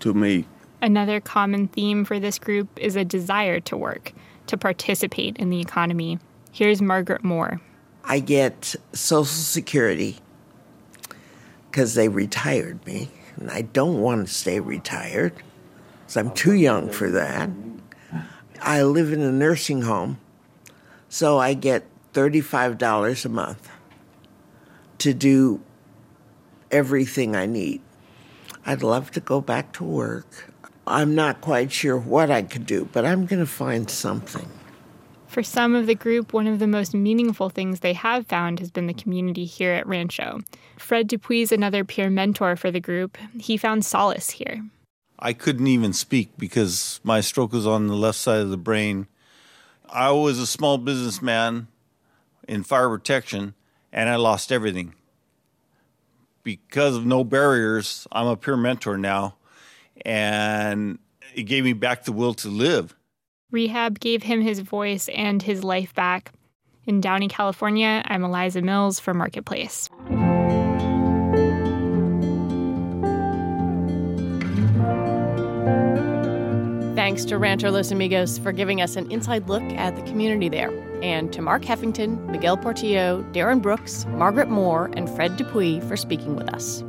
to 0.00 0.14
me? 0.14 0.46
Another 0.80 1.20
common 1.20 1.68
theme 1.68 2.04
for 2.04 2.18
this 2.18 2.38
group 2.38 2.68
is 2.76 2.96
a 2.96 3.04
desire 3.04 3.60
to 3.60 3.76
work, 3.76 4.12
to 4.48 4.56
participate 4.56 5.36
in 5.36 5.50
the 5.50 5.60
economy. 5.60 6.18
Here's 6.50 6.82
Margaret 6.82 7.24
Moore. 7.24 7.60
I 8.04 8.18
get 8.18 8.74
Social 8.92 9.24
Security 9.24 10.18
because 11.72 11.94
they 11.94 12.06
retired 12.06 12.84
me, 12.86 13.08
and 13.36 13.50
I 13.50 13.62
don't 13.62 14.02
want 14.02 14.28
to 14.28 14.32
stay 14.32 14.60
retired 14.60 15.32
because 15.34 16.18
I'm 16.18 16.30
too 16.32 16.52
young 16.52 16.90
for 16.90 17.10
that. 17.10 17.48
I 18.60 18.82
live 18.82 19.10
in 19.10 19.22
a 19.22 19.32
nursing 19.32 19.82
home, 19.82 20.20
so 21.08 21.38
I 21.38 21.54
get 21.54 21.86
$35 22.12 23.24
a 23.24 23.28
month 23.30 23.70
to 24.98 25.14
do 25.14 25.62
everything 26.70 27.34
I 27.34 27.46
need. 27.46 27.80
I'd 28.66 28.82
love 28.82 29.10
to 29.12 29.20
go 29.20 29.40
back 29.40 29.72
to 29.74 29.84
work. 29.84 30.52
I'm 30.86 31.14
not 31.14 31.40
quite 31.40 31.72
sure 31.72 31.96
what 31.96 32.30
I 32.30 32.42
could 32.42 32.66
do, 32.66 32.86
but 32.92 33.06
I'm 33.06 33.24
going 33.24 33.40
to 33.40 33.46
find 33.46 33.88
something. 33.88 34.48
For 35.32 35.42
some 35.42 35.74
of 35.74 35.86
the 35.86 35.94
group, 35.94 36.34
one 36.34 36.46
of 36.46 36.58
the 36.58 36.66
most 36.66 36.92
meaningful 36.92 37.48
things 37.48 37.80
they 37.80 37.94
have 37.94 38.26
found 38.26 38.58
has 38.58 38.70
been 38.70 38.86
the 38.86 38.92
community 38.92 39.46
here 39.46 39.72
at 39.72 39.86
Rancho. 39.86 40.40
Fred 40.76 41.08
Dupuis 41.08 41.50
another 41.50 41.86
peer 41.86 42.10
mentor 42.10 42.54
for 42.54 42.70
the 42.70 42.80
group. 42.80 43.16
He 43.40 43.56
found 43.56 43.82
solace 43.82 44.28
here. 44.28 44.62
I 45.18 45.32
couldn't 45.32 45.68
even 45.68 45.94
speak 45.94 46.36
because 46.36 47.00
my 47.02 47.22
stroke 47.22 47.54
was 47.54 47.66
on 47.66 47.86
the 47.86 47.96
left 47.96 48.18
side 48.18 48.40
of 48.40 48.50
the 48.50 48.58
brain. 48.58 49.06
I 49.88 50.10
was 50.10 50.38
a 50.38 50.46
small 50.46 50.76
businessman 50.76 51.68
in 52.46 52.62
fire 52.62 52.90
protection 52.90 53.54
and 53.90 54.10
I 54.10 54.16
lost 54.16 54.52
everything. 54.52 54.92
Because 56.42 56.94
of 56.94 57.06
Know 57.06 57.24
Barriers, 57.24 58.06
I'm 58.12 58.26
a 58.26 58.36
peer 58.36 58.58
mentor 58.58 58.98
now 58.98 59.36
and 60.04 60.98
it 61.34 61.44
gave 61.44 61.64
me 61.64 61.72
back 61.72 62.04
the 62.04 62.12
will 62.12 62.34
to 62.34 62.48
live. 62.48 62.94
Rehab 63.52 64.00
gave 64.00 64.22
him 64.22 64.40
his 64.40 64.60
voice 64.60 65.08
and 65.10 65.42
his 65.42 65.62
life 65.62 65.94
back. 65.94 66.32
In 66.86 67.00
Downey, 67.00 67.28
California, 67.28 68.02
I'm 68.06 68.24
Eliza 68.24 68.62
Mills 68.62 68.98
for 68.98 69.12
Marketplace. 69.14 69.88
Thanks 76.96 77.24
to 77.26 77.36
Rancho 77.36 77.70
Los 77.70 77.90
Amigos 77.90 78.38
for 78.38 78.52
giving 78.52 78.80
us 78.80 78.96
an 78.96 79.10
inside 79.12 79.48
look 79.48 79.62
at 79.74 79.96
the 79.96 80.02
community 80.02 80.48
there, 80.48 80.70
and 81.02 81.30
to 81.32 81.42
Mark 81.42 81.62
Heffington, 81.62 82.26
Miguel 82.30 82.56
Portillo, 82.56 83.22
Darren 83.32 83.60
Brooks, 83.60 84.06
Margaret 84.06 84.48
Moore, 84.48 84.90
and 84.94 85.10
Fred 85.10 85.36
Dupuy 85.36 85.80
for 85.80 85.96
speaking 85.96 86.36
with 86.36 86.48
us. 86.54 86.82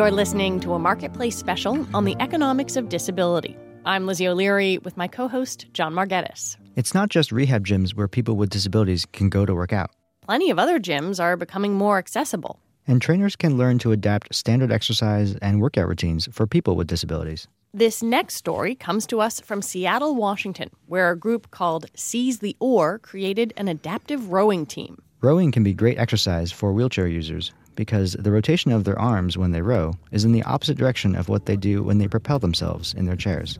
You're 0.00 0.10
listening 0.10 0.60
to 0.60 0.72
a 0.72 0.78
Marketplace 0.78 1.36
special 1.36 1.86
on 1.92 2.06
the 2.06 2.16
economics 2.20 2.76
of 2.76 2.88
disability. 2.88 3.54
I'm 3.84 4.06
Lizzie 4.06 4.28
O'Leary 4.28 4.78
with 4.78 4.96
my 4.96 5.06
co 5.06 5.28
host, 5.28 5.66
John 5.74 5.92
Margetis. 5.92 6.56
It's 6.74 6.94
not 6.94 7.10
just 7.10 7.30
rehab 7.30 7.66
gyms 7.66 7.94
where 7.94 8.08
people 8.08 8.36
with 8.36 8.48
disabilities 8.48 9.04
can 9.04 9.28
go 9.28 9.44
to 9.44 9.54
work 9.54 9.74
out. 9.74 9.90
Plenty 10.22 10.48
of 10.48 10.58
other 10.58 10.80
gyms 10.80 11.22
are 11.22 11.36
becoming 11.36 11.74
more 11.74 11.98
accessible. 11.98 12.58
And 12.86 13.02
trainers 13.02 13.36
can 13.36 13.58
learn 13.58 13.78
to 13.80 13.92
adapt 13.92 14.34
standard 14.34 14.72
exercise 14.72 15.34
and 15.42 15.60
workout 15.60 15.86
routines 15.86 16.30
for 16.32 16.46
people 16.46 16.76
with 16.76 16.86
disabilities. 16.86 17.46
This 17.74 18.02
next 18.02 18.36
story 18.36 18.74
comes 18.74 19.06
to 19.08 19.20
us 19.20 19.38
from 19.40 19.60
Seattle, 19.60 20.14
Washington, 20.14 20.70
where 20.86 21.10
a 21.10 21.16
group 21.16 21.50
called 21.50 21.90
Seize 21.94 22.38
the 22.38 22.56
Oar 22.58 22.98
created 23.00 23.52
an 23.58 23.68
adaptive 23.68 24.32
rowing 24.32 24.64
team. 24.64 25.02
Rowing 25.20 25.52
can 25.52 25.62
be 25.62 25.74
great 25.74 25.98
exercise 25.98 26.50
for 26.50 26.72
wheelchair 26.72 27.06
users 27.06 27.52
because 27.74 28.12
the 28.18 28.30
rotation 28.30 28.72
of 28.72 28.84
their 28.84 28.98
arms 28.98 29.38
when 29.38 29.52
they 29.52 29.62
row 29.62 29.94
is 30.12 30.24
in 30.24 30.32
the 30.32 30.42
opposite 30.42 30.76
direction 30.76 31.16
of 31.16 31.28
what 31.28 31.46
they 31.46 31.56
do 31.56 31.82
when 31.82 31.98
they 31.98 32.08
propel 32.08 32.38
themselves 32.38 32.94
in 32.94 33.06
their 33.06 33.16
chairs. 33.16 33.58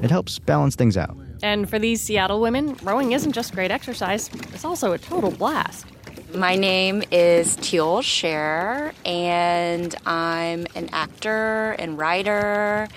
It 0.00 0.10
helps 0.10 0.38
balance 0.38 0.76
things 0.76 0.96
out. 0.96 1.16
And 1.42 1.68
for 1.68 1.78
these 1.78 2.00
Seattle 2.00 2.40
women, 2.40 2.76
rowing 2.82 3.12
isn't 3.12 3.32
just 3.32 3.54
great 3.54 3.70
exercise, 3.70 4.30
it's 4.52 4.64
also 4.64 4.92
a 4.92 4.98
total 4.98 5.30
blast. 5.30 5.86
My 6.34 6.56
name 6.56 7.02
is 7.10 7.56
Teal 7.56 8.02
Sherer, 8.02 8.92
and 9.06 9.94
I'm 10.04 10.66
an 10.74 10.90
actor 10.92 11.72
and 11.78 11.96
writer. 11.96 12.88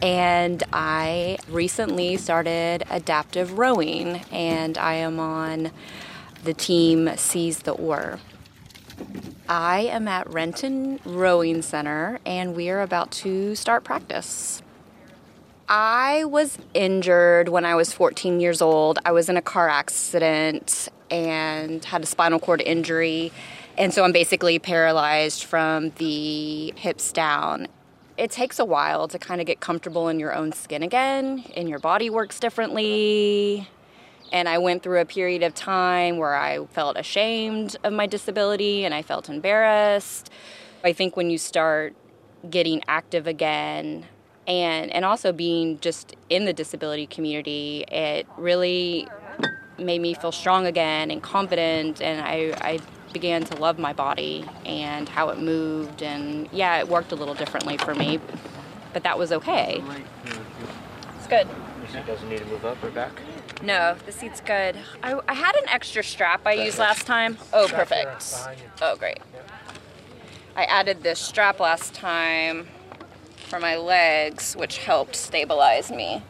And 0.00 0.62
I 0.72 1.38
recently 1.48 2.16
started 2.18 2.84
adaptive 2.90 3.58
rowing, 3.58 4.22
and 4.30 4.78
I 4.78 4.94
am 4.94 5.18
on 5.18 5.72
the 6.44 6.54
team 6.54 7.10
Seize 7.16 7.60
the 7.60 7.72
Oar. 7.72 8.20
I 9.48 9.80
am 9.80 10.08
at 10.08 10.30
Renton 10.32 11.00
Rowing 11.04 11.62
Center, 11.62 12.18
and 12.24 12.56
we 12.56 12.70
are 12.70 12.80
about 12.80 13.10
to 13.12 13.54
start 13.54 13.84
practice. 13.84 14.62
I 15.68 16.24
was 16.24 16.58
injured 16.74 17.48
when 17.48 17.64
I 17.64 17.74
was 17.74 17.92
14 17.92 18.40
years 18.40 18.60
old. 18.60 18.98
I 19.04 19.12
was 19.12 19.28
in 19.28 19.36
a 19.36 19.42
car 19.42 19.68
accident 19.68 20.88
and 21.10 21.84
had 21.84 22.02
a 22.02 22.06
spinal 22.06 22.38
cord 22.38 22.60
injury. 22.60 23.32
And 23.76 23.92
so 23.92 24.04
I'm 24.04 24.12
basically 24.12 24.58
paralyzed 24.58 25.44
from 25.44 25.90
the 25.96 26.72
hips 26.76 27.12
down. 27.12 27.68
It 28.16 28.30
takes 28.30 28.58
a 28.58 28.64
while 28.64 29.08
to 29.08 29.18
kind 29.18 29.40
of 29.40 29.46
get 29.46 29.60
comfortable 29.60 30.08
in 30.08 30.20
your 30.20 30.34
own 30.34 30.52
skin 30.52 30.82
again, 30.82 31.44
and 31.56 31.68
your 31.68 31.80
body 31.80 32.10
works 32.10 32.38
differently. 32.38 33.68
And 34.32 34.48
I 34.48 34.58
went 34.58 34.82
through 34.82 35.00
a 35.00 35.04
period 35.04 35.42
of 35.42 35.54
time 35.54 36.18
where 36.18 36.34
I 36.34 36.64
felt 36.66 36.96
ashamed 36.96 37.76
of 37.84 37.92
my 37.92 38.06
disability 38.06 38.84
and 38.84 38.92
I 38.94 39.02
felt 39.02 39.28
embarrassed. 39.28 40.30
I 40.82 40.92
think 40.92 41.16
when 41.16 41.30
you 41.30 41.38
start 41.38 41.94
getting 42.50 42.82
active 42.88 43.26
again, 43.26 44.06
and 44.46 44.92
and 44.92 45.04
also 45.04 45.32
being 45.32 45.78
just 45.80 46.14
in 46.28 46.44
the 46.44 46.52
disability 46.52 47.06
community 47.06 47.84
it 47.88 48.26
really 48.36 49.08
made 49.78 50.00
me 50.00 50.14
feel 50.14 50.32
strong 50.32 50.66
again 50.66 51.10
and 51.10 51.22
confident 51.22 52.00
and 52.02 52.20
I, 52.20 52.54
I 52.60 52.78
began 53.12 53.44
to 53.44 53.56
love 53.56 53.78
my 53.78 53.92
body 53.92 54.44
and 54.66 55.08
how 55.08 55.30
it 55.30 55.38
moved 55.38 56.02
and 56.02 56.48
yeah 56.52 56.78
it 56.78 56.88
worked 56.88 57.12
a 57.12 57.14
little 57.14 57.34
differently 57.34 57.76
for 57.78 57.94
me 57.94 58.20
but 58.92 59.02
that 59.04 59.18
was 59.18 59.32
okay 59.32 59.82
it's 61.16 61.26
good 61.26 61.48
seat 61.94 62.06
doesn't 62.06 62.28
need 62.28 62.38
to 62.38 62.44
move 62.46 62.64
up 62.64 62.82
or 62.82 62.90
back. 62.90 63.12
No 63.64 63.96
the 64.06 64.12
seat's 64.12 64.40
good 64.40 64.76
i, 65.02 65.18
I 65.28 65.34
had 65.34 65.56
an 65.56 65.68
extra 65.68 66.02
strap 66.02 66.42
i 66.46 66.52
used 66.52 66.78
last 66.78 67.06
time 67.06 67.38
oh 67.52 67.68
perfect 67.68 68.32
oh 68.82 68.96
great 68.96 69.18
i 70.56 70.64
added 70.64 71.02
this 71.02 71.18
strap 71.18 71.60
last 71.60 71.94
time 71.94 72.68
for 73.54 73.60
my 73.60 73.76
legs, 73.76 74.54
which 74.56 74.78
helped 74.78 75.14
stabilize 75.14 75.88
me. 75.88 76.22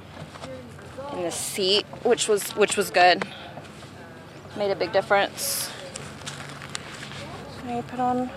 in 1.12 1.22
the 1.22 1.30
seat, 1.30 1.86
which 2.02 2.28
was 2.28 2.50
which 2.56 2.76
was 2.76 2.90
good, 2.90 3.24
made 4.58 4.70
a 4.70 4.76
big 4.76 4.92
difference. 4.92 5.70
Let 7.64 7.76
me 7.76 7.82
put 7.82 8.00
on 8.00 8.30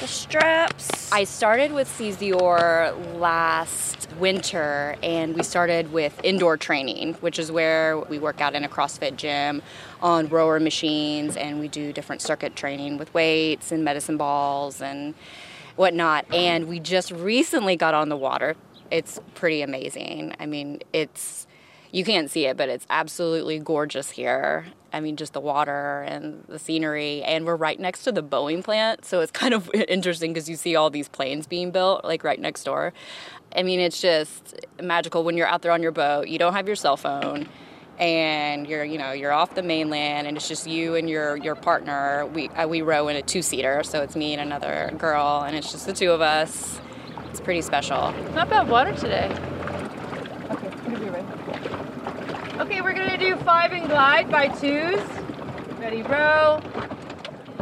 the 0.00 0.06
straps. 0.06 1.10
I 1.10 1.24
started 1.24 1.72
with 1.72 1.88
Seize 1.88 2.18
the 2.18 2.32
Oar 2.34 2.92
last 3.14 3.99
winter, 4.18 4.96
and 5.02 5.34
we 5.34 5.42
started 5.42 5.92
with 5.92 6.18
indoor 6.24 6.56
training, 6.56 7.14
which 7.14 7.38
is 7.38 7.52
where 7.52 7.98
we 7.98 8.18
work 8.18 8.40
out 8.40 8.54
in 8.54 8.64
a 8.64 8.68
CrossFit 8.68 9.16
gym 9.16 9.62
on 10.02 10.28
rower 10.28 10.60
machines, 10.60 11.36
and 11.36 11.60
we 11.60 11.68
do 11.68 11.92
different 11.92 12.22
circuit 12.22 12.56
training 12.56 12.98
with 12.98 13.12
weights 13.14 13.72
and 13.72 13.84
medicine 13.84 14.16
balls 14.16 14.80
and 14.80 15.14
whatnot. 15.76 16.26
And 16.32 16.68
we 16.68 16.80
just 16.80 17.10
recently 17.10 17.76
got 17.76 17.94
on 17.94 18.08
the 18.08 18.16
water. 18.16 18.56
It's 18.90 19.20
pretty 19.34 19.62
amazing. 19.62 20.34
I 20.40 20.46
mean, 20.46 20.80
it's 20.92 21.46
you 21.92 22.04
can't 22.04 22.30
see 22.30 22.46
it, 22.46 22.56
but 22.56 22.68
it's 22.68 22.86
absolutely 22.88 23.58
gorgeous 23.58 24.10
here. 24.10 24.66
I 24.92 25.00
mean, 25.00 25.16
just 25.16 25.32
the 25.32 25.40
water 25.40 26.02
and 26.02 26.44
the 26.48 26.58
scenery. 26.58 27.22
And 27.22 27.44
we're 27.44 27.56
right 27.56 27.78
next 27.78 28.04
to 28.04 28.12
the 28.12 28.22
Boeing 28.22 28.62
plant. 28.62 29.04
So 29.04 29.20
it's 29.20 29.32
kind 29.32 29.54
of 29.54 29.70
interesting 29.88 30.32
because 30.32 30.48
you 30.48 30.56
see 30.56 30.76
all 30.76 30.90
these 30.90 31.08
planes 31.08 31.46
being 31.46 31.70
built, 31.70 32.04
like 32.04 32.24
right 32.24 32.40
next 32.40 32.64
door. 32.64 32.92
I 33.54 33.62
mean, 33.62 33.80
it's 33.80 34.00
just 34.00 34.54
magical 34.82 35.24
when 35.24 35.36
you're 35.36 35.46
out 35.46 35.62
there 35.62 35.72
on 35.72 35.82
your 35.82 35.92
boat. 35.92 36.28
You 36.28 36.38
don't 36.38 36.52
have 36.52 36.66
your 36.66 36.76
cell 36.76 36.96
phone 36.96 37.48
and 37.98 38.66
you're 38.66 38.82
you 38.84 38.96
know 38.96 39.12
you're 39.12 39.32
off 39.32 39.54
the 39.54 39.62
mainland 39.62 40.26
and 40.26 40.34
it's 40.34 40.48
just 40.48 40.66
you 40.66 40.94
and 40.94 41.10
your 41.10 41.36
your 41.36 41.54
partner 41.54 42.24
we 42.32 42.48
uh, 42.50 42.66
we 42.66 42.80
row 42.80 43.08
in 43.08 43.16
a 43.16 43.20
two-seater 43.20 43.82
so 43.82 44.00
it's 44.00 44.16
me 44.16 44.32
and 44.32 44.40
another 44.40 44.90
girl 44.96 45.44
and 45.46 45.54
it's 45.54 45.70
just 45.70 45.84
the 45.84 45.92
two 45.92 46.10
of 46.10 46.22
us 46.22 46.80
it's 47.28 47.40
pretty 47.40 47.60
special 47.60 48.10
not 48.32 48.48
bad 48.48 48.66
water 48.70 48.94
today 48.94 49.28
Okay, 52.60 52.82
we're 52.82 52.92
gonna 52.92 53.16
do 53.16 53.36
five 53.36 53.72
and 53.72 53.88
glide 53.88 54.30
by 54.30 54.48
twos. 54.48 55.00
Ready, 55.78 56.02
row. 56.02 56.60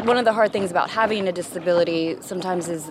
One 0.05 0.17
of 0.17 0.25
the 0.25 0.33
hard 0.33 0.53
things 0.53 0.71
about 0.71 0.91
having 0.91 1.29
a 1.29 1.33
disability 1.33 2.17
sometimes 2.21 2.69
is 2.69 2.91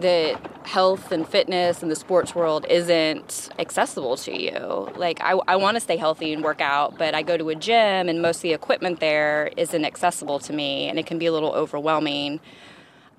that 0.00 0.38
health 0.66 1.12
and 1.12 1.26
fitness 1.26 1.82
and 1.82 1.90
the 1.90 1.96
sports 1.96 2.34
world 2.34 2.66
isn't 2.68 3.48
accessible 3.58 4.16
to 4.18 4.38
you. 4.38 4.90
Like, 4.96 5.20
I, 5.22 5.38
I 5.48 5.56
want 5.56 5.76
to 5.76 5.80
stay 5.80 5.96
healthy 5.96 6.32
and 6.32 6.44
work 6.44 6.60
out, 6.60 6.98
but 6.98 7.14
I 7.14 7.22
go 7.22 7.36
to 7.36 7.48
a 7.48 7.54
gym 7.54 8.08
and 8.08 8.20
most 8.20 8.36
of 8.36 8.42
the 8.42 8.52
equipment 8.52 9.00
there 9.00 9.50
isn't 9.56 9.84
accessible 9.84 10.38
to 10.40 10.52
me, 10.52 10.88
and 10.88 10.98
it 10.98 11.06
can 11.06 11.18
be 11.18 11.26
a 11.26 11.32
little 11.32 11.52
overwhelming. 11.52 12.38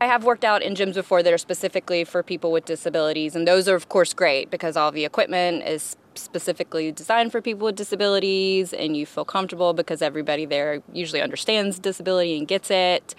I 0.02 0.06
have 0.06 0.24
worked 0.24 0.46
out 0.46 0.62
in 0.62 0.76
gyms 0.76 0.94
before 0.94 1.22
that 1.24 1.34
are 1.34 1.38
specifically 1.38 2.06
for 2.06 2.24
people 2.24 2.54
with 2.54 2.64
disabilities, 2.64 3.36
and 3.36 3.46
those 3.46 3.68
are, 3.68 3.76
of 3.76 3.90
course, 3.90 4.14
great 4.14 4.50
because 4.50 4.78
all 4.78 4.92
the 4.92 5.04
equipment 5.04 5.64
is 5.64 5.98
specifically 6.16 6.90
designed 6.92 7.34
for 7.34 7.42
people 7.42 7.66
with 7.66 7.76
disabilities, 7.76 8.72
and 8.72 8.96
you 8.96 9.06
feel 9.06 9.26
comfortable 9.26 9.74
because 9.74 10.02
everybody 10.02 10.46
there 10.46 10.82
usually 10.94 11.22
understands 11.22 11.80
disability 11.80 12.38
and 12.38 12.48
gets 12.48 12.72
it. 12.72 13.14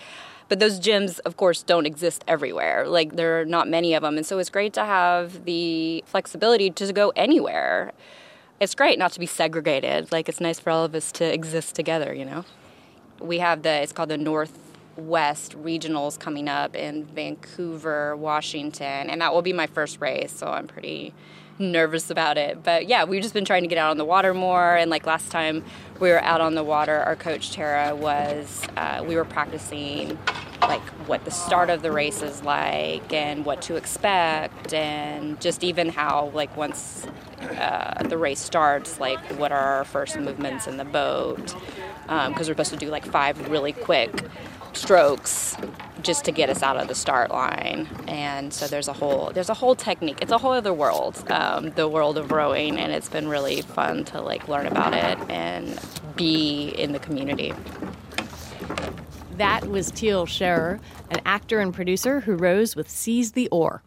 But 0.49 0.59
those 0.59 0.81
gyms, 0.81 1.21
of 1.21 1.37
course, 1.37 1.63
don't 1.63 1.87
exist 1.87 2.25
everywhere. 2.27 2.89
Like, 2.89 3.15
there 3.15 3.41
are 3.41 3.45
not 3.45 3.69
many 3.69 3.95
of 3.95 4.03
them. 4.03 4.17
And 4.17 4.27
so 4.27 4.39
it's 4.39 4.51
great 4.51 4.73
to 4.73 4.85
have 4.85 5.45
the 5.45 6.03
flexibility 6.07 6.71
to 6.71 6.93
go 6.93 7.13
anywhere. 7.15 7.93
It's 8.59 8.75
great 8.75 8.99
not 8.99 9.13
to 9.13 9.21
be 9.21 9.27
segregated. 9.27 10.11
Like, 10.11 10.29
it's 10.29 10.41
nice 10.41 10.59
for 10.59 10.71
all 10.71 10.85
of 10.85 10.95
us 10.95 11.13
to 11.13 11.25
exist 11.25 11.77
together, 11.77 12.13
you 12.13 12.25
know? 12.25 12.45
We 13.21 13.39
have 13.39 13.63
the, 13.63 13.71
it's 13.71 13.93
called 13.93 14.09
the 14.09 14.19
North 14.19 14.70
West 15.01 15.57
regionals 15.63 16.19
coming 16.19 16.49
up 16.49 16.77
in 16.77 17.05
Vancouver, 17.05 18.17
Washington, 18.17 19.11
and 19.11 19.21
that 19.21 19.33
will 19.33 19.43
be 19.43 19.53
my 19.53 19.67
first 19.67 20.01
race, 20.01 20.33
so 20.33 20.47
I'm 20.47 20.67
pretty 20.67 21.13
nervous 21.61 22.11
about 22.11 22.39
it. 22.39 22.63
But 22.63 22.89
yeah, 22.89 23.05
we've 23.05 23.23
just 23.23 23.35
been 23.35 23.45
trying 23.45 23.63
to 23.63 23.69
get 23.69 23.79
out 23.79 23.91
on 23.91 23.99
the 23.99 24.05
water 24.05 24.33
more. 24.35 24.77
And 24.77 24.91
like 24.91 25.07
last 25.07 25.31
time 25.31 25.65
we 26.01 26.09
were 26.09 26.23
out 26.23 26.41
on 26.41 26.55
the 26.55 26.65
water, 26.65 26.97
our 27.01 27.17
coach 27.17 27.53
Tara 27.53 27.95
was, 27.95 28.63
uh, 28.77 29.05
we 29.07 29.15
were 29.15 29.25
practicing 29.25 30.19
like 30.63 30.83
what 31.07 31.25
the 31.25 31.31
start 31.31 31.71
of 31.71 31.83
the 31.83 31.91
race 31.91 32.23
is 32.23 32.43
like 32.43 33.13
and 33.13 33.45
what 33.45 33.63
to 33.63 33.77
expect 33.77 34.75
and 34.75 35.41
just 35.41 35.65
even 35.65 35.89
how 35.89 36.31
like 36.35 36.55
once 36.57 37.07
uh, 37.41 38.03
the 38.05 38.19
race 38.19 38.41
starts 38.41 39.01
like 39.01 39.19
what 39.39 39.53
are 39.53 39.77
our 39.77 39.85
first 39.85 40.19
movements 40.19 40.67
in 40.67 40.77
the 40.77 40.85
boat 40.85 41.55
because 42.03 42.27
um, 42.27 42.35
we're 42.37 42.45
supposed 42.45 42.71
to 42.71 42.77
do 42.77 42.89
like 42.89 43.07
five 43.07 43.49
really 43.49 43.73
quick 43.73 44.25
strokes 44.73 45.57
just 46.03 46.25
to 46.25 46.33
get 46.33 46.49
us 46.49 46.63
out 46.63 46.77
of 46.77 46.89
the 46.89 46.95
start 46.95 47.31
line. 47.31 47.89
And 48.09 48.53
so 48.53 48.67
there's 48.67 48.89
a 48.89 48.93
whole 48.93 49.31
there's 49.33 49.51
a 49.51 49.55
whole 49.55 49.75
technique. 49.75 50.19
It's 50.23 50.33
a 50.33 50.39
whole 50.39 50.53
other 50.53 50.73
world, 50.73 51.23
um, 51.31 51.71
the 51.71 51.89
world 51.89 52.19
of 52.19 52.33
rowing, 52.33 52.79
and 52.79 52.93
it's 52.93 53.09
been 53.09 53.29
really 53.29 53.63
fun 53.63 54.05
to 54.07 54.21
like 54.21 54.49
learn 54.49 54.67
about 54.67 54.95
it 54.95 55.19
and 55.31 55.79
be 56.17 56.69
in 56.71 56.93
the 56.93 56.99
community. 56.99 57.53
That 59.37 59.67
was 59.67 59.91
Teal 59.91 60.27
Sherer, 60.27 60.81
an 61.11 61.21
actor 61.25 61.61
and 61.61 61.73
producer 61.73 62.21
who 62.21 62.35
rows 62.35 62.77
with 62.77 62.91
Seize 62.91 63.33
the 63.33 63.49
Oar. 63.49 63.83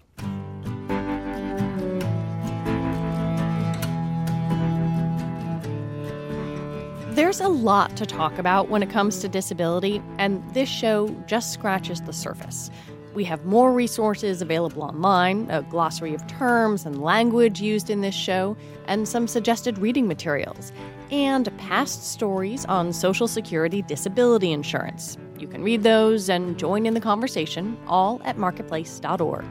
There's 7.23 7.39
a 7.39 7.47
lot 7.47 7.95
to 7.95 8.05
talk 8.05 8.37
about 8.37 8.67
when 8.67 8.83
it 8.83 8.89
comes 8.89 9.19
to 9.19 9.29
disability, 9.29 10.03
and 10.19 10.43
this 10.53 10.67
show 10.67 11.07
just 11.25 11.53
scratches 11.53 12.01
the 12.01 12.11
surface. 12.11 12.69
We 13.13 13.23
have 13.23 13.45
more 13.45 13.71
resources 13.71 14.41
available 14.41 14.83
online, 14.83 15.49
a 15.49 15.61
glossary 15.61 16.13
of 16.13 16.27
terms 16.27 16.85
and 16.85 17.01
language 17.01 17.61
used 17.61 17.89
in 17.89 18.01
this 18.01 18.13
show, 18.13 18.57
and 18.87 19.07
some 19.07 19.29
suggested 19.29 19.77
reading 19.77 20.05
materials, 20.05 20.73
and 21.11 21.49
past 21.57 22.11
stories 22.11 22.65
on 22.65 22.91
Social 22.91 23.29
Security 23.29 23.81
disability 23.83 24.51
insurance. 24.51 25.17
You 25.39 25.47
can 25.47 25.63
read 25.63 25.83
those 25.83 26.27
and 26.27 26.59
join 26.59 26.85
in 26.85 26.93
the 26.93 26.99
conversation, 26.99 27.77
all 27.87 28.21
at 28.25 28.37
marketplace.org. 28.37 29.45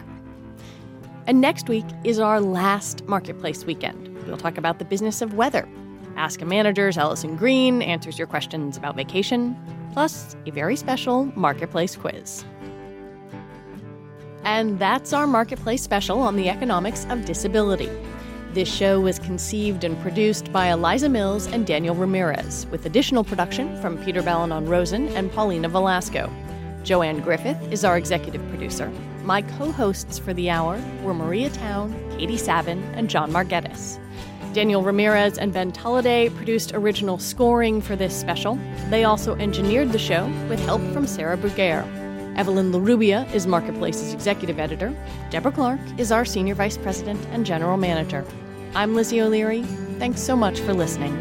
And 1.27 1.41
next 1.41 1.71
week 1.71 1.87
is 2.05 2.19
our 2.19 2.39
last 2.39 3.03
Marketplace 3.07 3.65
weekend. 3.65 4.15
We'll 4.27 4.37
talk 4.37 4.59
about 4.59 4.79
the 4.79 4.85
business 4.85 5.23
of 5.23 5.33
weather 5.33 5.67
Ask 6.17 6.43
a 6.43 6.45
Manager's 6.45 6.99
Alison 6.99 7.37
Green 7.37 7.83
answers 7.83 8.19
your 8.19 8.27
questions 8.27 8.77
about 8.77 8.97
vacation, 8.97 9.57
plus 9.93 10.37
a 10.47 10.51
very 10.51 10.77
special 10.77 11.27
Marketplace 11.37 11.97
quiz. 11.97 12.45
And 14.45 14.79
that's 14.79 15.13
our 15.13 15.27
Marketplace 15.27 15.83
special 15.83 16.21
on 16.21 16.37
the 16.37 16.49
economics 16.49 17.07
of 17.09 17.25
disability. 17.25 17.91
This 18.53 18.73
show 18.73 19.01
was 19.01 19.19
conceived 19.19 19.83
and 19.83 19.99
produced 20.03 20.53
by 20.53 20.67
Eliza 20.67 21.09
Mills 21.09 21.47
and 21.47 21.67
Daniel 21.67 21.95
Ramirez, 21.95 22.67
with 22.71 22.85
additional 22.85 23.25
production 23.25 23.81
from 23.81 23.97
Peter 24.05 24.23
Balonon 24.23 24.67
Rosen 24.67 25.09
and 25.17 25.33
Paulina 25.33 25.71
Velasco. 25.71 26.31
Joanne 26.83 27.21
Griffith 27.21 27.61
is 27.73 27.85
our 27.85 27.97
executive 27.97 28.47
producer. 28.51 28.93
My 29.25 29.41
co 29.43 29.73
hosts 29.73 30.19
for 30.19 30.35
the 30.35 30.51
hour 30.51 30.83
were 31.03 31.15
Maria 31.15 31.49
Town, 31.51 31.95
Katie 32.19 32.37
Savin, 32.37 32.83
and 32.95 33.09
John 33.09 33.33
Margetis. 33.33 33.99
Daniel 34.53 34.83
Ramirez 34.83 35.39
and 35.39 35.51
Ben 35.51 35.73
Tolliday 35.73 36.29
produced 36.29 36.75
original 36.75 37.17
scoring 37.17 37.81
for 37.81 37.97
this 37.97 38.15
special. 38.15 38.59
They 38.91 39.05
also 39.05 39.35
engineered 39.37 39.93
the 39.93 39.99
show 39.99 40.27
with 40.49 40.61
help 40.61 40.83
from 40.93 41.07
Sarah 41.07 41.39
Bruguiere. 41.39 41.87
Evelyn 42.37 42.71
Larrubia 42.71 43.33
is 43.33 43.47
Marketplace's 43.47 44.13
executive 44.13 44.59
editor. 44.59 44.95
Deborah 45.31 45.53
Clark 45.53 45.81
is 45.97 46.13
our 46.13 46.27
senior 46.27 46.55
vice 46.55 46.77
president 46.77 47.25
and 47.31 47.47
general 47.47 47.79
manager. 47.79 48.27
I'm 48.75 48.95
Lizzie 48.95 49.23
O'Leary. 49.23 49.63
Thanks 49.99 50.21
so 50.21 50.37
much 50.37 50.61
for 50.61 50.75
listening. 50.75 51.17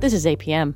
This 0.00 0.12
is 0.12 0.26
APM. 0.26 0.74